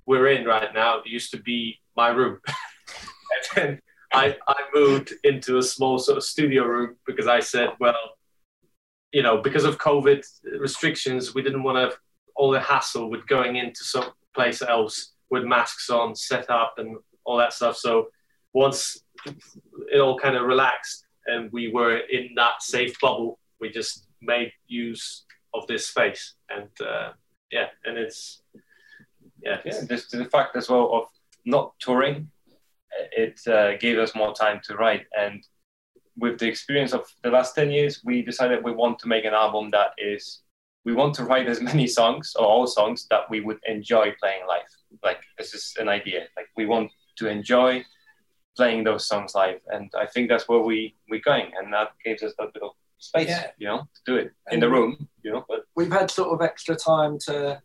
we're 0.07 0.29
in 0.29 0.47
right 0.47 0.73
now 0.73 1.03
used 1.05 1.31
to 1.33 1.43
be 1.43 1.79
my 1.95 2.09
room, 2.09 2.41
and 2.49 3.45
then 3.55 3.81
I 4.13 4.37
I 4.47 4.57
moved 4.75 5.15
into 5.25 5.59
a 5.59 5.63
small 5.63 5.99
sort 5.99 6.19
of 6.19 6.25
studio 6.25 6.65
room 6.65 6.97
because 7.07 7.27
I 7.27 7.41
said, 7.41 7.71
well, 7.79 8.17
you 9.13 9.23
know, 9.23 9.39
because 9.39 9.65
of 9.65 9.79
COVID 9.79 10.25
restrictions, 10.59 11.35
we 11.35 11.43
didn't 11.43 11.63
want 11.63 11.91
to 11.91 11.97
all 12.37 12.51
the 12.51 12.61
hassle 12.61 13.11
with 13.11 13.27
going 13.27 13.57
into 13.57 13.85
some 13.85 14.11
place 14.35 14.63
else 14.63 15.13
with 15.31 15.45
masks 15.45 15.91
on, 15.91 16.15
set 16.15 16.49
up, 16.49 16.75
and 16.79 16.97
all 17.25 17.37
that 17.37 17.53
stuff. 17.53 17.77
So 17.77 18.09
once 18.55 19.03
it 19.93 19.99
all 19.99 20.19
kind 20.19 20.37
of 20.37 20.47
relaxed 20.47 21.05
and 21.27 21.53
we 21.53 21.71
were 21.71 21.99
in 21.99 22.31
that 22.37 22.63
safe 22.63 22.99
bubble, 23.01 23.39
we 23.61 23.71
just 23.71 24.07
made 24.23 24.53
use 24.67 25.25
of 25.55 25.67
this 25.67 25.87
space, 25.87 26.35
and 26.51 26.69
uh, 26.87 27.13
yeah, 27.51 27.67
and 27.85 27.99
it's 27.99 28.43
yeah, 29.43 29.59
yeah, 29.65 29.85
just 29.89 30.11
the 30.11 30.25
fact 30.25 30.57
as 30.57 30.69
well 30.69 30.91
of 30.93 31.05
not 31.45 31.75
touring, 31.79 32.31
it 33.13 33.41
uh, 33.47 33.77
gave 33.79 33.99
us 33.99 34.15
more 34.15 34.35
time 34.35 34.61
to 34.65 34.75
write. 34.75 35.07
And 35.19 35.47
with 36.17 36.39
the 36.39 36.49
experience 36.49 36.93
of 36.93 37.07
the 37.23 37.31
last 37.31 37.55
10 37.55 37.71
years, 37.71 38.03
we 38.05 38.23
decided 38.23 38.65
we 38.65 38.73
want 38.73 38.99
to 39.01 39.09
make 39.09 39.25
an 39.25 39.35
album 39.35 39.71
that 39.71 39.91
is, 39.99 40.43
we 40.85 40.95
want 40.95 41.15
to 41.15 41.25
write 41.25 41.49
as 41.49 41.61
many 41.71 41.87
songs 41.87 42.35
or 42.39 42.47
all 42.47 42.67
songs 42.67 43.07
that 43.11 43.29
we 43.31 43.41
would 43.41 43.59
enjoy 43.67 44.15
playing 44.21 44.47
live. 44.47 44.63
Like, 45.03 45.21
this 45.37 45.55
is 45.55 45.75
an 45.79 45.89
idea. 45.89 46.27
Like, 46.37 46.49
we 46.57 46.67
want 46.67 46.91
to 47.19 47.29
enjoy 47.29 47.85
playing 48.57 48.85
those 48.85 49.07
songs 49.07 49.35
live. 49.35 49.61
And 49.69 49.91
I 49.97 50.07
think 50.07 50.29
that's 50.29 50.49
where 50.49 50.61
we, 50.61 50.95
we're 51.09 51.21
going. 51.21 51.53
And 51.59 51.73
that 51.73 51.93
gives 52.05 52.23
us 52.23 52.33
a 52.39 52.47
bit 52.47 52.63
of 52.63 52.71
space, 52.99 53.29
yeah. 53.29 53.47
you 53.59 53.67
know, 53.67 53.79
to 53.79 54.01
do 54.07 54.17
it 54.17 54.33
in 54.51 54.61
the 54.61 54.69
room, 54.69 55.09
you 55.23 55.33
know. 55.33 55.45
But 55.49 55.65
we've 55.75 55.93
had 55.93 56.11
sort 56.11 56.31
of 56.31 56.43
extra 56.43 56.77
time 56.77 57.19
to 57.27 57.63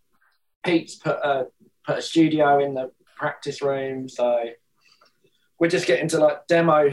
Pete's 0.63 0.95
put 0.95 1.17
a 1.17 1.47
put 1.85 1.97
a 1.97 2.01
studio 2.01 2.63
in 2.63 2.73
the 2.73 2.91
practice 3.15 3.61
room, 3.61 4.07
so 4.07 4.43
we're 5.59 5.69
just 5.69 5.87
getting 5.87 6.07
to 6.09 6.19
like 6.19 6.47
demo 6.47 6.91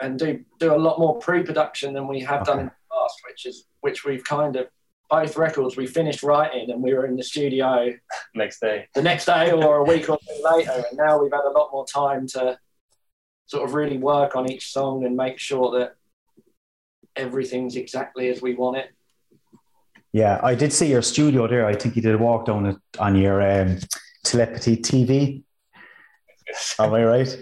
and 0.00 0.18
do 0.18 0.44
do 0.58 0.74
a 0.74 0.76
lot 0.76 0.98
more 0.98 1.18
pre-production 1.18 1.94
than 1.94 2.06
we 2.06 2.20
have 2.20 2.42
okay. 2.42 2.52
done 2.52 2.60
in 2.60 2.66
the 2.66 2.72
past, 2.92 3.20
which 3.28 3.46
is 3.46 3.66
which 3.80 4.04
we've 4.04 4.24
kind 4.24 4.56
of 4.56 4.68
both 5.08 5.36
records 5.36 5.76
we 5.76 5.86
finished 5.86 6.22
writing 6.22 6.70
and 6.70 6.82
we 6.82 6.92
were 6.92 7.06
in 7.06 7.16
the 7.16 7.22
studio 7.22 7.92
next 8.34 8.60
day, 8.60 8.88
the 8.94 9.02
next 9.02 9.26
day 9.26 9.52
or 9.52 9.76
a 9.76 9.84
week 9.84 10.08
or 10.08 10.18
two 10.18 10.42
later, 10.52 10.84
and 10.88 10.98
now 10.98 11.20
we've 11.20 11.32
had 11.32 11.44
a 11.44 11.50
lot 11.50 11.70
more 11.72 11.86
time 11.86 12.26
to 12.26 12.58
sort 13.46 13.64
of 13.64 13.74
really 13.74 13.98
work 13.98 14.34
on 14.34 14.50
each 14.50 14.72
song 14.72 15.04
and 15.04 15.16
make 15.16 15.38
sure 15.38 15.78
that 15.78 15.94
everything's 17.14 17.76
exactly 17.76 18.28
as 18.28 18.42
we 18.42 18.54
want 18.54 18.76
it. 18.76 18.90
Yeah, 20.12 20.40
I 20.42 20.54
did 20.54 20.72
see 20.72 20.88
your 20.88 21.02
studio 21.02 21.46
there. 21.46 21.66
I 21.66 21.74
think 21.74 21.94
you 21.94 22.02
did 22.02 22.14
a 22.14 22.18
walk 22.18 22.46
down 22.46 22.66
it 22.66 22.76
on 22.98 23.14
your 23.16 23.42
um, 23.42 23.78
telepathy 24.24 24.76
TV. 24.76 25.42
Yes. 26.48 26.76
Am 26.80 26.94
I 26.94 27.04
right? 27.04 27.38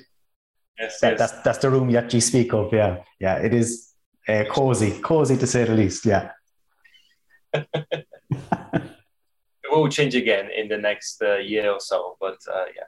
Yes, 0.78 1.00
that, 1.00 1.10
yes. 1.10 1.18
That's 1.18 1.42
that's 1.42 1.58
the 1.58 1.70
room 1.70 1.88
you 1.90 1.98
actually 1.98 2.20
speak 2.20 2.52
of. 2.52 2.72
Yeah, 2.72 2.98
yeah. 3.20 3.36
It 3.36 3.54
is 3.54 3.92
uh, 4.28 4.44
cozy, 4.50 5.00
cozy 5.00 5.36
to 5.36 5.46
say 5.46 5.64
the 5.64 5.74
least. 5.74 6.04
Yeah. 6.04 6.30
it 7.54 8.06
will 9.70 9.88
change 9.88 10.14
again 10.14 10.50
in 10.50 10.68
the 10.68 10.78
next 10.78 11.22
uh, 11.22 11.36
year 11.36 11.70
or 11.70 11.80
so, 11.80 12.16
but 12.20 12.38
uh, 12.52 12.64
yeah. 12.74 12.82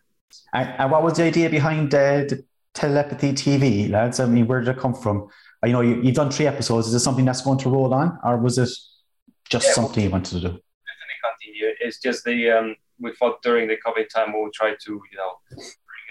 And, 0.53 0.69
and, 0.81 0.91
what 0.91 1.03
was 1.05 1.17
the 1.17 1.23
idea 1.23 1.49
behind 1.49 1.95
uh, 1.95 2.25
the 2.25 2.45
telepathy 2.75 3.33
TV, 3.33 3.89
lads? 3.89 4.19
I 4.19 4.27
mean, 4.27 4.47
where 4.47 4.61
did 4.61 4.77
it 4.77 4.79
come 4.79 4.95
from? 4.95 5.29
You 5.64 5.73
know 5.73 5.81
you, 5.81 6.03
have 6.03 6.14
done 6.14 6.31
three 6.31 6.47
episodes. 6.47 6.89
Is 6.89 6.95
it 6.95 7.01
something 7.01 7.25
that's 7.25 7.43
going 7.43 7.59
to 7.59 7.69
roll 7.69 7.95
on, 7.95 8.19
or 8.25 8.37
was 8.39 8.59
it 8.59 8.69
just 9.49 9.67
yeah, 9.69 9.73
something 9.73 10.05
you 10.05 10.11
wanted 10.11 10.31
to 10.31 10.41
do? 10.41 10.49
Definitely 10.49 11.19
continue. 11.23 11.75
It's 11.81 12.01
just 12.01 12.25
the 12.25 12.51
um, 12.51 12.77
we 13.01 13.12
thought 13.14 13.43
during 13.43 13.69
the 13.69 13.77
COVID 13.85 14.09
time 14.09 14.33
we'll 14.33 14.51
try 14.53 14.75
to 14.75 14.91
you 15.11 15.17
know 15.17 15.39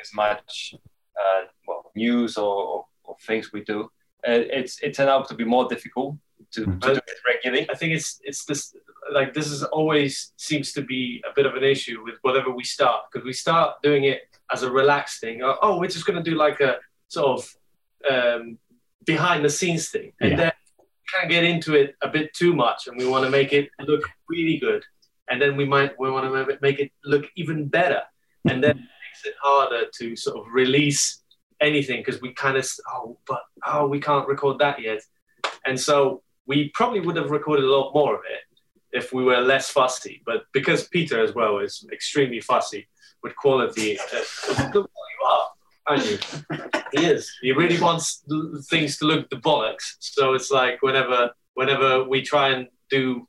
as 0.01 0.13
much 0.13 0.75
uh, 1.19 1.45
well 1.67 1.91
news 1.95 2.37
or, 2.37 2.85
or, 3.03 3.15
things 3.21 3.53
we 3.53 3.63
do. 3.63 3.83
Uh, 4.27 4.43
it's 4.59 4.79
it 4.81 4.93
turned 4.93 5.09
out 5.09 5.27
to 5.29 5.35
be 5.35 5.45
more 5.45 5.67
difficult 5.67 6.17
to, 6.51 6.61
mm-hmm. 6.61 6.79
to 6.79 6.87
do 6.87 7.01
it 7.07 7.19
regularly. 7.25 7.69
I 7.69 7.75
think 7.75 7.93
it's 7.93 8.19
it's 8.23 8.45
this 8.45 8.75
like 9.13 9.33
this 9.33 9.47
is 9.47 9.63
always 9.63 10.33
seems 10.37 10.73
to 10.73 10.81
be 10.81 11.23
a 11.29 11.33
bit 11.33 11.45
of 11.45 11.55
an 11.55 11.63
issue 11.63 12.03
with 12.03 12.15
whatever 12.23 12.51
we 12.51 12.63
start 12.63 13.05
because 13.11 13.25
we 13.25 13.33
start 13.33 13.81
doing 13.83 14.05
it 14.05 14.21
as 14.51 14.63
a 14.63 14.71
relaxed 14.71 15.21
thing. 15.21 15.43
Or, 15.43 15.57
Oh, 15.61 15.79
we're 15.79 15.87
just 15.87 16.05
going 16.05 16.21
to 16.21 16.29
do 16.29 16.35
like 16.35 16.59
a 16.59 16.77
sort 17.07 17.39
of 17.39 17.55
um, 18.11 18.57
behind 19.05 19.45
the 19.45 19.49
scenes 19.49 19.89
thing, 19.89 20.11
and 20.19 20.31
yeah. 20.31 20.37
then 20.37 20.51
kind 21.13 21.25
of 21.25 21.29
get 21.29 21.43
into 21.43 21.75
it 21.75 21.95
a 22.01 22.09
bit 22.09 22.33
too 22.33 22.53
much 22.53 22.87
and 22.87 22.97
we 22.97 23.07
want 23.07 23.23
to 23.23 23.29
make 23.29 23.53
it 23.53 23.69
look 23.81 24.03
really 24.27 24.57
good 24.57 24.83
and 25.29 25.41
then 25.41 25.55
we 25.55 25.65
might 25.65 25.97
we 25.99 26.09
want 26.09 26.25
to 26.25 26.57
make 26.61 26.79
it 26.79 26.91
look 27.03 27.25
even 27.35 27.67
better 27.67 28.01
and 28.49 28.63
then 28.63 28.77
it 28.77 28.85
makes 29.15 29.25
it 29.25 29.35
harder 29.41 29.85
to 29.99 30.15
sort 30.15 30.37
of 30.37 30.51
release 30.51 31.21
anything 31.61 32.03
because 32.03 32.21
we 32.21 32.33
kind 32.33 32.57
of 32.57 32.67
oh 32.93 33.17
but 33.27 33.41
oh 33.65 33.87
we 33.87 33.99
can't 33.99 34.27
record 34.27 34.59
that 34.59 34.81
yet. 34.81 35.01
And 35.65 35.79
so 35.79 36.21
we 36.45 36.69
probably 36.73 36.99
would 36.99 37.15
have 37.15 37.31
recorded 37.31 37.65
a 37.65 37.71
lot 37.71 37.93
more 37.93 38.15
of 38.15 38.21
it 38.29 38.41
if 38.91 39.13
we 39.13 39.23
were 39.23 39.41
less 39.41 39.69
fussy 39.69 40.21
but 40.25 40.43
because 40.53 40.87
peter 40.87 41.21
as 41.21 41.33
well 41.33 41.57
is 41.57 41.85
extremely 41.91 42.39
fussy 42.39 42.87
with 43.23 43.35
quality 43.35 43.99
uh, 43.99 44.63
you 44.73 44.87
are 45.27 45.49
aren't 45.87 46.05
you? 46.05 46.17
He 46.93 47.05
is. 47.05 47.31
He 47.41 47.51
really 47.51 47.79
wants 47.79 48.23
things 48.69 48.97
to 48.97 49.05
look 49.05 49.29
the 49.29 49.35
bollocks. 49.35 49.97
So 49.99 50.33
it's 50.33 50.49
like 50.49 50.81
whenever 50.81 51.31
whenever 51.53 52.03
we 52.03 52.21
try 52.21 52.49
and 52.49 52.67
do 52.89 53.27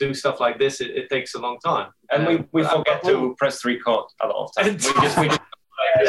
do 0.00 0.14
stuff 0.14 0.40
like 0.40 0.58
this, 0.58 0.80
it, 0.80 0.90
it 0.90 1.10
takes 1.10 1.34
a 1.34 1.38
long 1.38 1.58
time. 1.64 1.90
And 2.10 2.26
we, 2.26 2.44
we 2.52 2.64
forget 2.64 3.04
to 3.04 3.36
press 3.38 3.64
record 3.64 4.06
a 4.20 4.26
lot 4.26 4.46
of 4.46 4.54
times. 4.56 4.86
we 4.86 5.00
just, 5.00 5.18
we 5.18 5.28
just, 5.28 5.40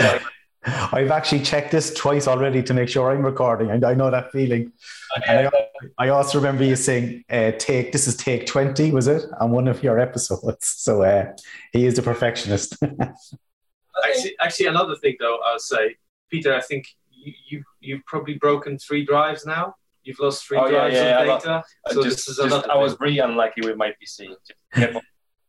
like, 0.02 0.24
I've 0.64 1.10
actually 1.10 1.42
checked 1.42 1.72
this 1.72 1.92
twice 1.94 2.28
already 2.28 2.62
to 2.64 2.74
make 2.74 2.88
sure 2.88 3.12
I'm 3.12 3.26
recording, 3.26 3.72
and 3.72 3.84
I 3.84 3.96
know 3.96 4.12
that 4.12 4.32
feeling. 4.32 4.72
I, 5.16 5.50
I, 5.98 6.10
also 6.10 6.38
remember 6.38 6.64
you 6.64 6.76
saying, 6.76 7.24
uh, 7.32 7.52
"Take 7.58 7.92
this 7.92 8.08
is 8.08 8.16
take 8.16 8.46
twenty, 8.46 8.92
was 8.92 9.08
it?" 9.08 9.24
on 9.40 9.50
one 9.50 9.68
of 9.68 9.84
your 9.84 10.00
episodes. 10.00 10.68
So 10.82 11.02
uh, 11.02 11.34
he 11.74 11.86
is 11.86 11.98
a 11.98 12.04
perfectionist. 12.04 12.78
actually, 14.06 14.36
actually, 14.40 14.68
another 14.68 14.96
thing 14.96 15.16
though, 15.20 15.40
I'll 15.48 15.58
say, 15.58 15.96
Peter, 16.30 16.54
I 16.54 16.62
think 16.62 16.86
you, 17.10 17.34
you 17.50 17.64
you've 17.80 18.06
probably 18.06 18.36
broken 18.36 18.78
three 18.78 19.04
drives 19.04 19.48
now. 19.48 19.76
You've 20.04 20.20
lost 20.20 20.46
three 20.46 20.58
oh, 20.58 20.70
drives 20.70 20.96
yeah, 20.96 21.24
yeah, 21.24 21.34
of 21.34 21.42
data. 21.42 21.64
so 21.90 22.04
just, 22.04 22.28
this 22.28 22.30
is 22.30 22.38
just, 22.38 22.68
I 22.68 22.76
was 22.76 23.00
really 23.00 23.20
unlucky 23.20 23.62
with 23.62 23.78
my 23.78 23.90
PC. 23.90 24.28
Just 24.28 24.54
kept 24.74 24.94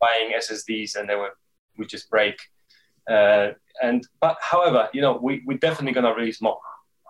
buying 0.00 0.32
SSDs 0.36 0.96
and 0.96 1.08
they 1.08 1.14
were 1.14 1.30
would 1.78 1.88
just 1.88 2.10
break. 2.10 2.36
Uh, 3.10 3.48
and 3.82 4.06
but 4.20 4.36
however, 4.40 4.88
you 4.92 5.00
know, 5.00 5.18
we 5.22 5.42
we're 5.46 5.58
definitely 5.58 5.92
gonna 5.92 6.14
release 6.14 6.40
more. 6.40 6.58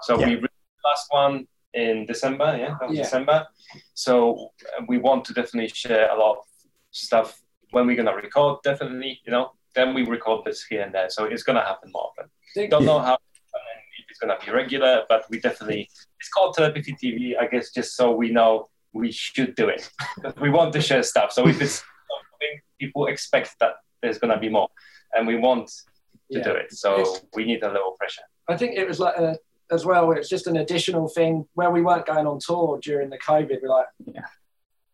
So 0.03 0.19
yeah. 0.19 0.27
we 0.27 0.35
released 0.37 0.53
the 0.83 0.89
last 0.89 1.07
one 1.11 1.47
in 1.75 2.07
December. 2.07 2.57
Yeah, 2.57 2.77
yeah. 2.91 3.03
December. 3.03 3.47
So 3.95 4.53
uh, 4.79 4.85
we 4.89 4.99
want 4.99 5.25
to 5.27 5.33
definitely 5.33 5.69
share 5.69 6.11
a 6.11 6.19
lot 6.19 6.39
of 6.39 6.45
stuff 6.91 7.41
when 7.71 7.87
we're 7.87 7.97
gonna 7.97 8.15
record. 8.15 8.59
Definitely, 8.63 9.21
you 9.25 9.33
know. 9.33 9.53
Then 9.75 9.95
we 9.95 10.05
record 10.05 10.45
this 10.45 10.63
here 10.65 10.83
and 10.83 10.95
there. 10.95 11.09
So 11.09 11.25
it's 11.25 11.43
gonna 11.43 11.65
happen 11.65 11.91
more 11.93 12.11
often. 12.11 12.69
Don't 12.69 12.85
know 12.85 12.99
how 12.99 13.17
if 14.13 14.17
it's 14.17 14.19
gonna 14.21 14.39
be 14.45 14.53
regular, 14.53 15.05
but 15.09 15.25
we 15.31 15.41
definitely 15.41 15.89
it's 16.21 16.29
called 16.29 16.55
telepathy 16.55 16.95
TV, 17.03 17.35
I 17.39 17.47
guess, 17.47 17.71
just 17.71 17.97
so 17.97 18.13
we 18.13 18.31
know 18.31 18.69
we 18.93 19.11
should 19.11 19.55
do 19.55 19.69
it. 19.69 19.91
we 20.41 20.51
want 20.51 20.73
to 20.75 20.81
share 20.81 21.03
stuff. 21.03 21.33
So 21.33 21.49
if 21.49 21.61
it's 21.61 21.77
something 22.33 22.61
people 22.79 23.07
expect 23.07 23.57
that 23.61 23.73
there's 24.03 24.19
going 24.19 24.33
to 24.33 24.39
be 24.39 24.49
more, 24.49 24.69
and 25.15 25.27
we 25.27 25.37
want 25.37 25.69
to 25.69 25.75
yeah. 26.39 26.45
do 26.45 26.51
it. 26.53 26.73
So 26.73 27.01
it's, 27.01 27.25
we 27.35 27.45
need 27.45 27.63
a 27.63 27.73
little 27.73 27.93
pressure. 27.99 28.23
I 28.49 28.57
think 28.57 28.77
it 28.77 28.87
was 28.87 29.01
like 29.01 29.17
a, 29.17 29.39
as 29.71 29.85
well. 29.85 30.13
It's 30.13 30.29
just 30.29 30.47
an 30.47 30.57
additional 30.57 31.09
thing 31.09 31.47
where 31.55 31.71
we 31.71 31.83
weren't 31.83 32.07
going 32.07 32.27
on 32.27 32.39
tour 32.41 32.79
during 32.83 33.11
the 33.11 33.19
COVID. 33.19 33.63
We're 33.63 33.69
like, 33.69 33.87
yeah. 34.05 34.23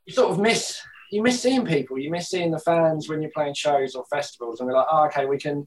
you 0.06 0.14
sort 0.14 0.30
of 0.30 0.38
miss 0.38 0.80
you 1.10 1.22
miss 1.22 1.40
seeing 1.40 1.64
people. 1.64 1.98
You 1.98 2.10
miss 2.10 2.28
seeing 2.28 2.50
the 2.50 2.58
fans 2.58 3.08
when 3.08 3.22
you're 3.22 3.30
playing 3.34 3.54
shows 3.54 3.94
or 3.94 4.04
festivals, 4.10 4.60
and 4.60 4.66
we're 4.66 4.76
like, 4.76 4.86
oh, 4.90 5.06
okay, 5.06 5.26
we 5.26 5.38
can. 5.38 5.66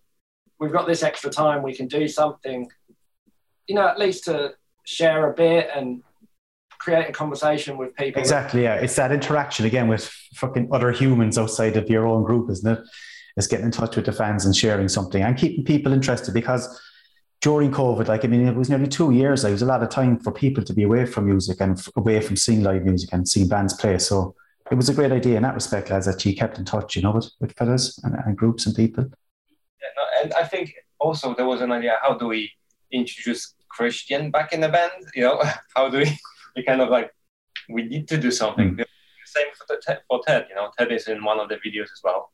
We've 0.60 0.72
got 0.72 0.88
this 0.88 1.02
extra 1.02 1.32
time. 1.32 1.64
We 1.64 1.76
can 1.76 1.88
do 1.88 2.08
something. 2.08 2.70
You 3.68 3.76
know, 3.76 3.88
at 3.88 4.00
least 4.00 4.26
to 4.26 4.54
share 4.86 5.30
a 5.30 5.34
bit 5.34 5.70
and 5.76 6.04
create 6.80 7.08
a 7.08 7.12
conversation 7.12 7.78
with 7.78 7.96
people. 7.96 8.20
Exactly, 8.20 8.64
yeah. 8.64 8.76
It's 8.76 8.96
that 8.96 9.12
interaction 9.12 9.66
again 9.66 9.88
with 9.88 10.06
fucking 10.36 10.70
other 10.72 10.92
humans 10.92 11.38
outside 11.38 11.78
of 11.78 11.90
your 11.90 12.08
own 12.08 12.24
group, 12.24 12.50
isn't 12.50 12.78
it? 12.78 12.84
It's 13.38 13.48
getting 13.48 13.68
in 13.68 13.72
touch 13.72 13.96
with 13.96 14.06
the 14.06 14.12
fans 14.12 14.46
and 14.46 14.56
sharing 14.56 14.90
something 14.90 15.22
and 15.22 15.38
keeping 15.38 15.64
people 15.64 15.94
interested 15.94 16.34
because 16.34 16.82
during 17.42 17.72
COVID, 17.72 18.08
like 18.08 18.26
I 18.26 18.28
mean, 18.28 18.48
it 18.48 18.56
was 18.56 18.70
nearly 18.70 18.88
two 18.88 19.12
years. 19.12 19.44
Like, 19.44 19.52
it 19.52 19.54
was 19.54 19.62
a 19.62 19.68
lot 19.68 19.84
of 19.84 19.90
time 19.90 20.20
for 20.20 20.32
people 20.32 20.64
to 20.64 20.74
be 20.74 20.84
away 20.84 21.06
from 21.06 21.26
music 21.26 21.60
and 21.60 21.78
f- 21.78 21.90
away 21.96 22.20
from 22.22 22.36
seeing 22.36 22.64
live 22.64 22.84
music 22.84 23.10
and 23.14 23.28
seeing 23.28 23.48
bands 23.48 23.74
play. 23.74 23.98
So 23.98 24.36
it 24.72 24.76
was 24.76 24.90
a 24.90 24.94
great 24.94 25.12
idea 25.12 25.38
in 25.38 25.44
that 25.44 25.56
respect, 25.56 25.90
lads, 25.90 26.06
that 26.06 26.24
you 26.26 26.36
kept 26.36 26.58
in 26.60 26.66
touch, 26.66 26.96
you 26.96 27.02
know, 27.02 27.12
with, 27.12 27.30
with 27.40 27.54
fellas 27.54 28.00
and, 28.04 28.16
and 28.26 28.38
groups 28.38 28.66
and 28.66 28.76
people. 28.76 29.06
Yeah, 29.82 29.88
no, 29.98 30.24
and 30.24 30.34
I 30.34 30.44
think 30.46 30.74
also 31.00 31.34
there 31.36 31.48
was 31.48 31.62
an 31.62 31.72
idea: 31.72 31.98
how 32.02 32.16
do 32.16 32.28
we 32.28 32.52
introduce 32.92 33.56
Christian 33.70 34.32
back 34.32 34.54
in 34.54 34.62
the 34.62 34.70
band. 34.70 34.92
You 35.16 35.24
know, 35.24 35.44
how 35.76 35.90
do 35.90 36.00
we? 36.00 36.18
We 36.56 36.64
kind 36.64 36.82
of 36.82 36.90
like 36.90 37.12
we 37.70 37.84
need 37.84 38.08
to 38.10 38.18
do 38.18 38.32
something. 38.32 38.76
Mm. 38.76 38.86
Same 39.26 39.46
for, 39.58 39.66
the, 39.70 40.02
for 40.10 40.22
Ted. 40.28 40.48
You 40.50 40.56
know, 40.56 40.70
Ted 40.78 40.92
is 40.92 41.08
in 41.08 41.24
one 41.24 41.40
of 41.40 41.48
the 41.48 41.56
videos 41.56 41.84
as 41.84 42.02
well. 42.04 42.32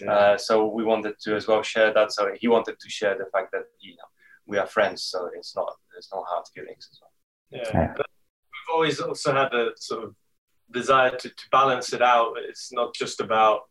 Yeah. 0.00 0.12
Uh, 0.12 0.38
so 0.38 0.66
we 0.66 0.84
wanted 0.84 1.14
to 1.20 1.36
as 1.36 1.46
well 1.46 1.62
share 1.62 1.92
that. 1.92 2.12
So 2.12 2.30
he 2.40 2.48
wanted 2.48 2.80
to 2.80 2.88
share 2.88 3.16
the 3.18 3.26
fact 3.32 3.52
that 3.52 3.64
you 3.80 3.92
know 3.92 4.08
we 4.46 4.56
are 4.58 4.66
friends. 4.66 5.02
So 5.02 5.28
it's 5.36 5.54
not 5.54 5.76
there's 5.92 6.08
no 6.12 6.22
hard 6.26 6.46
feelings 6.54 6.88
as 6.90 7.00
well. 7.00 7.10
Yeah, 7.50 7.80
yeah. 7.80 7.94
we've 7.96 8.74
always 8.74 9.00
also 9.00 9.34
had 9.34 9.52
a 9.52 9.70
sort 9.76 10.04
of 10.04 10.14
desire 10.72 11.10
to, 11.10 11.28
to 11.28 11.44
balance 11.50 11.92
it 11.92 12.02
out. 12.02 12.34
It's 12.48 12.72
not 12.72 12.94
just 12.94 13.20
about 13.20 13.62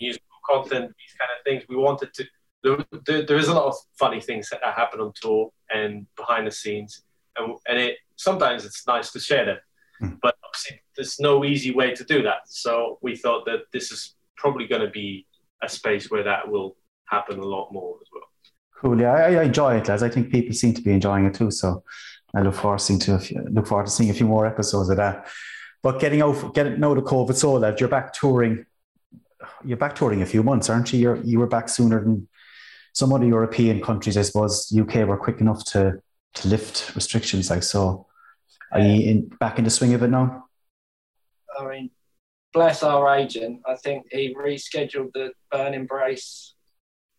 musical 0.00 0.26
content, 0.48 0.94
these 0.98 1.14
kind 1.18 1.30
of 1.36 1.44
things. 1.44 1.64
We 1.68 1.76
wanted 1.76 2.14
to 2.14 2.24
there, 2.66 3.00
there, 3.06 3.26
there 3.26 3.36
is 3.36 3.48
a 3.48 3.54
lot 3.54 3.66
of 3.66 3.76
funny 3.98 4.20
things 4.20 4.48
that 4.50 4.60
happen 4.62 5.00
on 5.00 5.12
tour 5.14 5.50
and 5.72 6.06
behind 6.16 6.46
the 6.46 6.50
scenes, 6.50 7.02
and, 7.38 7.56
and 7.68 7.78
it 7.78 7.98
sometimes 8.16 8.64
it's 8.64 8.86
nice 8.86 9.12
to 9.12 9.20
share 9.20 9.44
them. 9.44 9.58
Mm. 10.02 10.18
But 10.20 10.34
obviously, 10.44 10.82
there's 10.96 11.20
no 11.20 11.44
easy 11.44 11.72
way 11.72 11.94
to 11.94 12.04
do 12.04 12.22
that. 12.22 12.40
So 12.46 12.98
we 13.02 13.16
thought 13.16 13.46
that 13.46 13.60
this 13.72 13.92
is 13.92 14.14
probably 14.36 14.66
going 14.66 14.82
to 14.82 14.90
be 14.90 15.26
a 15.62 15.68
space 15.68 16.10
where 16.10 16.24
that 16.24 16.48
will 16.48 16.76
happen 17.06 17.38
a 17.38 17.44
lot 17.44 17.72
more 17.72 17.96
as 18.02 18.08
well. 18.12 18.22
Cool. 18.80 19.00
Yeah, 19.00 19.12
I, 19.12 19.36
I 19.36 19.42
enjoy 19.44 19.76
it, 19.76 19.88
lads. 19.88 20.02
I 20.02 20.10
think 20.10 20.30
people 20.30 20.54
seem 20.54 20.74
to 20.74 20.82
be 20.82 20.92
enjoying 20.92 21.24
it 21.24 21.34
too. 21.34 21.50
So 21.50 21.82
I 22.34 22.42
look 22.42 22.54
forward 22.54 22.78
to 22.78 22.84
seeing 22.84 22.98
to 23.00 23.14
a 23.14 23.18
few, 23.18 23.42
look 23.50 23.66
forward 23.66 23.86
to 23.86 23.92
seeing 23.92 24.10
a 24.10 24.14
few 24.14 24.26
more 24.26 24.46
episodes 24.46 24.90
of 24.90 24.96
that. 24.98 25.28
But 25.82 26.00
getting 26.00 26.20
out, 26.20 26.52
getting 26.52 26.82
out 26.84 26.98
of 26.98 27.04
COVID, 27.04 27.34
so 27.34 27.54
lads, 27.54 27.80
you're 27.80 27.88
back 27.88 28.12
touring. 28.12 28.66
You're 29.64 29.76
back 29.78 29.94
touring 29.94 30.22
a 30.22 30.26
few 30.26 30.42
months, 30.42 30.68
aren't 30.68 30.92
you? 30.92 30.98
You're, 30.98 31.16
you 31.22 31.38
were 31.38 31.46
back 31.46 31.68
sooner 31.68 32.02
than 32.02 32.28
some 32.96 33.12
other 33.12 33.26
European 33.26 33.82
countries, 33.82 34.16
I 34.16 34.22
suppose. 34.22 34.72
UK 34.74 35.06
were 35.06 35.18
quick 35.18 35.42
enough 35.42 35.62
to 35.66 36.00
to 36.34 36.48
lift 36.48 36.94
restrictions, 36.94 37.50
like 37.50 37.62
so. 37.62 38.06
Are 38.72 38.80
you 38.80 39.10
in, 39.10 39.28
back 39.38 39.58
in 39.58 39.64
the 39.64 39.70
swing 39.70 39.94
of 39.94 40.02
it 40.02 40.08
now? 40.08 40.48
I 41.58 41.64
mean, 41.66 41.90
bless 42.52 42.82
our 42.82 43.14
agent. 43.14 43.60
I 43.66 43.76
think 43.76 44.06
he 44.10 44.34
rescheduled 44.34 45.12
the 45.12 45.32
Burn 45.52 45.74
Embrace 45.74 46.54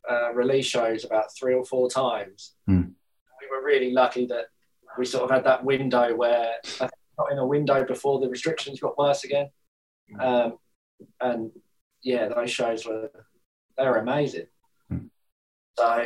uh, 0.10 0.34
release 0.34 0.66
shows 0.66 1.06
about 1.06 1.26
three 1.40 1.54
or 1.54 1.64
four 1.64 1.90
times. 1.90 2.54
Hmm. 2.66 2.82
We 3.40 3.48
were 3.50 3.64
really 3.64 3.92
lucky 3.92 4.26
that 4.28 4.46
we 4.98 5.06
sort 5.06 5.26
of 5.26 5.30
had 5.30 5.46
that 5.46 5.64
window 5.64 6.16
where 6.16 6.54
I 6.82 6.88
think 6.88 6.92
we 6.92 7.24
got 7.24 7.32
in 7.32 7.38
a 7.38 7.46
window 7.46 7.86
before 7.86 8.20
the 8.20 8.30
restrictions 8.30 8.80
got 8.80 8.98
worse 8.98 9.24
again. 9.24 9.50
Um, 10.20 10.58
and 11.22 11.52
yeah, 12.02 12.30
those 12.30 12.50
shows 12.50 12.86
were 12.86 13.10
they 13.78 13.86
were 13.86 13.98
amazing. 13.98 14.48
So 15.78 16.06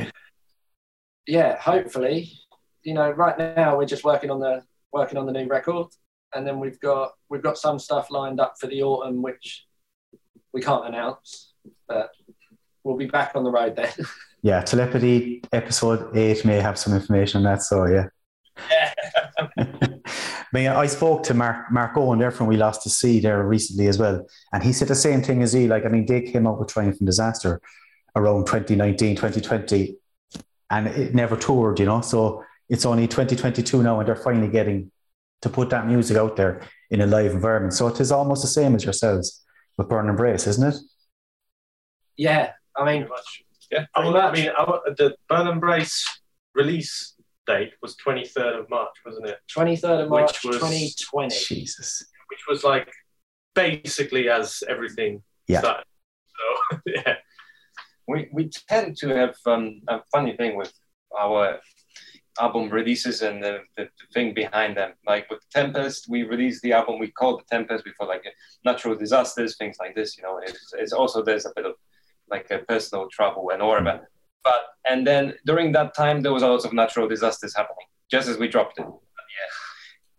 yeah, 1.27 1.57
hopefully, 1.57 2.31
you 2.83 2.93
know, 2.93 3.09
right 3.11 3.37
now 3.37 3.77
we're 3.77 3.85
just 3.85 4.03
working 4.03 4.29
on 4.29 4.39
the 4.39 4.63
working 4.91 5.17
on 5.17 5.25
the 5.25 5.31
new 5.31 5.47
record, 5.47 5.87
and 6.35 6.45
then 6.45 6.59
we've 6.59 6.79
got 6.79 7.13
we've 7.29 7.41
got 7.41 7.57
some 7.57 7.79
stuff 7.79 8.11
lined 8.11 8.39
up 8.39 8.55
for 8.59 8.67
the 8.67 8.83
autumn, 8.83 9.21
which 9.21 9.65
we 10.53 10.61
can't 10.61 10.87
announce, 10.87 11.53
but 11.87 12.09
we'll 12.83 12.97
be 12.97 13.05
back 13.05 13.31
on 13.35 13.43
the 13.43 13.51
road 13.51 13.75
then. 13.75 13.91
Yeah, 14.43 14.61
telepathy 14.61 15.43
episode 15.53 16.17
eight 16.17 16.43
may 16.45 16.59
have 16.59 16.75
some 16.75 16.95
information 16.95 17.37
on 17.37 17.43
that. 17.43 17.61
So 17.61 17.85
yeah. 17.85 18.07
Yeah. 18.71 18.93
I 20.55 20.67
I 20.67 20.87
spoke 20.87 21.21
to 21.25 21.35
Mark 21.35 21.71
Mark 21.71 21.95
Owen 21.95 22.17
there 22.17 22.31
from 22.31 22.47
We 22.47 22.57
Lost 22.57 22.83
the 22.83 22.89
Sea 22.89 23.19
there 23.19 23.43
recently 23.43 23.87
as 23.87 23.99
well, 23.99 24.25
and 24.51 24.63
he 24.63 24.73
said 24.73 24.87
the 24.87 24.95
same 24.95 25.21
thing 25.21 25.43
as 25.43 25.53
he. 25.53 25.67
Like, 25.67 25.85
I 25.85 25.89
mean, 25.89 26.07
they 26.07 26.21
came 26.21 26.47
out 26.47 26.59
with 26.59 26.69
Triumph 26.69 26.97
and 26.99 27.05
Disaster 27.05 27.61
around 28.15 28.45
2019, 28.45 29.15
2020, 29.15 29.95
and 30.69 30.87
it 30.87 31.13
never 31.15 31.35
toured, 31.37 31.79
you 31.79 31.85
know. 31.85 32.01
So 32.01 32.43
it's 32.69 32.85
only 32.85 33.07
2022 33.07 33.83
now, 33.83 33.99
and 33.99 34.07
they're 34.07 34.15
finally 34.15 34.47
getting 34.49 34.91
to 35.41 35.49
put 35.49 35.69
that 35.71 35.87
music 35.87 36.17
out 36.17 36.35
there 36.35 36.61
in 36.89 37.01
a 37.01 37.07
live 37.07 37.31
environment. 37.31 37.73
So 37.73 37.87
it 37.87 37.99
is 37.99 38.11
almost 38.11 38.41
the 38.43 38.47
same 38.47 38.75
as 38.75 38.83
yourselves 38.83 39.43
with 39.77 39.89
Burn 39.89 40.09
Embrace, 40.09 40.45
isn't 40.47 40.73
it? 40.73 40.79
yeah, 42.17 42.51
I 42.75 42.85
mean, 42.85 43.07
much. 43.07 43.43
Yeah. 43.71 43.85
I 43.95 44.01
Pretty 44.01 44.13
mean, 44.13 44.21
I 44.21 44.31
mean, 44.33 44.49
our, 44.57 44.81
the 44.97 45.15
Burn 45.29 45.47
Embrace 45.47 46.05
release 46.53 47.15
date 47.47 47.71
was 47.81 47.95
23rd 48.05 48.59
of 48.59 48.69
March, 48.69 48.89
wasn't 49.05 49.27
it? 49.27 49.39
23rd 49.55 50.03
of 50.03 50.09
March, 50.09 50.43
Which 50.43 50.53
was- 50.53 50.57
2020. 50.57 51.35
Jesus. 51.47 52.03
Which 52.29 52.41
was 52.47 52.63
like 52.63 52.91
basically 53.55 54.29
as 54.29 54.61
everything 54.69 55.23
Yeah. 55.47 55.59
started. 55.59 55.85
So 56.71 56.79
yeah, 56.85 57.15
we, 58.11 58.29
we 58.31 58.49
tend 58.49 58.97
to 58.97 59.07
have 59.15 59.35
um, 59.45 59.81
a 59.87 60.01
funny 60.11 60.35
thing 60.35 60.57
with 60.57 60.73
our 61.19 61.59
album 62.39 62.69
releases 62.69 63.21
and 63.21 63.43
the, 63.43 63.59
the, 63.77 63.87
thing 64.13 64.33
behind 64.33 64.77
them. 64.77 64.93
Like 65.05 65.29
with 65.29 65.41
Tempest, 65.49 66.07
we 66.09 66.23
released 66.23 66.61
the 66.61 66.73
album, 66.73 66.99
we 66.99 67.11
called 67.11 67.41
the 67.41 67.55
Tempest 67.55 67.83
before 67.83 68.07
like 68.07 68.23
natural 68.65 68.95
disasters, 68.95 69.57
things 69.57 69.77
like 69.79 69.95
this. 69.95 70.17
You 70.17 70.23
know, 70.23 70.39
it's, 70.43 70.73
it's 70.77 70.93
also 70.93 71.23
there's 71.23 71.45
a 71.45 71.51
bit 71.55 71.65
of 71.65 71.73
like 72.29 72.49
a 72.51 72.59
personal 72.59 73.07
trouble 73.09 73.49
and 73.51 73.65
whatever. 73.65 74.09
But 74.43 74.61
and 74.89 75.05
then 75.05 75.35
during 75.45 75.71
that 75.73 75.93
time, 75.93 76.21
there 76.21 76.33
was 76.33 76.43
a 76.43 76.47
lot 76.47 76.65
of 76.65 76.73
natural 76.73 77.07
disasters 77.07 77.55
happening, 77.55 77.85
just 78.09 78.27
as 78.27 78.37
we 78.37 78.47
dropped 78.47 78.79
it. 78.79 78.85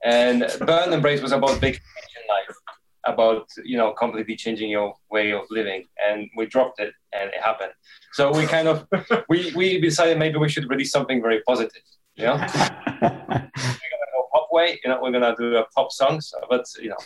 Yeah. 0.04 0.10
And 0.14 0.66
Burn 0.66 0.92
Embrace 0.92 1.20
was 1.20 1.32
about 1.32 1.60
big 1.60 1.74
change 1.74 2.12
in 2.20 2.28
life, 2.28 2.56
about 3.04 3.48
you 3.64 3.76
know 3.76 3.92
completely 3.92 4.36
changing 4.36 4.70
your 4.70 4.94
way 5.10 5.32
of 5.32 5.42
living, 5.50 5.84
and 6.06 6.28
we 6.36 6.46
dropped 6.46 6.80
it, 6.80 6.92
and 7.12 7.30
it 7.30 7.40
happened. 7.40 7.72
So 8.12 8.32
we 8.32 8.46
kind 8.46 8.68
of 8.68 8.86
we 9.28 9.52
we 9.54 9.80
decided 9.80 10.18
maybe 10.18 10.38
we 10.38 10.48
should 10.48 10.68
release 10.68 10.90
something 10.90 11.20
very 11.20 11.42
positive. 11.42 11.82
You 12.14 12.26
know, 12.26 12.36
go 13.00 14.28
pop 14.32 14.48
way. 14.52 14.78
You 14.84 14.90
know, 14.90 14.98
we're 15.02 15.12
gonna 15.12 15.34
do 15.36 15.56
a 15.56 15.64
pop 15.74 15.92
songs, 15.92 16.32
but 16.48 16.64
you 16.80 16.90
know, 16.90 16.96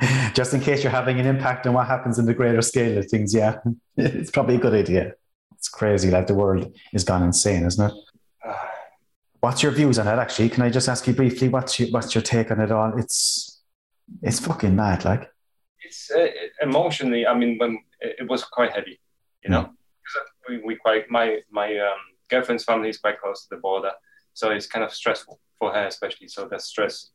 Just 0.34 0.54
in 0.54 0.60
case 0.60 0.82
you're 0.82 0.92
having 0.92 1.20
an 1.20 1.26
impact 1.26 1.66
on 1.66 1.74
what 1.74 1.86
happens 1.86 2.18
in 2.18 2.26
the 2.26 2.34
greater 2.34 2.62
scale 2.62 2.98
of 2.98 3.08
things, 3.08 3.34
yeah, 3.34 3.58
it's 3.96 4.30
probably 4.30 4.56
a 4.56 4.58
good 4.58 4.74
idea. 4.74 5.12
It's 5.54 5.68
crazy, 5.68 6.10
like 6.10 6.26
the 6.26 6.34
world 6.34 6.74
is 6.92 7.04
gone 7.04 7.22
insane, 7.22 7.64
isn't 7.64 7.90
it? 7.90 7.96
What's 9.40 9.62
your 9.62 9.72
views 9.72 9.98
on 9.98 10.08
it? 10.08 10.18
Actually, 10.18 10.48
can 10.48 10.62
I 10.62 10.70
just 10.70 10.88
ask 10.88 11.06
you 11.06 11.14
briefly? 11.14 11.48
What's 11.48 11.78
your, 11.78 11.90
what's 11.90 12.14
your 12.14 12.22
take 12.22 12.50
on 12.50 12.60
it 12.60 12.72
all? 12.72 12.98
It's 12.98 13.55
it's 14.22 14.40
fucking 14.40 14.74
mad, 14.76 15.04
like. 15.04 15.30
it's 15.84 16.10
uh, 16.10 16.26
emotionally. 16.62 17.26
I 17.26 17.34
mean, 17.34 17.58
when 17.58 17.78
it, 18.00 18.28
was 18.28 18.44
quite 18.44 18.72
heavy, 18.72 19.00
you 19.44 19.50
know, 19.50 19.64
'Cause 19.64 20.22
we, 20.48 20.58
we 20.58 20.76
quite 20.76 21.10
my 21.10 21.40
my 21.50 21.76
um, 21.78 21.98
girlfriend's 22.30 22.64
family 22.64 22.88
is 22.88 22.98
quite 22.98 23.20
close 23.20 23.42
to 23.46 23.54
the 23.54 23.60
border, 23.60 23.92
so 24.34 24.50
it's 24.50 24.66
kind 24.66 24.84
of 24.84 24.92
stressful 24.92 25.40
for 25.58 25.72
her, 25.72 25.86
especially. 25.86 26.28
So 26.28 26.46
that 26.48 26.62
stress 26.62 27.10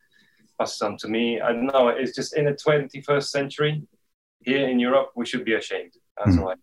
passes 0.60 0.82
on 0.82 0.98
to 0.98 1.08
me. 1.08 1.40
I 1.40 1.54
don't 1.54 1.68
know. 1.68 1.88
It's 1.90 2.14
just 2.16 2.36
in 2.36 2.46
the 2.46 2.52
21st 2.54 3.28
century 3.30 3.84
here 4.44 4.68
in 4.68 4.80
Europe, 4.80 5.12
we 5.16 5.26
should 5.26 5.46
be 5.46 5.54
ashamed. 5.54 5.94
That's 6.18 6.38
why. 6.38 6.56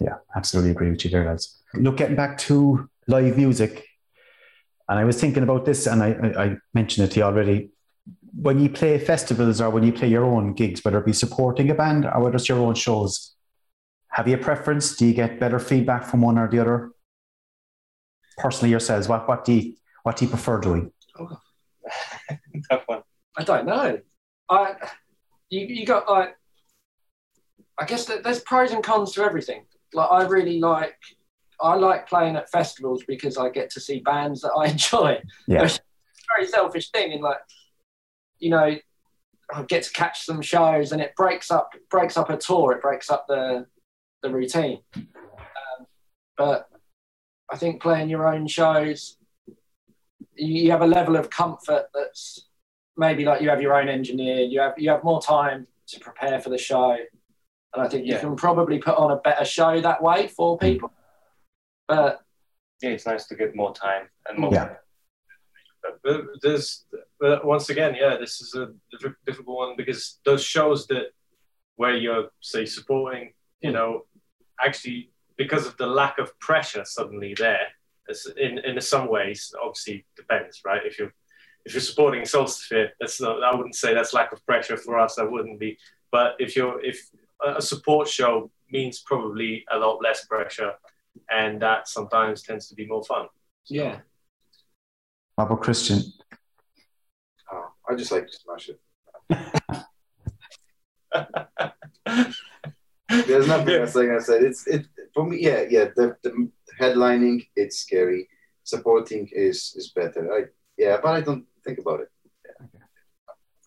Yeah, 0.00 0.16
absolutely 0.34 0.70
agree 0.72 0.90
with 0.90 1.04
you 1.04 1.10
there, 1.10 1.24
lads. 1.26 1.62
Look, 1.74 1.98
getting 1.98 2.16
back 2.16 2.38
to 2.38 2.88
live 3.06 3.36
music, 3.36 3.84
and 4.88 4.98
I 4.98 5.04
was 5.04 5.20
thinking 5.20 5.42
about 5.42 5.64
this, 5.64 5.86
and 5.86 6.02
I, 6.02 6.10
I, 6.12 6.44
I 6.44 6.56
mentioned 6.74 7.06
it 7.06 7.12
to 7.12 7.20
you 7.20 7.24
already. 7.26 7.70
When 8.38 8.60
you 8.60 8.68
play 8.68 8.98
festivals 8.98 9.60
or 9.60 9.70
when 9.70 9.82
you 9.82 9.92
play 9.92 10.08
your 10.08 10.24
own 10.24 10.52
gigs, 10.52 10.84
whether 10.84 10.98
it 10.98 11.06
be 11.06 11.12
supporting 11.12 11.70
a 11.70 11.74
band 11.74 12.04
or 12.04 12.22
whether 12.22 12.36
it's 12.36 12.48
your 12.48 12.58
own 12.58 12.74
shows, 12.74 13.34
have 14.10 14.28
you 14.28 14.34
a 14.34 14.38
preference? 14.38 14.96
Do 14.96 15.06
you 15.06 15.14
get 15.14 15.40
better 15.40 15.58
feedback 15.58 16.04
from 16.04 16.22
one 16.22 16.38
or 16.38 16.48
the 16.48 16.58
other? 16.58 16.90
Personally, 18.38 18.70
yourselves, 18.70 19.08
what 19.08 19.28
what 19.28 19.44
do 19.44 19.52
you 19.52 19.74
what 20.02 20.16
do 20.16 20.26
you 20.26 20.30
prefer 20.30 20.60
doing? 20.60 20.92
Tough 22.70 22.82
one. 22.86 23.02
I 23.36 23.44
don't 23.44 23.66
know. 23.66 23.98
I 24.48 24.74
you 25.48 25.60
you 25.66 25.86
got 25.86 26.08
like 26.08 26.36
I 27.78 27.84
guess 27.84 28.06
that 28.06 28.22
there's 28.24 28.40
pros 28.40 28.72
and 28.72 28.82
cons 28.82 29.12
to 29.12 29.22
everything. 29.22 29.64
Like 29.92 30.10
I 30.10 30.24
really 30.24 30.60
like 30.60 30.96
I 31.60 31.74
like 31.74 32.08
playing 32.08 32.36
at 32.36 32.50
festivals 32.50 33.04
because 33.06 33.36
I 33.36 33.50
get 33.50 33.70
to 33.70 33.80
see 33.80 34.00
bands 34.00 34.42
that 34.42 34.52
I 34.52 34.68
enjoy. 34.70 35.22
Yeah. 35.46 35.64
It's 35.64 35.76
a 35.76 35.80
very 36.36 36.48
selfish 36.48 36.90
thing 36.90 37.12
in 37.12 37.20
like 37.20 37.38
you 38.38 38.50
know 38.50 38.76
I 39.52 39.62
get 39.62 39.84
to 39.84 39.92
catch 39.92 40.24
some 40.24 40.42
shows 40.42 40.92
and 40.92 41.00
it 41.00 41.14
breaks 41.16 41.50
up 41.50 41.72
breaks 41.90 42.16
up 42.16 42.30
a 42.30 42.36
tour. 42.36 42.72
It 42.72 42.82
breaks 42.82 43.10
up 43.10 43.26
the 43.28 43.66
the 44.22 44.30
routine. 44.30 44.80
Um, 44.96 45.86
but 46.36 46.68
I 47.50 47.56
think 47.56 47.80
playing 47.80 48.08
your 48.08 48.26
own 48.26 48.46
shows, 48.46 49.18
you, 50.34 50.62
you 50.64 50.70
have 50.70 50.82
a 50.82 50.86
level 50.86 51.16
of 51.16 51.30
comfort 51.30 51.86
that's 51.94 52.48
maybe 52.96 53.24
like 53.24 53.40
you 53.40 53.48
have 53.50 53.62
your 53.62 53.74
own 53.74 53.88
engineer, 53.88 54.40
you 54.40 54.60
have 54.60 54.74
you 54.76 54.90
have 54.90 55.04
more 55.04 55.20
time 55.20 55.66
to 55.88 56.00
prepare 56.00 56.40
for 56.40 56.50
the 56.50 56.58
show, 56.58 56.96
and 57.74 57.82
I 57.82 57.88
think 57.88 58.06
you 58.06 58.18
can 58.18 58.34
probably 58.34 58.78
put 58.78 58.96
on 58.96 59.12
a 59.12 59.16
better 59.16 59.44
show 59.44 59.80
that 59.80 60.02
way 60.02 60.26
for 60.26 60.58
people. 60.58 60.92
But 61.86 62.22
Yeah, 62.82 62.90
it's 62.90 63.06
nice 63.06 63.26
to 63.28 63.36
get 63.36 63.54
more 63.54 63.72
time 63.72 64.08
and 64.28 64.38
more. 64.38 64.52
Yeah. 64.52 64.74
But 66.02 66.24
there's 66.42 66.84
once 67.20 67.70
again, 67.70 67.94
yeah, 67.94 68.16
this 68.18 68.40
is 68.40 68.54
a 68.54 68.68
difficult 69.24 69.56
one 69.56 69.74
because 69.76 70.18
those 70.24 70.42
shows 70.42 70.86
that 70.88 71.12
where 71.76 71.96
you're 71.96 72.28
say 72.40 72.64
supporting, 72.64 73.32
you 73.60 73.72
know, 73.72 74.06
actually 74.64 75.10
because 75.36 75.66
of 75.66 75.76
the 75.76 75.86
lack 75.86 76.18
of 76.18 76.38
pressure 76.40 76.84
suddenly 76.84 77.34
there, 77.34 77.68
in 78.36 78.58
in 78.58 78.80
some 78.80 79.08
ways, 79.08 79.52
obviously 79.62 80.04
depends, 80.16 80.62
right? 80.64 80.84
If 80.84 80.98
you're 80.98 81.12
if 81.64 81.74
you're 81.74 81.80
supporting 81.80 82.22
Solstafir, 82.22 82.90
that's 83.00 83.20
not. 83.20 83.42
I 83.42 83.54
wouldn't 83.54 83.74
say 83.74 83.92
that's 83.92 84.14
lack 84.14 84.32
of 84.32 84.44
pressure 84.46 84.76
for 84.76 84.98
us. 84.98 85.16
That 85.16 85.30
wouldn't 85.30 85.58
be. 85.58 85.78
But 86.12 86.36
if 86.38 86.54
you're 86.56 86.82
if 86.84 87.10
a 87.44 87.60
support 87.60 88.08
show 88.08 88.50
means 88.70 89.00
probably 89.00 89.64
a 89.70 89.78
lot 89.78 90.00
less 90.02 90.24
pressure, 90.26 90.72
and 91.30 91.60
that 91.62 91.88
sometimes 91.88 92.42
tends 92.42 92.68
to 92.68 92.74
be 92.74 92.86
more 92.86 93.04
fun. 93.04 93.26
yeah, 93.66 94.00
What 95.36 95.44
about 95.44 95.62
Christian? 95.62 96.02
Oh, 97.52 97.68
I 97.88 97.94
just 97.94 98.10
like 98.10 98.26
to 98.26 98.32
smash 98.32 98.70
it. 98.70 98.80
There's 103.26 103.46
nothing 103.46 103.74
else 103.74 103.94
like 103.94 104.08
I 104.08 104.18
said. 104.18 104.42
It's 104.42 104.66
it 104.66 104.86
for 105.12 105.26
me, 105.26 105.38
yeah, 105.40 105.64
yeah. 105.68 105.88
The, 105.94 106.16
the 106.22 106.50
headlining, 106.80 107.46
it's 107.54 107.78
scary. 107.78 108.28
Supporting 108.64 109.28
is 109.30 109.74
is 109.76 109.92
better. 109.94 110.32
I 110.32 110.44
yeah, 110.78 110.96
but 111.02 111.10
I 111.10 111.20
don't 111.20 111.44
think 111.64 111.78
about 111.80 112.00
it. 112.00 112.08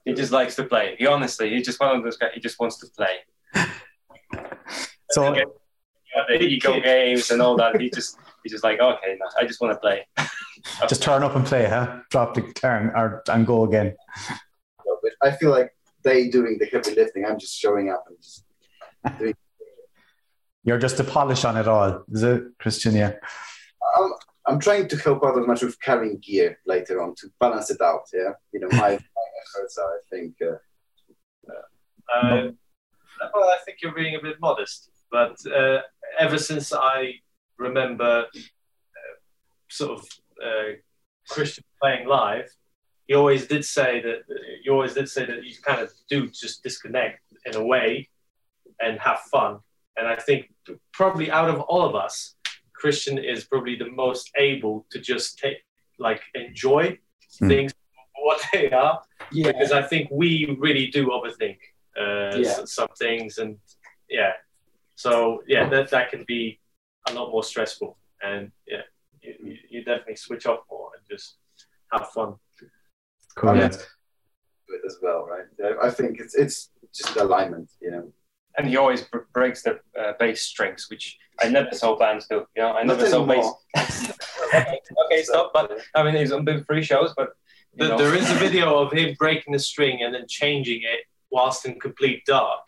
He 0.06 0.14
just 0.14 0.32
likes 0.32 0.56
to 0.56 0.64
play. 0.64 0.96
He 0.98 1.06
honestly, 1.06 1.52
he's 1.52 1.68
just 1.68 1.80
one 1.80 1.96
of 1.96 2.04
those 2.04 2.18
guys. 2.18 2.32
He 2.34 2.40
just 2.42 2.60
wants 2.60 2.78
to 2.80 2.88
play. 2.98 3.16
So 5.12 5.34
Yeah, 5.34 5.44
the 6.28 6.44
ego 6.44 6.80
games 6.80 7.32
and 7.32 7.42
all 7.42 7.58
that. 7.58 7.82
He 7.82 7.90
just 7.90 8.18
he's 8.44 8.52
just 8.52 8.64
like, 8.64 8.80
okay, 8.80 9.18
no, 9.20 9.26
I 9.40 9.46
just 9.46 9.60
want 9.60 9.74
to 9.74 9.80
play. 9.80 10.06
just 10.88 11.02
turn 11.02 11.24
up 11.24 11.36
and 11.36 11.46
play, 11.46 11.68
huh? 11.68 12.00
Drop 12.10 12.34
the 12.34 12.42
turn 12.54 12.92
or 12.96 13.24
and 13.30 13.46
go 13.46 13.64
again. 13.64 13.96
So, 14.86 15.00
but 15.02 15.12
I 15.22 15.32
feel 15.32 15.52
like 15.52 15.72
they 16.04 16.30
doing 16.30 16.58
the 16.60 16.66
heavy 16.66 16.96
lifting. 16.96 17.26
I'm 17.26 17.40
just 17.40 17.58
showing 17.58 17.90
up 17.90 18.06
and 18.08 18.18
just 18.22 18.46
doing. 19.18 19.34
You're 20.64 20.78
just 20.78 20.98
to 20.98 21.04
polish 21.04 21.46
on 21.46 21.56
it 21.58 21.68
all, 21.68 22.04
is 22.12 22.22
it, 22.22 22.44
Christian? 22.60 22.94
Yeah. 22.94 23.14
I'm, 23.98 24.12
I'm 24.46 24.60
trying 24.60 24.88
to 24.90 24.98
help 24.98 25.24
out 25.24 25.40
as 25.40 25.48
much 25.48 25.62
with 25.62 25.80
carrying 25.80 26.20
gear 26.20 26.60
later 26.66 27.02
on 27.02 27.16
to 27.16 27.30
balance 27.40 27.72
it 27.72 27.82
out. 27.82 28.02
Yeah, 28.14 28.32
you 28.52 28.60
know, 28.60 28.68
my, 28.72 28.78
my 28.90 28.98
efforts 29.58 29.78
are, 29.78 29.90
I 29.90 30.00
think. 30.10 30.36
Uh, 30.42 30.58
Uh, 32.12 32.52
well, 33.34 33.50
I 33.50 33.58
think 33.66 33.80
you're 33.82 33.94
being 33.94 34.16
a 34.16 34.22
bit 34.22 34.38
modest, 34.42 34.90
but 35.12 35.36
uh, 35.46 35.80
ever 36.20 36.38
since 36.38 36.74
I 36.74 37.14
remember 37.58 38.26
uh, 38.36 39.16
sort 39.70 40.00
of 40.00 40.08
uh, 40.44 40.74
Christian 41.30 41.64
playing 41.82 42.08
live, 42.08 42.50
he 43.08 43.14
always 43.16 43.48
did 43.48 43.66
say 43.66 44.02
that 44.02 44.20
you 44.64 44.72
always 44.74 44.94
did 44.94 45.10
say 45.10 45.26
that 45.26 45.44
you 45.44 45.54
kind 45.64 45.82
of 45.82 45.92
do 46.10 46.28
just 46.30 46.64
disconnect 46.64 47.22
in 47.46 47.56
a 47.56 47.64
way 47.64 48.10
and 48.80 49.00
have 49.00 49.20
fun. 49.32 49.60
And 49.98 50.08
I 50.08 50.16
think 50.16 50.52
probably 50.94 51.30
out 51.32 51.50
of 51.50 51.60
all 51.62 51.86
of 51.86 51.96
us, 51.96 52.36
Christian 52.74 53.18
is 53.18 53.44
probably 53.44 53.76
the 53.76 53.90
most 53.92 54.32
able 54.38 54.86
to 54.92 55.00
just 55.00 55.38
take 55.40 55.58
like 55.98 56.22
enjoy 56.36 56.98
Hmm. 57.40 57.48
things 57.48 57.72
what 58.24 58.42
they 58.52 58.70
are 58.72 59.02
Yeah. 59.32 59.52
because 59.52 59.72
I 59.72 59.84
think 59.84 60.10
we 60.12 60.56
really 60.60 60.88
do 60.88 61.08
overthink 61.08 61.58
uh, 61.98 62.36
Yeah. 62.38 62.64
some 62.66 62.88
things, 62.98 63.38
and 63.38 63.58
yeah, 64.10 64.34
so 64.96 65.44
yeah, 65.48 65.68
that 65.70 65.90
that 65.92 66.10
can 66.12 66.24
be 66.26 66.60
a 67.10 67.14
lot 67.14 67.32
more 67.32 67.44
stressful, 67.44 67.98
and 68.22 68.52
yeah, 68.68 68.84
you, 69.40 69.52
you- 69.52 69.58
you 69.70 69.84
definitely 69.84 70.16
switch 70.16 70.46
off 70.46 70.60
more 70.70 70.92
and 70.96 71.04
just 71.10 71.38
have 71.92 72.10
fun. 72.10 72.36
Cool. 73.36 73.56
Yeah. 73.58 73.70
do 73.70 74.76
it 74.76 74.82
as 74.86 74.98
well, 75.02 75.26
right? 75.26 75.46
I- 75.64 75.88
I 75.88 75.90
think 75.92 76.20
it's 76.20 76.36
it's 76.36 76.70
just 76.94 77.16
alignment, 77.16 77.70
you 77.82 77.92
know. 77.92 78.12
And 78.58 78.68
he 78.68 78.78
always 78.78 79.04
br- 79.04 79.30
breaks 79.34 79.62
the 79.64 79.80
uh, 80.00 80.14
bass 80.20 80.42
strings, 80.42 80.88
which 80.90 81.18
I 81.42 81.50
never 81.50 81.72
saw 81.72 81.96
bands 81.98 82.28
do. 82.28 82.46
You 82.56 82.64
know, 82.64 82.72
I 82.74 82.84
Not 82.84 82.98
never 82.98 83.10
saw 83.10 83.26
bass. 83.26 83.38
anymore. 83.38 83.58
okay, 84.54 84.80
okay, 85.06 85.24
stop. 85.24 85.52
But 85.54 85.80
I 85.96 86.04
mean, 86.04 86.16
he's 86.16 86.32
on 86.32 86.44
big 86.46 86.66
free 86.66 86.84
shows, 86.84 87.14
but 87.16 87.30
you 87.74 87.88
Th- 87.88 87.90
know. 87.92 87.98
There 87.98 88.16
is 88.16 88.30
a 88.30 88.36
video 88.36 88.78
of 88.80 88.92
him 88.92 89.16
breaking 89.18 89.54
the 89.54 89.60
string 89.60 90.02
and 90.04 90.14
then 90.14 90.26
changing 90.28 90.82
it 90.84 91.02
whilst 91.32 91.66
in 91.66 91.80
complete 91.80 92.26
dark. 92.26 92.64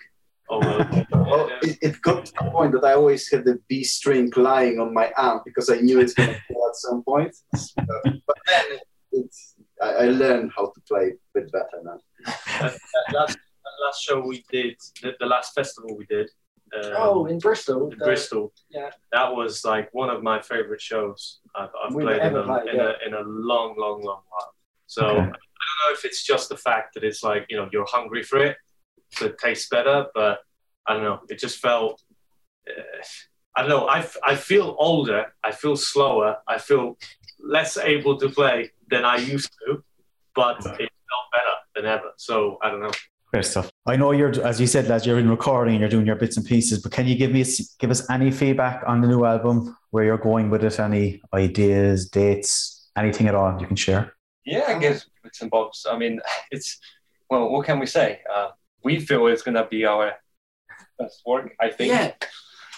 Over, 0.51 1.05
Well, 1.11 1.49
it, 1.61 1.77
it 1.81 2.01
got 2.01 2.25
to 2.25 2.33
the 2.39 2.51
point 2.51 2.73
that 2.73 2.83
I 2.83 2.93
always 2.93 3.29
had 3.31 3.45
the 3.45 3.57
B 3.69 3.83
string 3.83 4.31
lying 4.35 4.79
on 4.79 4.93
my 4.93 5.11
arm 5.17 5.41
because 5.45 5.69
I 5.69 5.77
knew 5.77 5.99
it's 6.01 6.13
going 6.13 6.29
to 6.33 6.41
fall 6.53 6.67
at 6.69 6.75
some 6.75 7.03
point. 7.03 7.33
Uh, 7.53 8.11
but 8.27 8.37
then 8.47 8.65
it, 8.73 8.81
it's, 9.13 9.55
I, 9.81 9.89
I 9.89 10.05
learned 10.05 10.51
how 10.55 10.65
to 10.65 10.81
play 10.87 11.05
a 11.13 11.39
bit 11.39 11.51
better 11.51 11.79
now. 11.83 11.99
that, 12.25 12.77
that 12.77 13.15
last, 13.15 13.37
that 13.37 13.85
last 13.85 14.01
show 14.03 14.19
we 14.19 14.43
did, 14.51 14.75
the, 15.01 15.13
the 15.21 15.25
last 15.25 15.53
festival 15.53 15.95
we 15.97 16.05
did. 16.05 16.29
Um, 16.75 16.91
Oh, 16.97 17.25
in 17.25 17.37
Bristol. 17.39 17.89
in 17.91 17.97
the- 17.99 18.05
Bristol. 18.05 18.53
yeah. 18.69 18.91
That 19.13 19.33
was 19.33 19.63
like 19.65 19.89
one 19.93 20.09
of 20.09 20.21
my 20.23 20.41
favorite 20.41 20.81
shows 20.81 21.39
I've, 21.55 21.69
I've 21.83 21.91
played, 21.91 22.21
in, 22.21 22.35
a, 22.35 22.43
played, 22.43 22.67
in, 22.69 22.75
yeah. 22.75 22.91
a, 23.03 23.07
in 23.07 23.13
a 23.13 23.21
long, 23.21 23.75
long, 23.77 24.01
long 24.03 24.21
while. 24.29 24.53
So 24.87 25.05
Okay. 25.05 25.19
I 25.19 25.23
don't 25.23 25.29
know 25.29 25.93
if 25.93 26.03
it's 26.05 26.23
just 26.25 26.49
the 26.49 26.57
fact 26.57 26.93
that 26.95 27.03
it's 27.03 27.23
like, 27.23 27.45
you 27.49 27.55
know, 27.57 27.69
you're 27.71 27.85
hungry 27.89 28.23
for 28.23 28.37
it, 28.39 28.57
so 29.13 29.25
it 29.25 29.37
tastes 29.37 29.69
better, 29.69 30.07
but 30.13 30.39
I 30.87 30.93
don't 30.93 31.03
know. 31.03 31.19
It 31.29 31.39
just 31.39 31.59
felt, 31.59 32.01
uh, 32.67 32.81
I 33.55 33.61
don't 33.61 33.69
know. 33.69 33.85
I, 33.85 33.99
f- 33.99 34.17
I 34.23 34.35
feel 34.35 34.75
older, 34.79 35.33
I 35.43 35.51
feel 35.51 35.75
slower, 35.75 36.37
I 36.47 36.57
feel 36.57 36.97
less 37.39 37.77
able 37.77 38.17
to 38.17 38.29
play 38.29 38.71
than 38.89 39.05
I 39.05 39.17
used 39.17 39.51
to, 39.65 39.83
but 40.35 40.57
it 40.57 40.63
felt 40.65 41.27
better 41.31 41.55
than 41.75 41.85
ever. 41.85 42.11
So 42.17 42.57
I 42.61 42.69
don't 42.69 42.81
know. 42.81 42.91
Great 43.31 43.45
stuff. 43.45 43.71
I 43.85 43.95
know 43.95 44.11
you're, 44.11 44.41
as 44.45 44.59
you 44.59 44.67
said, 44.67 44.89
lads, 44.89 45.05
you're 45.05 45.19
in 45.19 45.29
recording 45.29 45.75
and 45.75 45.81
you're 45.81 45.89
doing 45.89 46.05
your 46.05 46.17
bits 46.17 46.35
and 46.35 46.45
pieces. 46.45 46.81
But 46.81 46.91
can 46.91 47.07
you 47.07 47.15
give 47.15 47.31
me 47.31 47.45
give 47.79 47.89
us 47.89 48.09
any 48.09 48.29
feedback 48.29 48.83
on 48.85 48.99
the 48.99 49.07
new 49.07 49.23
album, 49.23 49.77
where 49.91 50.03
you're 50.03 50.17
going 50.17 50.49
with 50.49 50.65
it, 50.65 50.79
any 50.79 51.21
ideas, 51.33 52.09
dates, 52.09 52.89
anything 52.97 53.27
at 53.27 53.35
all 53.35 53.59
you 53.59 53.67
can 53.67 53.77
share? 53.77 54.13
Yeah, 54.45 54.65
I 54.67 54.79
guess 54.79 55.05
bits 55.23 55.41
and 55.41 55.49
bobs. 55.49 55.85
I 55.89 55.97
mean, 55.97 56.19
it's 56.51 56.77
well, 57.29 57.49
what 57.49 57.65
can 57.65 57.79
we 57.79 57.85
say? 57.85 58.19
Uh, 58.33 58.49
we 58.83 58.99
feel 58.99 59.27
it's 59.27 59.41
gonna 59.43 59.67
be 59.67 59.85
our 59.85 60.13
best 60.99 61.21
work. 61.25 61.53
I 61.59 61.69
think. 61.69 61.91
Yeah. 61.91 62.13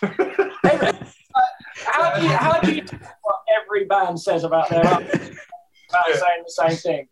Uh, 1.36 1.48
how 1.88 2.16
do 2.16 2.22
you 2.22 2.30
how 2.30 2.60
do 2.60 2.72
you 2.76 2.82
do 2.84 2.96
what 3.24 3.38
every 3.60 3.86
band 3.86 4.20
says 4.22 4.44
about 4.44 4.70
their 4.70 4.86
album? 4.94 5.08
About 5.90 6.06
saying 6.06 6.44
the 6.46 6.52
same 6.70 6.78
thing. 6.78 7.08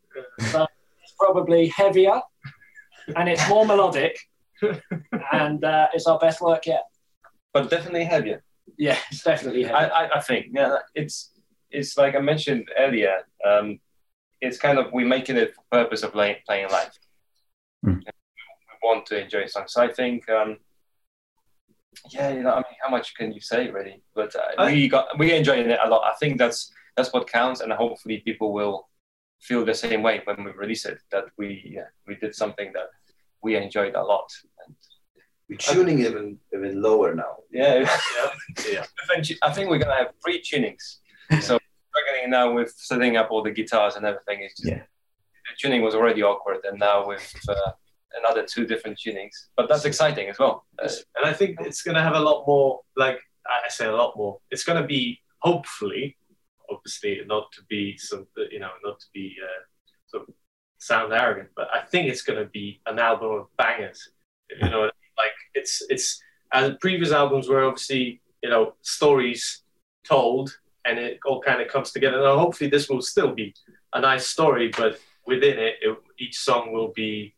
But 0.54 0.70
it's 1.02 1.14
probably 1.18 1.70
heavier 1.70 2.22
and 3.16 3.28
it's 3.28 3.48
more 3.50 3.66
melodic 3.66 4.20
and 5.34 5.64
uh, 5.64 5.88
it's 5.94 6.06
our 6.06 6.20
best 6.20 6.40
work 6.42 6.68
yet. 6.68 6.84
but 7.54 7.70
definitely 7.72 8.04
heavier. 8.04 8.44
Yeah, 8.78 8.98
it's 9.10 9.24
definitely 9.24 9.64
heavy. 9.64 9.74
I, 9.76 9.88
I, 10.06 10.18
I 10.18 10.22
think. 10.22 10.48
Yeah, 10.52 10.78
it's 10.94 11.32
it's 11.72 11.98
like 11.98 12.14
I 12.16 12.20
mentioned 12.20 12.70
earlier. 12.78 13.26
Um, 13.44 13.80
it's 14.40 14.58
kind 14.60 14.78
of 14.78 14.92
we're 14.94 15.08
making 15.08 15.38
it 15.38 15.56
for 15.56 15.64
purpose 15.72 16.04
of 16.04 16.12
playing 16.12 16.36
playing 16.46 16.70
live. 16.70 16.92
Hmm. 17.84 18.00
We 18.82 18.88
want 18.88 19.06
to 19.08 19.22
enjoy 19.22 19.46
songs. 19.48 19.74
So 19.74 19.82
I 19.82 19.92
think. 19.92 20.30
Um, 20.30 20.58
yeah, 22.10 22.30
you 22.30 22.42
know, 22.42 22.52
I 22.52 22.58
mean, 22.58 22.78
how 22.82 22.90
much 22.90 23.14
can 23.16 23.32
you 23.34 23.42
say, 23.42 23.70
really? 23.70 24.02
But 24.16 24.34
uh, 24.36 24.66
we 24.66 24.88
got 24.88 25.18
we 25.20 25.34
enjoying 25.34 25.70
it 25.70 25.80
a 25.84 25.90
lot. 25.90 26.04
I 26.06 26.16
think 26.20 26.38
that's 26.38 26.72
that's 26.96 27.12
what 27.14 27.28
counts, 27.28 27.62
and 27.62 27.72
hopefully 27.74 28.20
people 28.26 28.54
will 28.54 28.88
feel 29.42 29.66
the 29.66 29.74
same 29.74 30.02
way 30.02 30.22
when 30.24 30.44
we 30.44 30.52
release 30.52 30.86
it. 30.86 31.00
That 31.12 31.26
we 31.38 31.62
yeah, 31.66 31.90
we 32.08 32.16
did 32.16 32.34
something 32.34 32.72
that 32.74 32.88
we 33.44 33.56
enjoyed 33.56 33.96
a 33.96 34.04
lot. 34.04 34.30
And 34.66 34.76
We're 35.50 35.58
tuning 35.58 36.00
even 36.00 36.40
even 36.54 36.82
lower 36.82 37.14
now. 37.14 37.38
yeah, 37.52 37.80
Yeah. 38.16 38.32
yeah. 38.72 38.86
I 39.44 39.52
think 39.52 39.70
we're 39.70 39.80
gonna 39.80 39.96
have 39.96 40.12
three 40.24 40.42
tunings. 40.42 41.00
So 41.42 41.60
struggling 41.90 42.30
now 42.30 42.54
with 42.54 42.72
setting 42.78 43.18
up 43.18 43.32
all 43.32 43.44
the 43.44 43.52
guitars 43.52 43.96
and 43.98 44.06
everything. 44.06 44.40
It's 44.44 44.56
just, 44.56 44.70
Yeah. 44.70 44.84
The 45.48 45.58
tuning 45.62 45.82
was 45.82 45.94
already 45.94 46.24
awkward, 46.24 46.60
and 46.64 46.80
now 46.80 47.06
with 47.06 47.34
uh, 47.50 47.72
another 48.18 48.46
two 48.46 48.66
different 48.66 48.98
tunings. 48.98 49.48
But 49.56 49.70
that's 49.70 49.86
exciting 49.86 50.30
as 50.30 50.40
well. 50.40 50.66
Uh, 50.82 50.90
and 51.18 51.26
I 51.26 51.34
think 51.34 51.58
it's 51.62 51.82
going 51.82 51.96
to 51.96 52.04
have 52.04 52.16
a 52.16 52.20
lot 52.20 52.46
more. 52.48 52.82
Like 52.96 53.20
I 53.48 53.70
say, 53.70 53.86
a 53.86 53.96
lot 53.96 54.16
more. 54.18 54.40
It's 54.50 54.64
going 54.64 54.82
to 54.82 54.88
be 54.88 55.20
hopefully, 55.40 56.18
obviously, 56.70 57.22
not 57.26 57.52
to 57.54 57.62
be 57.70 57.98
some, 57.98 58.28
you 58.52 58.60
know, 58.60 58.72
not 58.84 59.00
to 59.00 59.06
be 59.14 59.36
uh, 59.44 59.64
sort 60.08 60.28
of 60.28 60.34
sound 60.78 61.14
arrogant, 61.14 61.50
but 61.56 61.68
I 61.74 61.82
think 61.82 62.10
it's 62.10 62.24
going 62.24 62.40
to 62.40 62.50
be 62.50 62.82
an 62.86 63.00
album 63.00 63.32
of 63.32 63.48
bangers. 63.58 64.10
You 64.62 64.70
know, 64.70 64.82
like 64.82 65.38
it's 65.54 65.82
it's 65.90 66.22
as 66.52 66.76
previous 66.82 67.12
albums 67.12 67.48
were 67.48 67.64
obviously 67.64 68.22
you 68.44 68.50
know 68.50 68.74
stories 68.82 69.64
told, 70.04 70.58
and 70.86 71.00
it 71.00 71.20
all 71.26 71.42
kind 71.42 71.62
of 71.62 71.68
comes 71.68 71.92
together. 71.92 72.22
Now, 72.22 72.38
hopefully, 72.38 72.70
this 72.70 72.90
will 72.90 73.02
still 73.02 73.34
be 73.34 73.54
a 73.94 74.02
nice 74.02 74.28
story, 74.28 74.72
but 74.76 75.00
within 75.26 75.58
it, 75.60 75.76
it 75.82 75.98
each 76.20 76.38
song 76.38 76.72
will 76.72 76.92
be, 76.94 77.34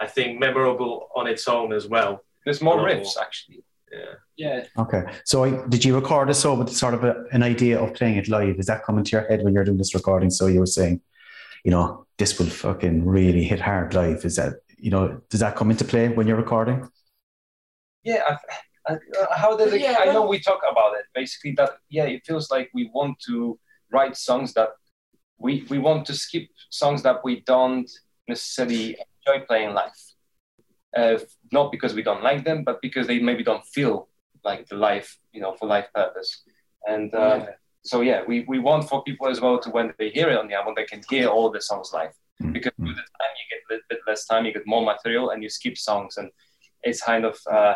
I 0.00 0.06
think, 0.06 0.38
memorable 0.38 1.08
on 1.14 1.26
its 1.26 1.46
own 1.48 1.72
as 1.72 1.86
well. 1.86 2.24
there's 2.44 2.60
more 2.60 2.78
riffs 2.78 3.16
actually. 3.20 3.64
Yeah. 3.92 4.14
yeah. 4.36 4.64
Okay. 4.78 5.02
So 5.24 5.44
I, 5.44 5.66
did 5.68 5.84
you 5.84 5.94
record 5.94 6.28
this 6.28 6.40
so 6.40 6.54
with 6.54 6.70
sort 6.70 6.94
of 6.94 7.04
a, 7.04 7.24
an 7.32 7.42
idea 7.42 7.80
of 7.80 7.94
playing 7.94 8.16
it 8.16 8.28
live? 8.28 8.58
Is 8.58 8.66
that 8.66 8.84
coming 8.84 9.04
to 9.04 9.10
your 9.12 9.26
head 9.28 9.42
when 9.42 9.54
you're 9.54 9.64
doing 9.64 9.78
this 9.78 9.94
recording? 9.94 10.30
So 10.30 10.46
you 10.46 10.60
were 10.60 10.66
saying, 10.66 11.00
you 11.64 11.70
know, 11.70 12.06
this 12.18 12.38
will 12.38 12.46
fucking 12.46 13.06
really 13.06 13.44
hit 13.44 13.60
hard 13.60 13.94
live. 13.94 14.24
Is 14.24 14.36
that, 14.36 14.54
you 14.76 14.90
know, 14.90 15.20
does 15.30 15.40
that 15.40 15.56
come 15.56 15.70
into 15.70 15.84
play 15.84 16.08
when 16.08 16.26
you're 16.26 16.36
recording? 16.36 16.88
Yeah. 18.02 18.22
I, 18.26 18.36
I, 18.86 18.94
uh, 18.94 18.98
how 19.34 19.56
did 19.56 19.72
it? 19.72 19.80
Yeah, 19.80 19.96
I 19.98 20.06
know 20.06 20.26
we 20.26 20.38
talk 20.40 20.60
about 20.70 20.94
it. 20.94 21.06
Basically, 21.14 21.52
that 21.52 21.70
yeah, 21.88 22.04
it 22.04 22.26
feels 22.26 22.50
like 22.50 22.70
we 22.74 22.90
want 22.92 23.18
to 23.20 23.58
write 23.90 24.16
songs 24.16 24.52
that 24.54 24.70
we 25.38 25.66
we 25.70 25.78
want 25.78 26.04
to 26.06 26.14
skip 26.14 26.48
songs 26.68 27.02
that 27.02 27.24
we 27.24 27.40
don't 27.40 27.90
necessarily 28.28 28.96
enjoy 29.26 29.44
playing 29.46 29.74
life. 29.74 30.00
Uh, 30.96 31.18
not 31.52 31.72
because 31.72 31.94
we 31.94 32.02
don't 32.02 32.22
like 32.22 32.44
them, 32.44 32.62
but 32.62 32.80
because 32.80 33.06
they 33.06 33.18
maybe 33.18 33.42
don't 33.42 33.66
feel 33.66 34.08
like 34.44 34.68
the 34.68 34.76
life, 34.76 35.18
you 35.32 35.40
know, 35.40 35.54
for 35.54 35.66
life 35.66 35.86
purpose. 35.94 36.42
And 36.86 37.12
uh, 37.14 37.18
Yeah. 37.18 37.50
so 37.82 38.00
yeah, 38.02 38.22
we, 38.26 38.44
we 38.46 38.58
want 38.58 38.88
for 38.88 39.02
people 39.02 39.28
as 39.28 39.40
well 39.40 39.58
to 39.58 39.70
when 39.70 39.92
they 39.98 40.10
hear 40.10 40.28
it 40.28 40.38
on 40.38 40.48
the 40.48 40.54
album, 40.54 40.74
they 40.76 40.84
can 40.84 41.02
hear 41.10 41.28
all 41.28 41.50
the 41.50 41.60
songs 41.60 41.90
live. 41.92 42.12
Mm. 42.42 42.52
Because 42.52 42.72
with 42.78 42.96
the 42.96 43.02
time 43.02 43.34
you 43.40 43.46
get 43.50 43.60
a 43.64 43.68
little 43.70 43.86
bit 43.88 44.00
less 44.06 44.24
time, 44.26 44.44
you 44.44 44.52
get 44.52 44.66
more 44.66 44.84
material, 44.84 45.30
and 45.30 45.42
you 45.42 45.48
skip 45.48 45.76
songs, 45.78 46.16
and 46.16 46.30
it's 46.82 47.02
kind 47.02 47.24
of 47.24 47.38
uh, 47.50 47.74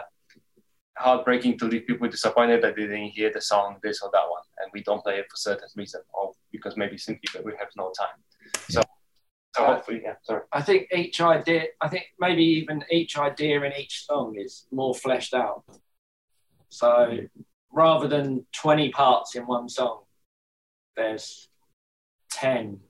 heartbreaking 0.97 1.59
to 1.59 1.65
leave 1.65 1.87
people 1.87 2.09
disappointed 2.09 2.63
that 2.63 2.75
they 2.77 2.83
didn't 2.83 3.11
hear 3.11 3.33
the 3.33 3.41
song, 3.41 3.77
this 3.83 4.03
or 4.03 4.11
that 4.13 4.29
one, 4.29 4.43
and 4.59 4.71
we 4.75 4.83
don't 4.83 5.03
play 5.03 5.19
it 5.19 5.27
for 5.31 5.37
certain 5.37 5.69
reason, 5.77 6.01
or 6.13 6.33
because 6.51 6.77
maybe 6.77 6.99
simply 6.99 7.29
that 7.33 7.45
we 7.45 7.53
have 7.59 7.69
no 7.77 7.93
time. 7.99 8.19
So, 8.69 8.81
so 9.55 9.65
hopefully, 9.65 10.03
yeah. 10.05 10.15
Sorry. 10.23 10.43
I 10.53 10.63
think 10.63 10.89
each 10.93 11.21
idea, 11.21 11.65
I 11.81 11.89
think 11.89 12.05
maybe 12.19 12.43
even 12.45 12.85
each 12.91 13.19
idea 13.19 13.63
in 13.63 13.73
each 13.73 14.05
song 14.07 14.37
is 14.39 14.67
more 14.71 14.95
fleshed 14.95 15.35
out. 15.35 15.65
So 16.69 17.19
rather 17.73 18.09
than 18.09 18.47
20 18.53 18.91
parts 18.91 19.35
in 19.35 19.47
one 19.47 19.69
song, 19.69 20.03
there's 20.97 21.49
10 22.33 22.81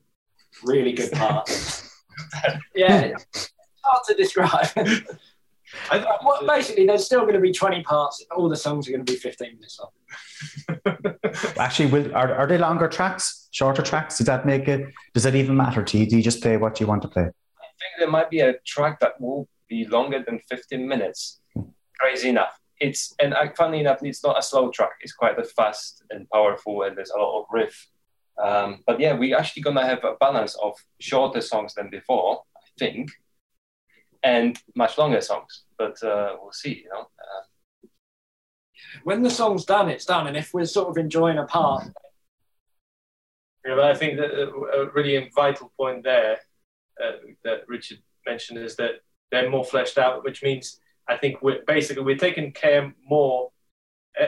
really 0.65 0.93
good 0.93 1.13
parts. 1.13 1.89
yeah, 2.75 3.13
it's 3.33 3.51
hard 3.85 4.03
to 4.09 4.15
describe. 4.15 4.69
I, 5.91 6.05
well, 6.25 6.47
basically, 6.47 6.87
there's 6.87 7.05
still 7.05 7.23
going 7.23 7.35
to 7.35 7.41
be 7.41 7.53
20 7.53 7.83
parts. 7.83 8.25
All 8.37 8.49
the 8.49 8.57
songs 8.57 8.89
are 8.89 8.93
going 8.93 9.05
to 9.05 9.13
be 9.13 9.19
15 9.19 9.55
minutes 9.55 9.81
long. 9.81 9.91
Actually, 11.59 11.91
will, 11.91 12.15
are, 12.15 12.35
are 12.35 12.47
they 12.47 12.59
longer 12.59 12.89
tracks, 12.89 13.49
shorter 13.51 13.83
tracks? 13.83 14.19
Does 14.19 14.27
that 14.27 14.47
make 14.47 14.69
it? 14.69 14.89
Does 15.15 15.23
that 15.25 15.35
even 15.35 15.57
matter 15.57 15.83
to 15.83 15.99
you? 15.99 16.07
Do 16.07 16.17
you 16.17 16.23
just 16.23 16.43
play 16.43 16.57
what 16.57 16.81
you 16.81 16.87
want 16.87 17.03
to 17.03 17.09
play? 17.09 17.23
I 17.23 17.27
think 17.27 17.93
there 17.99 18.11
might 18.11 18.31
be 18.31 18.41
a 18.41 18.55
track 18.67 19.01
that 19.01 19.21
will 19.21 19.49
be 19.69 19.87
longer 19.87 20.23
than 20.27 20.41
15 20.49 20.87
minutes. 20.87 21.41
Crazy 21.99 22.29
enough. 22.29 22.59
It's 22.81 23.15
and 23.19 23.35
I, 23.35 23.49
funny 23.49 23.81
enough, 23.81 23.99
it's 24.03 24.23
not 24.23 24.39
a 24.39 24.43
slow 24.43 24.71
track. 24.71 24.93
It's 25.01 25.13
quite 25.13 25.39
a 25.39 25.45
fast 25.45 26.05
and 26.11 26.29
powerful, 26.31 26.83
and 26.83 26.97
there's 26.97 27.11
a 27.11 27.19
lot 27.19 27.41
of 27.41 27.47
riff. 27.51 27.89
Um, 28.43 28.85
but 28.87 29.01
yeah, 29.01 29.15
we're 29.15 29.37
actually 29.37 29.63
gonna 29.63 29.85
have 29.85 30.05
a 30.05 30.15
balance 30.21 30.55
of 30.63 30.77
shorter 31.01 31.41
songs 31.41 31.75
than 31.75 31.91
before, 31.91 32.43
I 32.57 32.61
think, 32.79 33.11
and 34.23 34.57
much 34.77 34.97
longer 34.97 35.21
songs. 35.21 35.65
But 35.79 36.03
uh, 36.03 36.37
we'll 36.41 36.53
see. 36.53 36.83
You 36.85 36.91
know, 36.93 37.01
uh, 37.03 37.89
When 39.05 39.23
the 39.23 39.31
song's 39.31 39.65
done, 39.65 39.89
it's 39.89 40.05
done. 40.05 40.27
And 40.27 40.37
if 40.37 40.53
we're 40.53 40.67
sort 40.67 40.89
of 40.89 40.97
enjoying 40.99 41.39
a 41.39 41.45
part, 41.45 41.85
Yeah, 43.65 43.75
but 43.77 43.85
I 43.85 43.95
think 43.95 44.19
that 44.19 44.31
a 44.31 44.47
a 44.81 44.91
really 44.91 45.31
vital 45.35 45.73
point 45.77 46.03
there 46.05 46.39
uh, 47.03 47.13
that 47.45 47.69
Richard 47.69 47.99
mentioned 48.27 48.59
is 48.59 48.77
that 48.77 49.03
they're 49.31 49.51
more 49.51 49.65
fleshed 49.65 49.99
out, 49.99 50.25
which 50.25 50.43
means 50.43 50.81
I 51.09 51.17
think 51.17 51.43
we're 51.43 51.63
basically 51.67 52.05
we're 52.05 52.17
taking 52.17 52.53
care 52.53 52.95
more, 53.05 53.51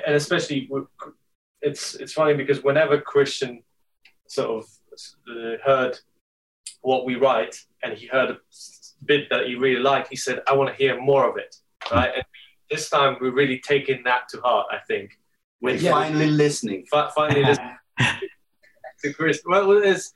and 0.06 0.14
especially 0.14 0.68
it's 1.62 1.94
it's 1.94 2.12
funny 2.12 2.34
because 2.34 2.62
whenever 2.62 3.00
Christian 3.00 3.62
sort 4.28 4.50
of 4.50 4.64
uh, 5.28 5.56
heard 5.64 5.98
what 6.82 7.04
we 7.04 7.14
write 7.16 7.56
and 7.82 7.92
he 7.98 8.06
heard 8.06 8.30
bit 9.04 9.28
that 9.30 9.46
he 9.46 9.54
really 9.54 9.80
liked, 9.82 10.08
he 10.08 10.16
said, 10.16 10.40
"I 10.46 10.54
want 10.54 10.70
to 10.70 10.76
hear 10.76 11.00
more 11.00 11.28
of 11.28 11.36
it." 11.36 11.56
Right, 11.90 12.12
and 12.14 12.24
this 12.70 12.88
time 12.90 13.16
we're 13.20 13.32
really 13.32 13.58
taking 13.58 14.02
that 14.04 14.28
to 14.30 14.40
heart. 14.40 14.66
I 14.70 14.78
think. 14.86 15.18
We're 15.62 15.72
With 15.74 15.88
finally 15.90 16.26
listening. 16.30 16.86
fi- 16.90 17.10
finally 17.14 17.44
listening 17.44 17.76
to 19.02 19.12
Chris. 19.12 19.42
Well, 19.44 19.72
it's 19.72 20.12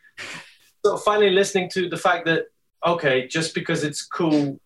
sort 0.85 0.99
of 0.99 1.05
finally 1.05 1.30
listening 1.30 1.68
to 1.70 1.89
the 1.89 1.97
fact 1.99 2.24
that 2.26 2.45
okay, 2.87 3.26
just 3.28 3.55
because 3.55 3.85
it's 3.85 4.05
cool 4.05 4.59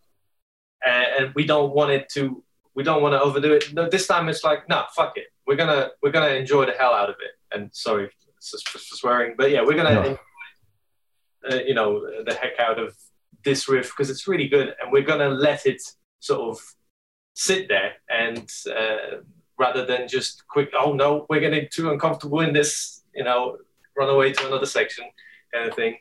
and, 0.85 1.07
and 1.19 1.35
we 1.35 1.45
don't 1.47 1.73
want 1.75 1.91
it 1.93 2.09
to, 2.11 2.43
we 2.75 2.83
don't 2.83 3.01
want 3.03 3.13
to 3.15 3.21
overdo 3.21 3.53
it. 3.53 3.73
No, 3.73 3.89
this 3.89 4.07
time 4.09 4.29
it's 4.29 4.43
like, 4.45 4.69
nah, 4.69 4.87
fuck 4.95 5.17
it. 5.17 5.27
We're 5.47 5.57
gonna 5.57 5.91
we're 6.03 6.11
gonna 6.13 6.35
enjoy 6.35 6.67
the 6.67 6.73
hell 6.73 6.93
out 6.95 7.09
of 7.11 7.17
it. 7.21 7.33
And 7.57 7.71
sorry 7.75 8.11
for, 8.41 8.59
for 8.79 8.79
swearing, 8.79 9.35
but 9.37 9.51
yeah, 9.51 9.63
we're 9.63 9.77
gonna 9.77 9.95
No. 9.95 10.03
enjoy, 10.03 10.19
uh, 11.51 11.63
you 11.67 11.75
know 11.75 12.01
the 12.25 12.35
heck 12.35 12.59
out 12.61 12.79
of 12.79 12.95
this 13.45 13.69
riff 13.69 13.91
because 13.91 14.11
it's 14.11 14.29
really 14.29 14.49
good, 14.49 14.75
and 14.81 14.93
we're 14.93 15.03
gonna 15.03 15.29
let 15.29 15.67
it 15.67 15.83
sort 16.21 16.41
of 16.41 16.75
sit 17.35 17.69
there 17.69 17.93
and. 18.09 18.51
Uh, 18.69 19.23
rather 19.59 19.85
than 19.85 20.09
just 20.09 20.47
quick, 20.47 20.71
oh 20.79 20.93
no, 20.93 21.27
we're 21.29 21.41
getting 21.41 21.67
too 21.71 21.91
uncomfortable 21.91 22.41
in 22.41 22.53
this, 22.53 23.03
you 23.15 23.25
know, 23.25 23.59
run 23.97 24.09
away 24.09 24.33
to 24.33 24.47
another 24.47 24.67
section 24.67 25.05
kind 25.53 25.69
of 25.69 25.75
thing. 25.75 25.97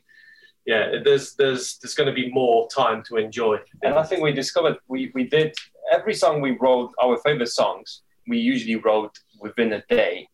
Yeah, 0.65 0.97
there's 1.03 1.33
there's 1.35 1.77
there's 1.79 1.95
going 1.95 2.07
to 2.07 2.13
be 2.13 2.29
more 2.31 2.67
time 2.69 3.01
to 3.07 3.17
enjoy. 3.17 3.57
and 3.83 3.95
I 3.95 4.03
think 4.03 4.21
we 4.21 4.33
discovered 4.33 4.77
we 4.87 5.11
we 5.13 5.23
did 5.23 5.55
every 5.91 6.13
song 6.13 6.41
we 6.41 6.57
wrote 6.59 6.91
our 7.01 7.17
favorite 7.17 7.49
songs. 7.49 8.03
We 8.27 8.37
usually 8.37 8.75
wrote 8.75 9.17
within 9.39 9.73
a 9.73 9.81
day. 9.89 10.27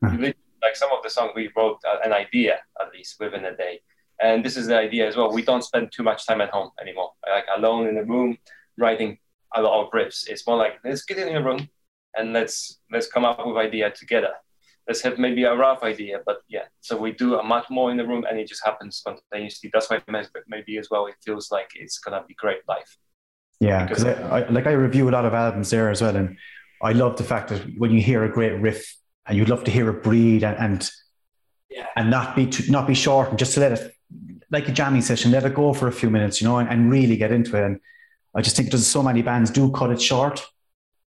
Hmm. 0.00 0.22
Like 0.62 0.76
some 0.76 0.90
of 0.96 1.02
the 1.02 1.10
songs 1.10 1.32
we 1.34 1.50
wrote 1.56 1.78
an 2.04 2.12
idea 2.12 2.60
at 2.80 2.92
least 2.92 3.16
within 3.18 3.44
a 3.44 3.56
day. 3.56 3.80
And 4.22 4.44
this 4.44 4.56
is 4.56 4.66
the 4.66 4.76
idea 4.78 5.08
as 5.08 5.16
well. 5.16 5.32
We 5.32 5.42
don't 5.42 5.62
spend 5.64 5.92
too 5.92 6.02
much 6.02 6.26
time 6.26 6.40
at 6.40 6.50
home 6.50 6.70
anymore. 6.80 7.12
Like 7.28 7.46
alone 7.56 7.86
in 7.88 7.96
a 7.96 8.04
room 8.04 8.36
writing 8.76 9.18
a 9.54 9.62
lot 9.62 9.82
of 9.84 9.90
riffs. 9.92 10.28
It's 10.28 10.46
more 10.46 10.56
like 10.56 10.74
let's 10.84 11.04
get 11.04 11.18
in 11.18 11.34
a 11.36 11.42
room 11.42 11.68
and 12.16 12.32
let's 12.32 12.80
let's 12.92 13.06
come 13.08 13.24
up 13.24 13.44
with 13.46 13.56
idea 13.56 13.90
together. 13.90 14.32
Let's 14.86 15.02
have 15.02 15.18
maybe 15.18 15.44
a 15.44 15.54
rough 15.54 15.82
idea, 15.82 16.20
but 16.26 16.38
yeah. 16.48 16.64
So 16.80 16.96
we 16.96 17.12
do 17.12 17.38
a 17.38 17.42
much 17.42 17.70
more 17.70 17.90
in 17.90 17.96
the 17.96 18.06
room, 18.06 18.24
and 18.28 18.38
it 18.40 18.48
just 18.48 18.64
happens 18.64 18.96
spontaneously. 18.96 19.70
That's 19.72 19.88
why 19.88 20.00
maybe- 20.08 20.28
maybe 20.48 20.78
as 20.78 20.88
well 20.90 21.06
it 21.06 21.14
feels 21.24 21.50
like 21.52 21.70
it's 21.76 21.98
gonna 21.98 22.24
be 22.26 22.34
great 22.34 22.60
life. 22.68 22.96
Yeah, 23.60 23.86
because 23.86 24.04
I, 24.04 24.40
I, 24.40 24.48
like 24.48 24.66
I 24.66 24.72
review 24.72 25.08
a 25.08 25.12
lot 25.12 25.26
of 25.26 25.34
albums 25.34 25.70
there 25.70 25.90
as 25.90 26.02
well, 26.02 26.16
and 26.16 26.36
I 26.82 26.92
love 26.92 27.16
the 27.16 27.24
fact 27.24 27.50
that 27.50 27.62
when 27.78 27.90
you 27.90 28.00
hear 28.02 28.24
a 28.24 28.28
great 28.28 28.52
riff, 28.60 28.96
and 29.26 29.36
you'd 29.38 29.48
love 29.50 29.64
to 29.64 29.70
hear 29.70 29.88
it 29.90 30.02
breathe 30.02 30.42
and 30.44 30.58
and, 30.58 30.90
Yeah. 31.70 31.86
and 31.94 32.10
not 32.10 32.34
be 32.34 32.46
too, 32.46 32.70
not 32.70 32.86
be 32.88 32.94
short, 32.94 33.28
and 33.30 33.38
just 33.38 33.54
to 33.54 33.60
let 33.60 33.72
it 33.72 33.94
like 34.50 34.68
a 34.68 34.72
jamming 34.72 35.02
session, 35.02 35.30
let 35.30 35.44
it 35.44 35.54
go 35.54 35.72
for 35.72 35.88
a 35.88 35.92
few 35.92 36.10
minutes, 36.10 36.40
you 36.40 36.48
know, 36.48 36.58
and, 36.58 36.68
and 36.68 36.90
really 36.90 37.16
get 37.16 37.32
into 37.32 37.56
it. 37.56 37.64
And 37.64 37.80
I 38.34 38.42
just 38.42 38.56
think 38.56 38.70
there's 38.70 38.86
so 38.86 39.02
many 39.02 39.22
bands 39.22 39.50
do 39.50 39.70
cut 39.72 39.90
it 39.90 40.00
short. 40.02 40.44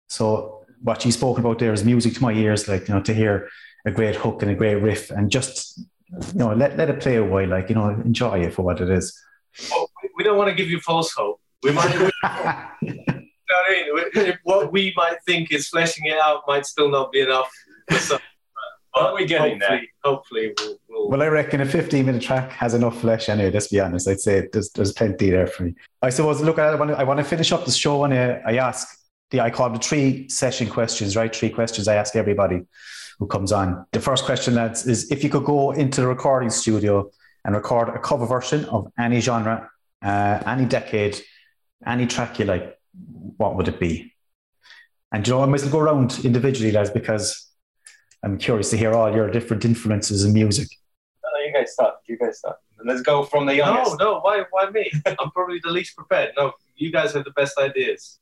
So 0.08 0.64
what 0.82 1.04
you 1.04 1.12
spoke 1.12 1.38
about 1.38 1.58
there 1.58 1.72
is 1.72 1.84
music 1.84 2.14
to 2.14 2.22
my 2.22 2.32
ears, 2.32 2.68
like 2.68 2.88
you 2.88 2.94
know, 2.94 3.02
to 3.02 3.14
hear 3.14 3.48
a 3.86 3.90
great 3.90 4.16
hook 4.16 4.42
and 4.42 4.50
a 4.50 4.54
great 4.54 4.76
riff, 4.76 5.10
and 5.10 5.30
just 5.30 5.78
you 5.78 6.38
know, 6.38 6.52
let 6.54 6.76
let 6.76 6.90
it 6.90 7.00
play 7.00 7.16
a 7.16 7.24
while, 7.24 7.48
like 7.48 7.68
you 7.68 7.74
know, 7.74 7.88
enjoy 7.88 8.40
it 8.40 8.54
for 8.54 8.62
what 8.62 8.80
it 8.80 8.90
is. 8.90 9.18
Oh, 9.72 9.86
well, 10.02 10.10
we- 10.16 10.24
don't 10.24 10.36
want 10.38 10.48
to 10.50 10.54
give 10.54 10.68
you 10.70 10.80
false 10.80 11.12
hope. 11.12 11.40
We 11.62 11.72
might, 11.72 11.92
you 11.94 12.00
know 12.00 12.10
what 12.22 13.24
I 13.68 13.70
mean? 13.70 13.94
We- 13.94 14.32
What 14.44 14.72
we 14.72 14.92
might 14.96 15.18
think 15.26 15.52
is 15.52 15.68
fleshing 15.68 16.06
it 16.06 16.18
out 16.18 16.42
might 16.46 16.66
still 16.66 16.90
not 16.90 17.10
be 17.12 17.20
enough. 17.20 17.50
For 17.90 17.98
some, 17.98 18.18
But 18.94 19.12
we're 19.14 19.26
getting 19.26 19.58
there. 19.58 19.82
hopefully, 20.04 20.52
hopefully 20.54 20.78
we'll, 20.88 21.00
we'll 21.00 21.08
Well, 21.10 21.22
I 21.22 21.26
reckon 21.26 21.60
a 21.60 21.66
15 21.66 22.06
minute 22.06 22.22
track 22.22 22.50
has 22.52 22.74
enough 22.74 23.00
flesh 23.00 23.28
anyway, 23.28 23.50
let's 23.50 23.68
be 23.68 23.80
honest. 23.80 24.06
I'd 24.06 24.20
say 24.20 24.48
there's, 24.52 24.70
there's 24.70 24.92
plenty 24.92 25.30
there 25.30 25.48
for 25.48 25.64
me. 25.64 25.74
I 26.00 26.10
suppose, 26.10 26.40
look, 26.40 26.58
I 26.58 26.74
want 26.76 26.90
to, 26.90 26.98
I 26.98 27.02
want 27.02 27.18
to 27.18 27.24
finish 27.24 27.50
up 27.50 27.64
the 27.64 27.72
show 27.72 28.04
and 28.04 28.14
uh, 28.14 28.38
I 28.46 28.58
ask, 28.58 28.86
the, 29.30 29.40
I 29.40 29.50
call 29.50 29.70
the 29.70 29.80
three 29.80 30.28
session 30.28 30.68
questions, 30.68 31.16
right? 31.16 31.34
Three 31.34 31.50
questions 31.50 31.88
I 31.88 31.96
ask 31.96 32.14
everybody 32.14 32.62
who 33.18 33.26
comes 33.26 33.50
on. 33.50 33.84
The 33.92 34.00
first 34.00 34.24
question, 34.24 34.54
lads, 34.54 34.86
is 34.86 35.10
if 35.10 35.24
you 35.24 35.30
could 35.30 35.44
go 35.44 35.72
into 35.72 36.00
the 36.00 36.06
recording 36.06 36.50
studio 36.50 37.10
and 37.44 37.54
record 37.54 37.88
a 37.88 37.98
cover 37.98 38.26
version 38.26 38.64
of 38.66 38.92
any 38.98 39.20
genre, 39.20 39.70
uh, 40.02 40.42
any 40.46 40.66
decade, 40.66 41.20
any 41.86 42.06
track 42.06 42.38
you 42.38 42.44
like, 42.44 42.78
what 43.36 43.56
would 43.56 43.68
it 43.68 43.80
be? 43.80 44.12
And 45.12 45.26
you 45.26 45.34
know, 45.34 45.42
I 45.42 45.46
might 45.46 45.56
as 45.56 45.62
well 45.64 45.72
go 45.72 45.78
around 45.80 46.24
individually, 46.24 46.72
lads, 46.72 46.90
because 46.90 47.43
I'm 48.24 48.38
curious 48.38 48.70
to 48.70 48.76
hear 48.76 48.92
all 48.94 49.14
your 49.14 49.30
different 49.30 49.64
influences 49.64 50.24
in 50.24 50.32
music. 50.32 50.68
No, 51.22 51.28
no, 51.38 51.44
you 51.46 51.52
guys 51.52 51.72
start. 51.72 51.96
You 52.06 52.18
guys 52.18 52.38
start. 52.38 52.56
Let's 52.84 53.02
go 53.02 53.24
from 53.24 53.46
the 53.46 53.52
No, 53.52 53.64
youngest. 53.64 53.98
no, 53.98 54.20
why, 54.20 54.44
why 54.50 54.70
me? 54.70 54.90
I'm 55.06 55.30
probably 55.30 55.60
the 55.62 55.70
least 55.70 55.96
prepared. 55.96 56.32
No, 56.36 56.52
you 56.76 56.90
guys 56.92 57.12
have 57.14 57.24
the 57.24 57.30
best 57.32 57.58
ideas 57.58 58.18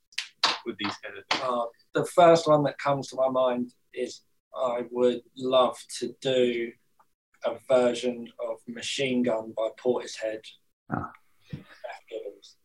with 0.66 0.76
these 0.78 0.94
kind 1.02 1.18
of 1.18 1.24
things. 1.30 1.42
uh, 1.44 1.64
the 1.94 2.04
first 2.06 2.46
one 2.48 2.62
that 2.64 2.78
comes 2.78 3.08
to 3.08 3.16
my 3.16 3.28
mind 3.28 3.72
is 3.94 4.22
I 4.54 4.84
would 4.90 5.20
love 5.36 5.78
to 5.98 6.14
do 6.20 6.72
a 7.44 7.54
version 7.68 8.28
of 8.48 8.58
Machine 8.68 9.22
Gun 9.22 9.52
by 9.56 9.68
Portishead. 9.82 10.40
Ah. 10.92 11.10
Beth 11.52 11.60
Gibbons. 12.08 12.56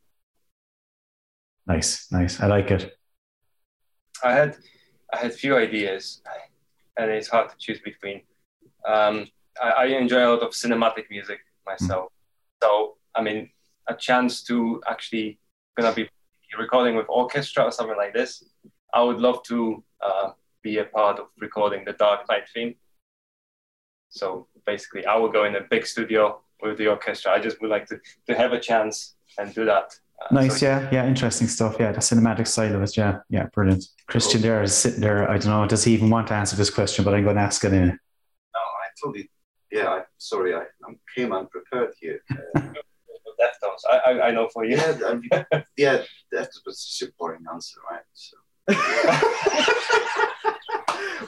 Nice, 1.65 2.07
nice. 2.11 2.39
I 2.39 2.47
like 2.47 2.69
it. 2.71 2.95
I 4.23 4.33
had 4.33 4.57
I 5.13 5.17
had 5.17 5.33
few 5.33 5.55
ideas, 5.57 6.21
and 6.97 7.11
it's 7.11 7.27
hard 7.27 7.49
to 7.49 7.55
choose 7.57 7.79
between. 7.79 8.21
Um, 8.85 9.27
I, 9.61 9.69
I 9.69 9.85
enjoy 9.85 10.25
a 10.25 10.29
lot 10.29 10.41
of 10.41 10.51
cinematic 10.51 11.05
music 11.09 11.39
myself, 11.65 12.11
so 12.61 12.97
I 13.15 13.21
mean, 13.21 13.49
a 13.87 13.95
chance 13.95 14.43
to 14.43 14.81
actually 14.87 15.39
gonna 15.77 15.93
be 15.93 16.09
recording 16.57 16.95
with 16.95 17.05
orchestra 17.09 17.63
or 17.63 17.71
something 17.71 17.97
like 17.97 18.13
this. 18.13 18.43
I 18.93 19.03
would 19.03 19.19
love 19.19 19.43
to 19.43 19.83
uh, 20.01 20.31
be 20.61 20.77
a 20.79 20.85
part 20.85 21.19
of 21.19 21.27
recording 21.39 21.85
the 21.85 21.93
Dark 21.93 22.27
Knight 22.29 22.47
theme. 22.53 22.75
So 24.09 24.47
basically, 24.65 25.05
I 25.05 25.15
will 25.17 25.29
go 25.29 25.45
in 25.45 25.55
a 25.55 25.61
big 25.61 25.85
studio 25.85 26.41
with 26.61 26.77
the 26.77 26.87
orchestra. 26.87 27.31
I 27.31 27.39
just 27.39 27.61
would 27.61 27.69
like 27.69 27.85
to, 27.87 27.99
to 28.27 28.35
have 28.35 28.53
a 28.53 28.59
chance 28.59 29.15
and 29.37 29.53
do 29.53 29.65
that. 29.65 29.93
Uh, 30.21 30.33
Nice, 30.33 30.59
so- 30.59 30.65
yeah, 30.65 30.89
yeah, 30.91 31.07
interesting 31.07 31.47
stuff. 31.47 31.77
Yeah, 31.79 31.91
the 31.91 31.99
cinematic 31.99 32.47
side 32.47 32.71
of 32.71 32.81
it. 32.81 32.97
Yeah, 32.97 33.19
yeah, 33.29 33.47
brilliant. 33.53 33.85
Christian 34.07 34.41
there 34.41 34.63
is 34.63 34.75
sitting 34.75 35.01
there. 35.01 35.29
I 35.29 35.37
don't 35.37 35.47
know, 35.51 35.67
does 35.67 35.83
he 35.83 35.93
even 35.93 36.09
want 36.09 36.27
to 36.27 36.33
answer 36.33 36.55
this 36.55 36.69
question? 36.69 37.05
But 37.05 37.13
I'm 37.13 37.23
going 37.23 37.35
to 37.35 37.41
ask 37.41 37.63
it 37.63 37.71
anyway. 37.73 37.87
No, 38.53 38.59
I 38.59 38.87
totally. 39.03 39.29
Yeah, 39.71 39.89
I, 39.89 40.01
sorry, 40.17 40.55
I 40.55 40.59
I 40.61 40.93
came 41.15 41.33
unprepared 41.33 41.93
here. 41.99 42.21
Uh, 42.55 43.43
Deftones. 43.43 43.81
I, 43.91 43.97
I, 43.97 44.27
I 44.27 44.31
know 44.31 44.49
for 44.51 44.65
you. 44.65 44.77
yeah, 44.77 44.97
I, 45.51 45.63
yeah, 45.77 46.01
that 46.31 46.49
was 46.65 46.83
just 46.83 47.01
a 47.03 47.13
boring 47.19 47.43
answer, 47.53 47.79
right? 47.91 48.01
So 48.13 48.37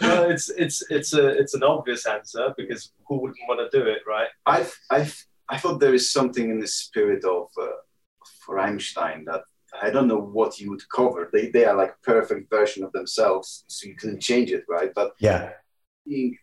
well, 0.01 0.29
it's 0.29 0.49
it's 0.49 0.83
it's 0.89 1.13
a 1.13 1.27
it's 1.27 1.53
an 1.53 1.63
obvious 1.63 2.05
answer 2.07 2.53
because 2.57 2.91
who 3.07 3.19
wouldn't 3.21 3.37
want 3.47 3.59
to 3.71 3.79
do 3.79 3.85
it, 3.85 3.99
right? 4.07 4.27
I 4.45 4.65
I 4.89 5.11
I 5.49 5.57
thought 5.57 5.79
there 5.79 5.93
is 5.93 6.11
something 6.11 6.49
in 6.49 6.59
the 6.59 6.67
spirit 6.67 7.23
of 7.25 7.47
uh, 7.61 7.67
for 8.49 8.55
Rammstein 8.57 9.25
that 9.25 9.43
I 9.81 9.89
don't 9.91 10.07
know 10.07 10.19
what 10.19 10.59
you 10.59 10.69
would 10.71 10.81
cover. 10.89 11.29
They 11.31 11.49
they 11.49 11.65
are 11.65 11.75
like 11.75 12.01
perfect 12.01 12.49
version 12.49 12.83
of 12.83 12.91
themselves, 12.91 13.63
so 13.67 13.87
you 13.87 13.95
can 13.95 14.19
change 14.19 14.51
it, 14.51 14.63
right? 14.67 14.91
But 14.93 15.13
Yeah. 15.19 15.51
being 16.05 16.37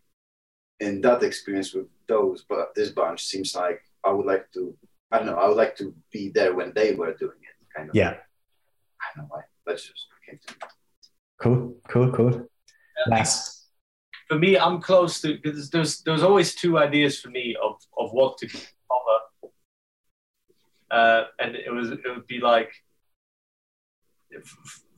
in 0.78 1.00
that 1.00 1.22
experience 1.22 1.74
with 1.74 1.88
those, 2.06 2.44
but 2.48 2.74
this 2.76 2.90
bunch 2.90 3.24
seems 3.24 3.54
like 3.56 3.80
I 4.04 4.10
would 4.12 4.26
like 4.26 4.46
to. 4.52 4.76
I 5.10 5.18
don't 5.18 5.26
know. 5.26 5.38
I 5.38 5.48
would 5.48 5.56
like 5.56 5.76
to 5.78 5.94
be 6.12 6.28
there 6.30 6.54
when 6.54 6.72
they 6.74 6.94
were 6.94 7.14
doing 7.14 7.40
it. 7.42 7.56
Kind 7.76 7.88
of. 7.90 7.94
Yeah. 7.96 8.14
I 9.02 9.06
don't 9.16 9.24
know 9.24 9.28
why. 9.30 9.42
That's 9.66 9.82
just 9.88 10.06
came 10.24 10.38
to 10.46 10.52
me. 10.54 10.58
Cool. 11.42 11.76
Cool. 11.88 12.12
Cool. 12.12 12.48
Last. 13.08 13.66
For 14.28 14.38
me, 14.38 14.58
I'm 14.58 14.80
close 14.80 15.20
to 15.22 15.28
because 15.42 15.70
there's 15.70 16.02
there's 16.02 16.22
always 16.22 16.54
two 16.54 16.78
ideas 16.78 17.20
for 17.20 17.30
me 17.30 17.56
of 17.66 17.74
of 17.98 18.12
what 18.12 18.38
to 18.38 18.46
cover, 18.48 18.64
uh, 20.90 21.24
and 21.38 21.56
it 21.56 21.72
was 21.72 21.90
it 21.90 22.02
would 22.04 22.26
be 22.26 22.40
like 22.40 22.72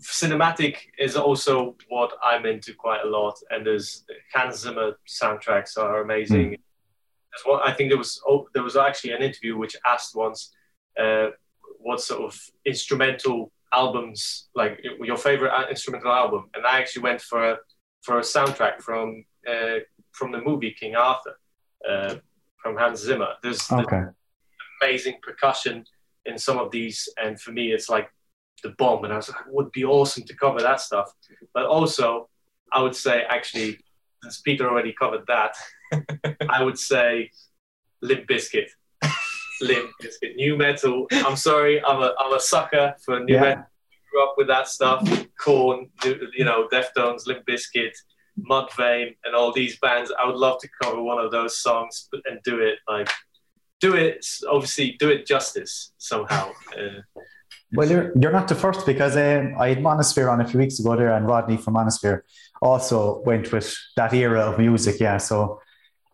cinematic 0.00 0.76
is 0.98 1.16
also 1.16 1.76
what 1.88 2.12
I'm 2.22 2.46
into 2.46 2.74
quite 2.74 3.04
a 3.04 3.08
lot, 3.08 3.36
and 3.50 3.66
there's 3.66 4.04
Hans 4.34 4.60
Zimmer 4.60 4.98
soundtracks 5.08 5.76
are 5.76 6.02
amazing. 6.02 6.50
There's 6.50 7.44
one, 7.44 7.60
I 7.64 7.72
think 7.72 7.90
there 7.90 7.98
was 7.98 8.20
oh, 8.26 8.48
there 8.54 8.62
was 8.62 8.76
actually 8.76 9.12
an 9.12 9.22
interview 9.22 9.56
which 9.56 9.76
asked 9.86 10.14
once 10.14 10.54
uh, 10.98 11.28
what 11.78 12.00
sort 12.00 12.22
of 12.22 12.40
instrumental 12.64 13.52
albums 13.72 14.48
like 14.54 14.80
your 15.00 15.16
favorite 15.16 15.52
uh, 15.52 15.68
instrumental 15.68 16.12
album, 16.12 16.48
and 16.54 16.66
I 16.66 16.78
actually 16.78 17.02
went 17.02 17.20
for 17.20 17.52
a 17.52 17.58
for 18.02 18.18
a 18.18 18.22
soundtrack 18.22 18.80
from 18.82 19.24
uh, 19.48 19.78
from 20.12 20.32
the 20.32 20.40
movie 20.40 20.74
King 20.78 20.96
Arthur 20.96 21.38
uh, 21.88 22.14
from 22.62 22.76
Hans 22.76 23.00
Zimmer. 23.00 23.34
There's, 23.42 23.66
there's 23.68 23.86
Okay. 23.86 24.04
Amazing 24.82 25.16
percussion 25.22 25.84
in 26.26 26.38
some 26.38 26.58
of 26.58 26.70
these, 26.70 27.08
and 27.22 27.40
for 27.40 27.52
me, 27.52 27.72
it's 27.72 27.88
like 27.88 28.10
the 28.62 28.70
bomb. 28.78 29.04
And 29.04 29.12
I 29.12 29.16
was 29.16 29.28
like, 29.28 29.40
it 29.40 29.52
would 29.52 29.72
be 29.72 29.84
awesome 29.84 30.24
to 30.24 30.34
cover 30.36 30.60
that 30.60 30.80
stuff. 30.80 31.12
But 31.54 31.66
also, 31.66 32.28
I 32.72 32.82
would 32.82 32.94
say 32.94 33.22
actually, 33.28 33.78
since 34.22 34.40
Peter 34.40 34.68
already 34.68 34.92
covered 34.92 35.26
that, 35.28 35.54
I 36.50 36.62
would 36.62 36.78
say 36.78 37.30
Limp 38.02 38.26
Bizkit. 38.28 38.68
Limp 39.60 39.90
Bizkit, 40.02 40.36
nu 40.36 40.56
metal. 40.56 41.06
I'm 41.12 41.36
sorry, 41.36 41.82
I'm 41.84 42.00
a 42.02 42.14
I'm 42.18 42.32
a 42.34 42.40
sucker 42.40 42.94
for 43.04 43.20
new 43.20 43.34
Yeah. 43.34 43.40
metal. 43.40 43.64
Grew 44.12 44.24
up 44.24 44.34
with 44.36 44.46
that 44.48 44.68
stuff. 44.68 45.00
Korn, 45.40 45.90
you 46.04 46.44
know, 46.44 46.68
Deftones, 46.72 47.26
Limp 47.26 47.44
Bizkit, 47.46 47.92
Mudvayne, 48.50 49.16
and 49.24 49.34
all 49.34 49.52
these 49.52 49.78
bands. 49.80 50.12
I 50.20 50.26
would 50.26 50.36
love 50.36 50.60
to 50.60 50.68
cover 50.82 51.02
one 51.02 51.22
of 51.24 51.30
those 51.30 51.58
songs 51.58 52.08
and 52.24 52.40
do 52.44 52.60
it 52.60 52.78
like 52.88 53.08
do 53.80 53.94
it 53.94 54.26
obviously 54.48 54.96
do 54.98 55.08
it 55.08 55.26
justice 55.26 55.92
somehow. 55.98 56.50
Uh, 56.76 57.02
Well, 57.72 57.90
you're, 57.90 58.12
you're 58.18 58.32
not 58.32 58.48
the 58.48 58.54
first 58.54 58.86
because 58.86 59.14
um, 59.16 59.54
I 59.58 59.68
had 59.68 59.78
Monosphere 59.78 60.32
on 60.32 60.40
a 60.40 60.48
few 60.48 60.58
weeks 60.58 60.78
ago 60.80 60.96
there, 60.96 61.12
and 61.12 61.26
Rodney 61.26 61.58
from 61.58 61.74
Monosphere 61.74 62.22
also 62.62 63.20
went 63.26 63.52
with 63.52 63.76
that 63.96 64.14
era 64.14 64.40
of 64.40 64.58
music. 64.58 65.00
Yeah, 65.00 65.18
so 65.18 65.60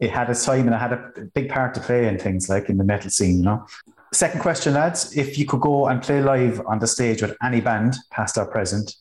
it 0.00 0.10
had 0.10 0.28
its 0.30 0.44
time 0.44 0.66
and 0.66 0.74
it 0.74 0.78
had 0.78 0.92
a 0.92 1.12
big 1.32 1.48
part 1.48 1.72
to 1.74 1.80
play 1.80 2.08
in 2.08 2.18
things 2.18 2.48
like 2.48 2.68
in 2.68 2.76
the 2.76 2.84
metal 2.84 3.10
scene, 3.10 3.36
you 3.38 3.44
know. 3.44 3.66
Second 4.12 4.40
question, 4.40 4.74
lads: 4.74 5.16
If 5.16 5.38
you 5.38 5.46
could 5.46 5.60
go 5.60 5.86
and 5.86 6.02
play 6.02 6.20
live 6.20 6.60
on 6.66 6.80
the 6.80 6.88
stage 6.88 7.22
with 7.22 7.36
any 7.40 7.60
band, 7.60 7.94
past 8.10 8.36
or 8.36 8.46
present, 8.46 8.92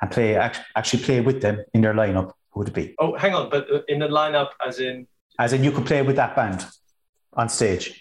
and 0.00 0.10
play 0.10 0.36
actually 0.36 1.02
play 1.02 1.20
with 1.20 1.42
them 1.42 1.62
in 1.74 1.82
their 1.82 1.94
lineup, 1.94 2.32
who 2.52 2.60
would 2.60 2.68
it 2.68 2.74
be? 2.74 2.94
oh, 3.00 3.16
hang 3.18 3.34
on, 3.34 3.50
but 3.50 3.70
uh, 3.70 3.80
in 3.88 3.98
the 3.98 4.08
lineup, 4.08 4.48
as 4.66 4.80
in 4.80 5.06
As 5.38 5.52
in, 5.52 5.62
you 5.62 5.72
could 5.72 5.84
play 5.84 6.00
with 6.00 6.16
that 6.16 6.34
band 6.34 6.66
on 7.34 7.48
stage. 7.48 7.98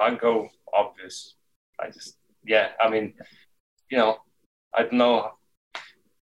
I'd 0.00 0.18
go 0.18 0.48
obvious. 0.72 1.34
I 1.78 1.90
just, 1.90 2.16
yeah, 2.42 2.68
I 2.80 2.88
mean, 2.88 3.12
you 3.90 3.98
know, 3.98 4.16
I 4.74 4.82
don't 4.82 4.94
know 4.94 5.32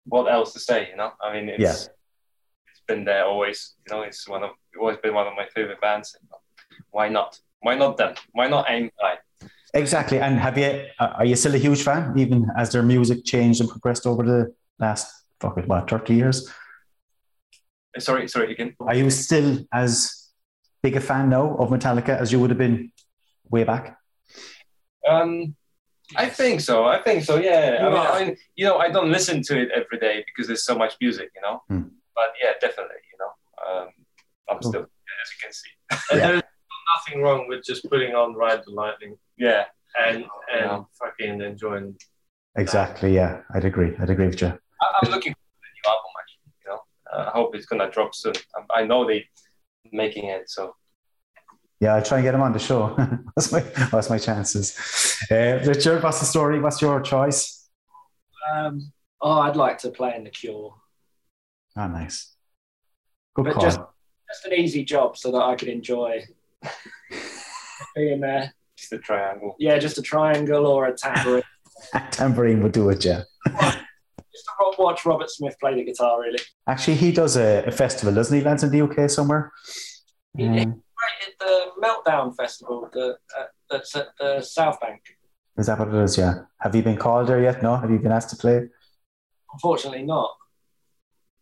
what 0.06 0.32
else 0.32 0.54
to 0.54 0.60
say, 0.60 0.90
you 0.90 0.96
know? 0.98 1.12
I 1.22 1.32
mean, 1.34 1.48
it's, 1.50 1.62
Yeah. 1.62 1.74
it's 1.74 2.82
been 2.88 3.06
there 3.06 3.26
always, 3.26 3.76
you 3.86 3.96
know, 3.96 4.02
it's 4.02 4.28
one 4.28 4.44
of, 4.44 4.52
always 4.80 4.98
been 4.98 5.14
one 5.14 5.28
of 5.28 5.34
my 5.36 5.46
favorite 5.54 5.80
bands. 5.80 6.16
Why 6.90 7.08
not? 7.10 7.40
Why 7.60 7.76
not 7.76 7.98
them? 7.98 8.16
Why 8.32 8.48
not 8.48 8.66
aim 8.68 8.90
high? 9.00 9.18
Exactly. 9.76 10.20
And 10.20 10.40
have 10.40 10.58
you? 10.58 10.86
uh, 11.00 11.14
Are 11.18 11.26
you 11.26 11.36
still 11.36 11.54
a 11.54 11.60
huge 11.60 11.84
fan, 11.84 12.18
even 12.18 12.50
as 12.58 12.72
their 12.72 12.82
music 12.84 13.26
changed 13.26 13.62
and 13.62 13.70
progressed 13.70 14.08
over 14.08 14.24
the 14.24 14.56
last 14.80 15.06
fuck 15.40 15.58
it, 15.60 15.68
what 15.68 15.88
thirty 15.88 16.16
years? 16.16 16.50
Uh, 17.96 18.00
Sorry, 18.00 18.28
sorry, 18.28 18.54
again. 18.54 18.76
Are 18.80 18.96
you 18.96 19.10
still 19.12 19.60
as 19.72 20.27
big 20.84 20.96
a 20.96 21.02
fan 21.02 21.30
now 21.30 21.56
of 21.58 21.70
Metallica 21.70 22.10
as 22.20 22.32
you 22.32 22.40
would 22.40 22.50
have 22.50 22.60
been 22.60 22.92
way 23.50 23.64
back? 23.64 23.98
Um, 25.08 25.56
I 26.16 26.28
think 26.28 26.62
so. 26.62 26.86
I 26.86 27.02
think 27.02 27.24
so. 27.24 27.38
Yeah. 27.38 27.78
I 27.82 27.84
You 27.84 27.90
mean. 27.90 27.98
I 28.08 28.26
mean, 28.26 28.38
you 28.56 28.66
know, 28.66 28.78
I 28.78 28.90
don't 28.90 29.12
listen 29.12 29.42
to 29.44 29.60
it 29.62 29.70
every 29.72 30.00
day 30.00 30.24
because 30.26 30.48
there's 30.48 30.64
so 30.66 30.76
much 30.78 30.96
music, 31.02 31.30
you 31.36 31.42
know. 31.42 31.62
Hmm. 31.70 31.84
But 32.16 32.30
yeah, 32.42 32.52
definitely, 32.62 33.02
you 33.12 33.18
know, 33.20 33.32
um, 33.82 33.88
I'm 34.50 34.60
Cool. 34.60 34.72
still, 34.72 34.82
as 34.84 35.28
you 35.34 35.38
can 35.44 35.54
see. 35.54 35.70
and 36.12 36.20
Yeah. 36.20 36.28
there's 36.32 36.44
nothing 36.96 37.22
wrong 37.22 37.48
with 37.48 37.64
just 37.66 37.90
putting 37.90 38.16
on 38.16 38.34
Ride 38.36 38.64
the 38.66 38.72
Lightning 38.72 39.18
Yeah. 39.38 39.66
and 40.00 40.18
and 40.52 40.66
Yeah. 40.66 40.84
fucking 41.00 41.42
enjoying. 41.42 41.98
Exactly. 42.56 43.14
Yeah, 43.14 43.42
I'd 43.54 43.66
agree. 43.66 43.96
I'd 44.00 44.10
agree 44.10 44.28
with 44.28 44.42
you. 44.42 44.48
I- 44.82 44.94
I'm 45.02 45.12
looking 45.12 45.34
for 45.34 45.40
the 45.62 45.70
new 45.76 45.86
album 45.94 46.12
actually. 46.22 46.52
You 46.64 46.70
know, 46.72 46.82
uh, 47.14 47.26
I 47.30 47.32
hope 47.38 47.56
it's 47.56 47.66
gonna 47.66 47.90
drop 47.92 48.16
soon. 48.16 48.34
Um, 48.56 48.66
I 48.74 48.84
know 48.84 49.06
they 49.06 49.28
making 49.92 50.26
it, 50.30 50.50
so 50.50 50.76
Yeah, 51.80 51.96
I'll 51.96 52.04
try 52.04 52.18
and 52.18 52.26
get 52.26 52.34
him 52.36 52.42
on 52.42 52.54
the 52.54 52.60
show. 52.60 52.96
that's 53.36 53.52
my 53.52 53.60
that's 53.92 54.10
my 54.10 54.18
chances. 54.18 54.76
Uh, 55.32 55.60
Richard, 55.66 56.02
what's 56.04 56.20
the 56.20 56.26
story? 56.26 56.60
What's 56.60 56.82
your 56.82 57.02
choice? 57.02 57.70
Um, 58.52 58.92
oh, 59.22 59.40
I'd 59.42 59.56
like 59.56 59.78
to 59.80 59.90
play 59.92 60.16
in 60.16 60.24
the 60.24 60.30
Cure. 60.30 60.74
Oh, 61.78 61.88
nice. 61.88 62.34
Good 63.36 63.46
But 63.46 63.54
call. 63.54 63.64
just- 63.64 63.80
Just 64.30 64.46
an 64.46 64.54
easy 64.54 64.84
job 64.84 65.16
so 65.18 65.32
that 65.32 65.42
I 65.42 65.56
could 65.56 65.70
enjoy 65.70 66.26
being 67.96 68.20
there. 68.22 68.54
just 68.76 68.92
a 68.94 68.98
triangle. 68.98 69.56
Yeah, 69.60 69.78
just 69.80 69.98
a 69.98 70.02
triangle 70.02 70.66
or 70.68 70.88
a 70.88 70.94
tambourine. 70.94 71.44
Tambourine 72.12 72.62
would 72.64 72.72
do 72.74 72.90
it. 72.90 73.06
Yeah. 73.06 73.24
Just 74.38 74.46
to 74.78 74.82
watch 74.82 75.06
Robert 75.06 75.30
Smith 75.30 75.56
play 75.60 75.76
the 75.76 75.84
guitar, 75.84 76.22
really. 76.22 76.40
Actually, 76.68 76.98
he 76.98 77.12
does 77.12 77.38
a, 77.38 77.64
a 77.66 77.72
festival, 77.72 78.14
doesn't 78.14 78.38
he? 78.38 78.44
Lads 78.44 78.64
in 78.64 78.72
the 78.72 78.82
UK 78.82 79.10
somewhere. 79.10 79.52
Yeah. 80.36 80.62
Um, 80.64 80.84
Right 81.00 81.28
at 81.28 81.40
the 81.40 81.56
Meltdown 81.82 82.36
Festival 82.36 82.90
the, 82.92 83.18
uh, 83.38 83.44
that's 83.70 83.96
at 83.96 84.08
the 84.20 84.42
South 84.42 84.80
Bank. 84.82 85.00
is 85.58 85.68
that 85.68 85.78
what 85.78 85.90
it 85.90 86.04
is? 86.04 86.18
Yeah. 86.18 86.40
Have 86.60 86.76
you 86.76 86.82
been 86.82 86.98
called 86.98 87.28
there 87.28 87.42
yet? 87.42 87.62
No. 87.62 87.76
Have 87.76 87.92
you 87.92 88.00
been 88.00 88.12
asked 88.12 88.32
to 88.32 88.36
play? 88.36 88.68
Unfortunately, 89.54 90.04
not. 90.04 90.32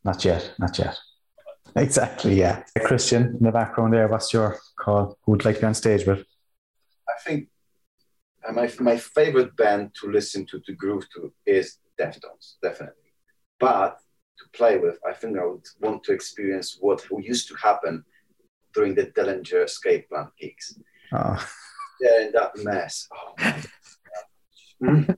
Not 0.04 0.24
yet. 0.26 0.54
Not 0.60 0.78
yet. 0.78 0.98
Exactly. 1.76 2.36
Yeah. 2.36 2.64
Christian 2.84 3.38
in 3.38 3.44
the 3.44 3.52
background 3.52 3.94
there. 3.94 4.08
What's 4.10 4.34
your 4.34 4.60
call? 4.78 5.18
Who 5.24 5.32
would 5.32 5.46
like 5.46 5.56
to 5.56 5.62
be 5.62 5.68
on 5.68 5.74
stage 5.74 6.06
with? 6.06 6.20
I 7.10 7.14
think 7.26 7.48
uh, 8.48 8.52
my 8.52 8.70
my 8.80 8.98
favorite 8.98 9.56
band 9.56 9.92
to 10.02 10.12
listen 10.12 10.46
to 10.48 10.60
to 10.60 10.74
groove 10.74 11.06
to 11.16 11.34
is 11.46 11.78
Deftones, 12.00 12.56
definitely. 12.62 13.14
But 13.60 13.98
to 14.40 14.46
play 14.58 14.78
with, 14.78 14.98
I 15.08 15.14
think 15.14 15.38
I 15.38 15.46
would 15.46 15.66
want 15.80 16.04
to 16.06 16.14
experience 16.14 16.78
what 16.80 17.04
used 17.22 17.48
to 17.50 17.56
happen 17.56 18.04
during 18.74 18.94
the 18.96 19.06
Dillinger 19.08 19.64
escape 19.66 20.10
plan 20.10 20.28
gigs. 20.40 20.78
Oh, 21.14 21.48
Yeah, 22.02 22.26
in 22.26 22.32
that 22.34 22.52
mess. 22.58 23.08
Oh 23.14 23.34
my 23.40 23.64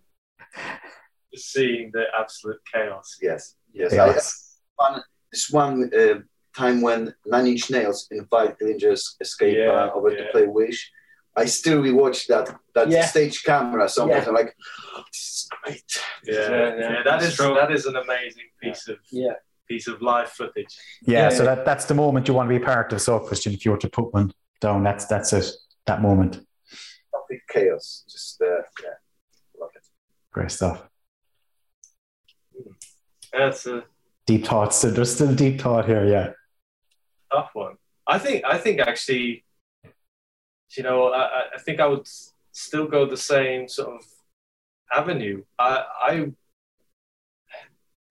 Just 1.34 1.52
seeing 1.52 1.92
the 1.94 2.06
absolute 2.18 2.60
chaos. 2.72 3.18
yes, 3.22 3.56
yes. 3.74 3.94
yeah. 3.94 4.06
I, 4.80 4.92
one, 4.92 5.04
this 5.32 5.50
one 5.50 5.90
uh, 5.98 6.20
time 6.56 6.82
when 6.82 7.14
Nine 7.26 7.48
Inch 7.48 7.70
Nails 7.70 8.08
invited 8.12 8.58
Dillinger's 8.60 9.16
escape 9.20 9.58
Yeah, 9.58 9.72
plan 9.72 9.90
over 9.94 10.16
to 10.16 10.26
play 10.32 10.46
Wish. 10.48 10.92
I 11.38 11.46
still 11.46 11.82
rewatch 11.84 12.26
that 12.28 12.46
that 12.76 12.90
Yeah. 12.90 13.06
stage 13.06 13.44
camera 13.44 13.88
sometimes. 13.88 14.24
Yeah. 14.24 14.30
I'm 14.30 14.36
like, 14.36 14.56
oh, 14.96 15.04
this 15.12 15.22
is 15.22 15.50
great. 15.64 16.02
Yeah, 16.26 16.34
Yeah, 16.34 16.50
yeah, 16.50 16.92
yeah, 16.94 17.02
that's 17.06 17.36
true. 17.36 17.54
that 17.54 17.72
is 17.72 17.86
an 17.86 17.96
amazing 17.96 18.50
piece 18.62 18.88
of 18.88 18.98
Yeah. 19.12 19.36
piece 19.68 19.88
of 19.88 20.02
live 20.02 20.30
footage. 20.30 20.74
yeah. 21.04 21.20
Yeah. 21.24 21.30
So 21.30 21.44
that, 21.46 21.64
that's 21.66 21.86
the 21.86 21.94
moment 21.94 22.28
you 22.28 22.34
want 22.34 22.50
to 22.50 22.58
be 22.60 22.64
part 22.64 22.92
of. 22.94 23.02
So, 23.02 23.20
Christian, 23.20 23.54
if 23.54 23.66
you 23.66 23.72
were 23.72 23.78
to 23.86 23.90
put 23.90 24.14
one 24.14 24.34
down, 24.62 24.84
that's 24.84 25.06
that's 25.06 25.32
it. 25.34 25.48
That 25.86 26.02
moment. 26.02 26.34
Complete 27.14 27.42
chaos. 27.54 28.04
Just 28.10 28.42
uh, 28.42 28.46
yeah, 28.84 28.98
love 29.60 29.70
it. 29.76 29.86
Great 30.34 30.52
stuff. 30.52 30.78
That's 33.34 33.68
a 33.68 33.84
Deep 34.26 34.46
thoughts. 34.46 34.76
So 34.78 34.90
there's 34.92 35.14
still 35.16 35.34
deep 35.34 35.62
thought 35.62 35.86
here. 35.86 36.06
Yeah. 36.06 36.32
tough 37.32 37.52
one. 37.54 37.76
I 38.08 38.18
think 38.20 38.44
I 38.46 38.58
think 38.58 38.80
actually, 38.82 39.46
you 40.76 40.84
know, 40.84 41.08
I, 41.10 41.44
I- 41.56 41.60
think 41.60 41.80
I 41.80 41.88
would 41.88 42.08
still 42.52 42.88
go 42.88 43.06
the 43.06 43.18
same 43.18 43.68
sort 43.68 43.96
of 43.96 44.06
avenue. 44.92 45.44
I 45.60 45.84
I 46.02 46.32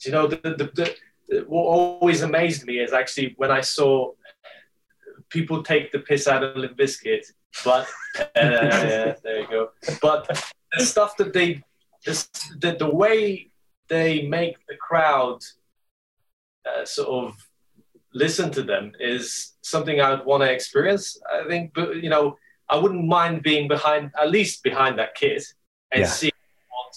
you 0.04 0.12
know, 0.12 0.26
the, 0.26 0.36
the, 0.36 0.94
the, 1.28 1.44
what 1.48 1.62
always 1.62 2.22
amazed 2.22 2.66
me 2.66 2.78
is 2.78 2.92
actually 2.92 3.34
when 3.38 3.50
I 3.50 3.60
saw 3.60 4.12
people 5.30 5.62
take 5.62 5.90
the 5.90 5.98
piss 5.98 6.28
out 6.28 6.42
of 6.44 6.56
Limp 6.56 6.76
Bizkit, 6.76 7.24
but 7.64 7.86
uh, 8.18 8.24
yeah, 8.36 9.14
there 9.22 9.40
you 9.40 9.46
go. 9.48 9.70
But 10.00 10.52
the 10.76 10.84
stuff 10.84 11.16
that 11.16 11.32
they, 11.32 11.62
the, 12.04 12.76
the 12.78 12.88
way 12.88 13.50
they 13.88 14.26
make 14.28 14.56
the 14.68 14.76
crowd 14.76 15.42
uh, 16.66 16.84
sort 16.84 17.08
of 17.26 17.36
listen 18.12 18.50
to 18.52 18.62
them 18.62 18.92
is 19.00 19.54
something 19.62 20.00
I'd 20.00 20.24
want 20.24 20.42
to 20.42 20.52
experience. 20.52 21.18
I 21.32 21.46
think, 21.48 21.72
but 21.74 21.96
you 21.96 22.10
know, 22.10 22.36
I 22.68 22.76
wouldn't 22.76 23.06
mind 23.06 23.42
being 23.42 23.68
behind, 23.68 24.10
at 24.20 24.30
least 24.30 24.62
behind 24.62 24.98
that 24.98 25.14
kid, 25.14 25.42
and 25.92 26.00
Yeah. 26.02 26.08
see 26.08 26.32
what, 26.70 26.94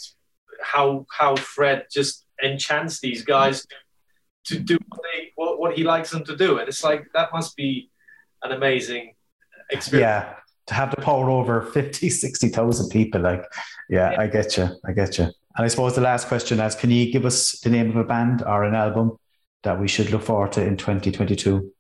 how 0.64 1.06
how 1.12 1.36
Fred 1.36 1.86
just 1.92 2.26
enchants 2.44 3.00
these 3.00 3.24
guys 3.24 3.66
to, 4.46 4.56
to 4.56 4.60
do 4.60 4.78
what, 4.88 5.02
they, 5.04 5.32
what 5.36 5.60
what 5.60 5.78
he 5.78 5.84
likes 5.84 6.10
them 6.12 6.24
to 6.26 6.36
do, 6.36 6.58
and 6.60 6.68
it's 6.68 6.84
like 6.84 7.06
that 7.14 7.32
must 7.34 7.56
be 7.56 7.90
an 8.44 8.52
amazing 8.52 9.14
experience. 9.70 10.02
Yeah, 10.10 10.34
to 10.68 10.74
have 10.74 10.90
the 10.96 11.02
power 11.02 11.30
over 11.30 11.62
50, 11.62 12.10
60,000 12.10 12.90
people, 12.90 13.22
like, 13.22 13.44
yeah, 13.90 14.16
I 14.18 14.28
get 14.28 14.58
you. 14.58 14.70
I 14.86 14.92
get 14.94 15.18
you. 15.18 15.26
And 15.26 15.66
I 15.66 15.68
suppose 15.68 15.94
the 15.96 16.02
last 16.02 16.28
question 16.28 16.60
is 16.60 16.74
can 16.76 16.90
you 16.90 17.12
give 17.12 17.26
us 17.26 17.60
the 17.60 17.70
name 17.70 17.90
of 17.90 17.96
a 17.98 18.04
band 18.04 18.44
or 18.44 18.64
an 18.64 18.76
album 18.76 19.18
that 19.64 19.80
we 19.80 19.88
should 19.88 20.10
look 20.12 20.24
forward 20.24 20.54
to 20.54 20.66
in 20.66 20.78
2022, 20.78 21.72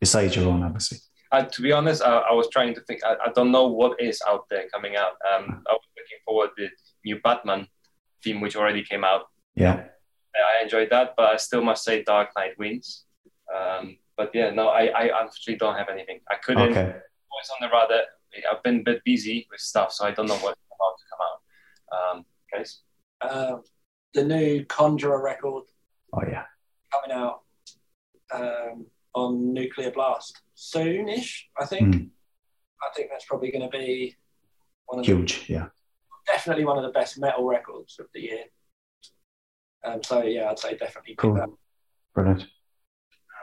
besides 0.00 0.34
your 0.36 0.48
own, 0.48 0.62
obviously? 0.62 0.98
Uh, 1.32 1.42
to 1.44 1.62
be 1.62 1.72
honest, 1.72 2.02
I, 2.02 2.18
I 2.18 2.32
was 2.32 2.48
trying 2.50 2.74
to 2.74 2.80
think. 2.82 3.04
I, 3.04 3.14
I 3.26 3.32
don't 3.34 3.50
know 3.50 3.66
what 3.68 4.00
is 4.00 4.22
out 4.26 4.44
there 4.50 4.64
coming 4.72 4.96
out. 4.96 5.12
Um, 5.32 5.62
I 5.68 5.72
was 5.72 5.82
looking 5.96 6.18
forward 6.24 6.50
to 6.56 6.64
the 6.64 6.70
new 7.04 7.20
Batman 7.20 7.66
theme, 8.22 8.40
which 8.40 8.56
already 8.56 8.82
came 8.84 9.04
out. 9.04 9.22
Yeah. 9.54 9.84
I 10.36 10.62
enjoyed 10.62 10.90
that, 10.90 11.14
but 11.16 11.30
I 11.32 11.36
still 11.38 11.62
must 11.62 11.82
say 11.82 12.02
Dark 12.04 12.28
Knight 12.36 12.58
wins. 12.58 13.04
Um, 13.54 13.96
but 14.16 14.30
yeah, 14.34 14.50
no, 14.50 14.68
I, 14.68 14.86
I 14.86 15.02
unfortunately 15.22 15.56
don't 15.56 15.76
have 15.76 15.88
anything. 15.88 16.20
I 16.30 16.34
couldn't. 16.36 16.70
Okay. 16.72 16.80
Always 16.82 17.50
on 17.54 17.60
the 17.62 17.66
radar. 17.68 18.02
I've 18.52 18.62
been 18.62 18.80
a 18.80 18.82
bit 18.82 19.02
busy 19.04 19.46
with 19.50 19.60
stuff, 19.60 19.92
so 19.92 20.04
I 20.04 20.10
don't 20.10 20.26
know 20.26 20.34
what's 20.34 20.60
about 20.74 20.96
to 20.98 21.04
come 21.10 21.20
out. 21.28 22.16
Um, 22.16 22.24
guys, 22.52 22.80
Uh, 23.22 23.56
the 24.12 24.24
new 24.24 24.64
Conjurer 24.66 25.22
record 25.22 25.64
Oh, 26.12 26.20
yeah. 26.28 26.44
coming 26.92 27.16
out 27.16 27.40
um, 28.34 28.86
on 29.14 29.54
Nuclear 29.54 29.90
Blast 29.90 30.42
soonish, 30.56 31.42
I 31.60 31.66
think. 31.66 31.94
Mm. 31.94 32.10
I 32.82 32.88
think 32.94 33.08
that's 33.10 33.24
probably 33.26 33.50
going 33.50 33.68
to 33.70 33.76
be 33.76 34.16
one 34.86 35.00
of 35.00 35.06
the, 35.06 35.12
Huge. 35.14 35.44
Yeah. 35.48 35.66
definitely 36.26 36.64
one 36.64 36.76
of 36.78 36.84
the 36.84 36.90
best 36.92 37.18
metal 37.18 37.44
records 37.44 37.96
of 37.98 38.06
the 38.14 38.20
year. 38.20 38.44
Um, 39.84 40.02
so 40.02 40.22
yeah, 40.22 40.50
I'd 40.50 40.58
say 40.58 40.76
definitely 40.76 41.12
pick 41.12 41.18
Cool. 41.18 41.34
that. 41.34 41.48
Brilliant. 42.14 42.46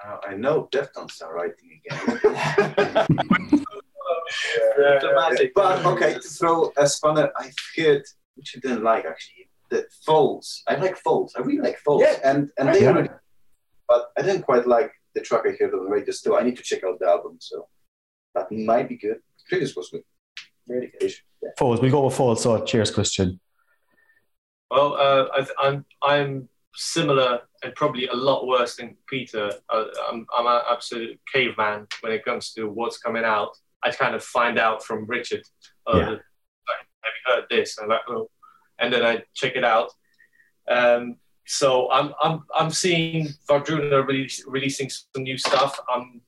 Uh, 0.05 0.17
I 0.27 0.35
know 0.35 0.67
Deftones 0.71 1.21
are 1.23 1.33
writing 1.33 1.79
again. 1.85 2.19
Dramatic. 4.99 5.53
But 5.55 5.85
okay, 5.85 6.13
to 6.15 6.19
throw 6.21 6.71
a 6.77 6.87
spanner, 6.87 7.31
I've 7.37 7.55
heard 7.77 8.03
which 8.35 8.55
I 8.57 8.59
didn't 8.59 8.83
like 8.83 9.05
actually. 9.05 9.49
The 9.69 9.85
Foals. 10.05 10.61
I 10.67 10.75
like 10.75 10.97
Foals. 10.97 11.33
I 11.37 11.41
really 11.41 11.59
like 11.61 11.77
Foals. 11.79 12.01
Yeah. 12.03 12.17
And 12.23 12.49
and 12.57 12.73
they 12.73 12.81
Yeah. 12.83 12.91
were, 12.91 13.21
but 13.87 14.11
I 14.17 14.21
didn't 14.21 14.43
quite 14.43 14.67
like 14.67 14.91
the 15.15 15.21
track 15.21 15.43
I 15.45 15.51
heard 15.59 15.73
on 15.73 15.85
the 15.85 15.89
radio. 15.91 16.11
Still, 16.11 16.35
I 16.35 16.41
need 16.43 16.57
to 16.57 16.63
check 16.63 16.83
out 16.83 16.99
the 16.99 17.07
album. 17.07 17.37
So 17.39 17.67
that 18.35 18.51
might 18.51 18.89
be 18.89 18.97
good. 18.97 19.17
Previous 19.47 19.75
was 19.75 19.89
good. 19.89 20.03
Really 20.67 20.91
good. 20.99 21.13
Yeah. 21.41 21.49
Foals. 21.57 21.81
We'll 21.81 21.91
go 21.91 22.05
with 22.05 22.15
Foals. 22.15 22.41
So 22.43 22.63
cheers, 22.63 22.91
Christian. 22.91 23.39
Well, 24.71 24.93
uh, 24.95 25.27
I, 25.33 25.37
th- 25.41 25.55
I'm 25.61 25.85
I'm 26.01 26.49
similar 26.75 27.41
and 27.63 27.75
probably 27.75 28.07
a 28.07 28.15
lot 28.15 28.47
worse 28.47 28.77
than 28.77 28.97
Peter. 29.07 29.51
Uh, 29.69 29.85
I'm 30.09 30.25
I'm 30.35 30.47
an 30.47 30.61
absolute 30.71 31.19
caveman 31.31 31.87
when 32.01 32.11
it 32.13 32.25
comes 32.25 32.53
to 32.53 32.67
what's 32.69 32.97
coming 32.97 33.23
out. 33.23 33.55
I 33.83 33.91
kind 33.91 34.15
of 34.15 34.23
find 34.23 34.57
out 34.57 34.83
from 34.83 35.05
Richard. 35.05 35.43
Uh, 35.85 35.97
Yeah. 35.97 36.09
like, 36.09 36.19
Have 37.03 37.13
you 37.27 37.33
heard 37.35 37.45
this? 37.49 37.77
And 37.77 37.83
I'm 37.85 37.89
like, 37.89 38.01
oh, 38.07 38.29
and 38.79 38.91
then 38.93 39.03
I 39.05 39.23
check 39.35 39.55
it 39.55 39.63
out. 39.65 39.91
Um, 40.67 41.17
so 41.45 41.91
I'm 41.91 42.13
I'm 42.21 42.43
I'm 42.55 42.71
seeing 42.71 43.27
Wardruna 43.49 44.07
release, 44.07 44.43
releasing 44.47 44.89
some 44.89 45.23
new 45.23 45.37
stuff. 45.37 45.79
I'm 45.93 46.21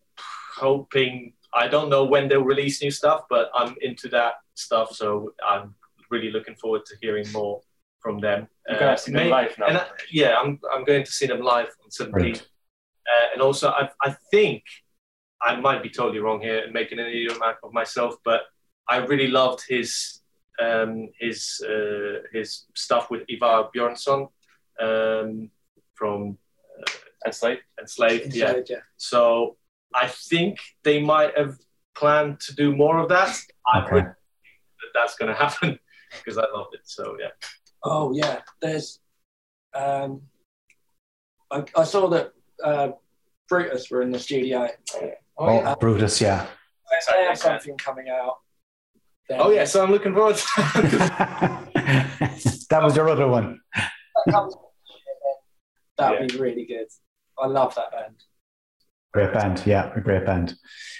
hoping 0.57 1.33
I 1.53 1.67
don't 1.67 1.89
know 1.89 2.03
when 2.03 2.27
they'll 2.27 2.43
release 2.43 2.81
new 2.81 2.91
stuff, 2.91 3.23
but 3.29 3.49
I'm 3.53 3.75
into 3.81 4.09
that 4.09 4.35
stuff. 4.55 4.91
So 4.91 5.33
I'm 5.47 5.73
really 6.09 6.31
looking 6.31 6.55
forward 6.55 6.85
to 6.85 6.95
hearing 7.01 7.31
more 7.31 7.61
from 7.99 8.19
them. 8.19 8.47
you're 8.67 8.79
gonna 8.79 8.97
see 8.97 9.11
them 9.11 9.23
may- 9.23 9.31
live 9.31 9.57
now. 9.57 9.67
and 9.67 9.77
I, 9.77 9.87
yeah, 10.11 10.37
I'm, 10.37 10.59
I'm 10.71 10.83
going 10.83 11.03
to 11.03 11.11
see 11.11 11.25
them 11.25 11.41
live 11.41 11.69
on 11.83 11.89
17th. 11.89 12.11
Brilliant. 12.11 12.49
Uh, 13.07 13.27
and 13.33 13.41
also, 13.41 13.69
I, 13.69 13.89
I 14.03 14.15
think 14.31 14.63
I 15.41 15.55
might 15.55 15.81
be 15.81 15.89
totally 15.89 16.19
wrong 16.19 16.41
here 16.41 16.63
and 16.63 16.73
making 16.73 16.99
an 16.99 17.07
idiot 17.07 17.37
of 17.63 17.73
myself, 17.73 18.15
but 18.23 18.41
I 18.87 18.97
really 18.97 19.27
loved 19.27 19.63
his 19.67 20.21
um, 20.61 21.09
his 21.19 21.61
uh, 21.67 22.21
his 22.31 22.65
stuff 22.75 23.11
with 23.11 23.23
Ivar 23.27 23.69
Bjørnson 23.75 24.29
um, 24.81 25.49
from 25.95 26.37
uh, 26.81 26.91
Enslaved. 27.25 27.61
Enslaved. 27.79 28.35
Yeah. 28.35 28.55
Yeah. 28.67 28.77
So 28.97 29.57
I 29.93 30.07
think 30.07 30.59
they 30.83 31.01
might 31.01 31.37
have 31.37 31.57
planned 31.95 32.39
to 32.41 32.55
do 32.55 32.75
more 32.75 32.99
of 32.99 33.09
that. 33.09 33.37
I 33.73 33.79
Okay. 33.81 33.91
really 33.91 34.01
think 34.03 34.15
that 34.81 34.91
that's 34.93 35.15
going 35.15 35.33
to 35.33 35.39
happen 35.39 35.79
because 36.17 36.37
I 36.37 36.45
love 36.53 36.67
it. 36.73 36.81
So 36.83 37.15
yeah. 37.19 37.29
Oh 37.83 38.13
yeah, 38.13 38.41
there's. 38.61 38.99
Um, 39.73 40.21
I, 41.51 41.63
I 41.75 41.83
saw 41.83 42.07
that 42.09 42.31
uh, 42.63 42.89
Brutus 43.49 43.89
were 43.91 44.01
in 44.01 44.11
the 44.11 44.19
studio. 44.19 44.67
Oh, 45.37 45.47
yeah. 45.53 45.75
Brutus. 45.79 46.19
Yeah. 46.21 46.47
They 47.11 47.25
have 47.25 47.37
something 47.37 47.77
coming 47.77 48.07
out. 48.09 48.37
Then 49.27 49.39
Oh 49.41 49.49
yeah, 49.51 49.65
so 49.65 49.83
I'm 49.83 49.91
looking 49.91 50.13
forward 50.13 50.35
to 50.37 50.43
that 52.69 52.81
was 52.83 52.95
your 52.95 53.09
other 53.09 53.27
one. 53.27 53.59
that 53.75 54.31
comes. 54.31 54.55
That 55.97 56.19
would 56.19 56.31
be 56.31 56.37
really 56.37 56.65
good. 56.65 56.87
I 57.37 57.47
love 57.47 57.75
that 57.75 57.91
band. 57.91 58.15
Great 59.13 59.33
band, 59.33 59.63
yeah, 59.65 59.93
a 59.95 60.01
great 60.01 60.25
band. 60.25 60.55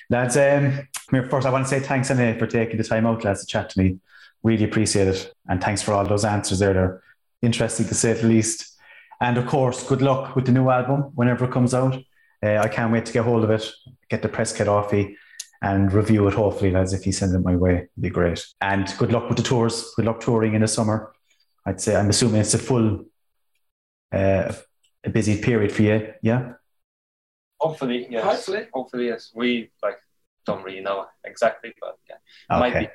Lads, 0.10 0.38
um, 0.38 0.88
first 1.30 1.46
I 1.46 1.50
want 1.50 1.66
to 1.66 1.70
say 1.70 1.80
thanks 1.80 2.10
anyway 2.12 2.38
for 2.40 2.48
taking 2.48 2.78
the 2.78 2.84
time 2.84 3.06
out, 3.06 3.24
lads, 3.24 3.42
to 3.42 3.48
chat 3.48 3.70
to 3.72 3.80
me. 3.80 4.00
Really 4.44 4.64
appreciate 4.64 5.08
it. 5.08 5.34
And 5.48 5.62
thanks 5.62 5.82
for 5.82 5.94
all 5.94 6.06
those 6.06 6.24
answers 6.24 6.60
there. 6.60 6.74
They're 6.74 7.04
interesting 7.42 7.88
to 7.88 7.96
say 7.96 8.14
the 8.14 8.28
least. 8.28 8.78
And 9.20 9.38
of 9.38 9.48
course, 9.48 9.84
good 9.84 10.02
luck 10.02 10.36
with 10.36 10.46
the 10.46 10.52
new 10.52 10.70
album 10.70 11.12
whenever 11.16 11.46
it 11.46 11.52
comes 11.52 11.74
out. 11.74 11.96
Uh, 12.44 12.58
I 12.58 12.68
can't 12.68 12.92
wait 12.92 13.06
to 13.08 13.14
get 13.14 13.26
hold 13.26 13.44
of 13.44 13.50
it, 13.50 13.70
get 14.10 14.22
the 14.22 14.30
press 14.30 14.56
kit 14.56 14.68
off 14.68 14.94
you, 14.94 15.16
and 15.62 15.92
review 15.92 16.28
it 16.28 16.34
hopefully, 16.34 16.72
lads, 16.72 16.94
if 16.94 17.06
you 17.06 17.12
send 17.12 17.34
it 17.34 17.40
my 17.40 17.56
way. 17.56 17.76
It'd 17.76 17.90
be 18.00 18.10
great. 18.10 18.46
And 18.62 18.94
good 18.98 19.12
luck 19.12 19.28
with 19.28 19.38
the 19.38 19.44
tours. 19.44 19.94
Good 19.96 20.06
luck 20.06 20.20
touring 20.20 20.54
in 20.54 20.62
the 20.62 20.68
summer. 20.68 21.14
I'd 21.66 21.82
say, 21.82 21.96
I'm 21.96 22.10
assuming 22.10 22.42
it's 22.42 22.54
a 22.54 22.60
full, 22.60 23.06
uh, 24.12 24.54
a 25.06 25.10
busy 25.10 25.42
period 25.42 25.72
for 25.72 25.84
you, 25.84 26.14
yeah? 26.22 26.54
Hopefully, 27.60 28.08
yes. 28.10 28.24
Hopefully. 28.24 28.68
Hopefully, 28.74 29.06
yes. 29.08 29.32
We 29.34 29.72
like 29.82 29.98
don't 30.46 30.64
really 30.64 30.82
know 30.82 31.06
exactly, 31.24 31.74
but 31.82 31.98
yeah, 32.10 32.58
might 32.60 32.74
be. 32.74 32.88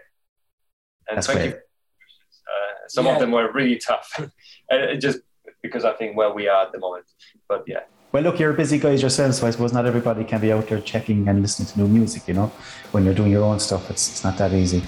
And 1.09 1.17
that's 1.17 1.27
thank 1.27 1.39
great. 1.39 1.49
you. 1.51 1.55
Uh, 1.57 2.89
some 2.89 3.07
Yeah. 3.07 3.15
of 3.15 3.21
them 3.21 3.33
were 3.33 3.51
really 3.53 3.77
tough, 3.79 4.09
uh, 4.71 4.95
just 4.97 5.21
because 5.63 5.85
I 5.85 5.93
think 5.95 6.17
where 6.17 6.33
we 6.33 6.49
are 6.49 6.67
at 6.67 6.73
the 6.73 6.79
moment. 6.79 7.07
But 7.49 7.65
yeah, 7.67 7.81
Well, 8.13 8.23
look, 8.23 8.39
you're 8.39 8.53
busy 8.53 8.79
guys 8.79 9.01
yourselves, 9.03 9.39
so 9.39 9.47
I 9.47 9.51
suppose 9.51 9.73
not 9.73 9.87
everybody 9.87 10.25
can 10.25 10.41
be 10.41 10.53
out 10.53 10.69
there 10.69 10.81
checking 10.81 11.27
and 11.29 11.43
listening 11.43 11.69
to 11.69 11.81
new 11.81 11.89
music, 11.89 12.29
you 12.29 12.35
know. 12.35 12.49
When 12.93 13.05
you're 13.05 13.15
doing 13.15 13.33
your 13.33 13.45
own 13.45 13.59
stuff, 13.61 13.91
it's, 13.91 14.09
it's 14.11 14.25
not 14.25 14.37
that 14.39 14.53
easy. 14.53 14.83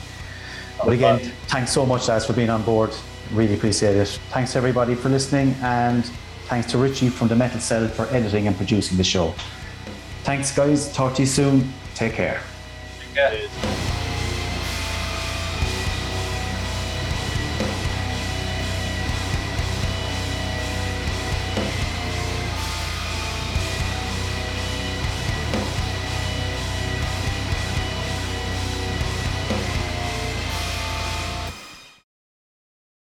But 0.79 0.93
again, 0.93 1.19
thanks 1.49 1.73
so 1.73 1.87
much, 1.87 2.07
guys, 2.07 2.27
for 2.27 2.33
being 2.33 2.51
on 2.51 2.63
board. 2.63 2.91
Really 3.33 3.55
appreciate 3.55 3.97
it. 3.97 4.09
Thanks, 4.31 4.55
everybody, 4.57 4.95
for 4.95 5.09
listening, 5.09 5.55
and 5.63 6.11
thanks 6.53 6.71
to 6.71 6.77
Richie 6.77 7.09
from 7.09 7.29
the 7.29 7.35
Metal 7.35 7.59
Cell 7.59 7.89
for 7.89 8.05
editing 8.15 8.47
and 8.47 8.55
producing 8.55 8.99
the 8.99 9.05
show. 9.05 9.35
Thanks, 10.25 10.55
guys. 10.55 10.93
Talk 10.93 11.15
to 11.15 11.23
you 11.23 11.27
soon. 11.27 11.73
Take 11.95 12.13
care. 12.13 12.43
yeah. 13.17 13.92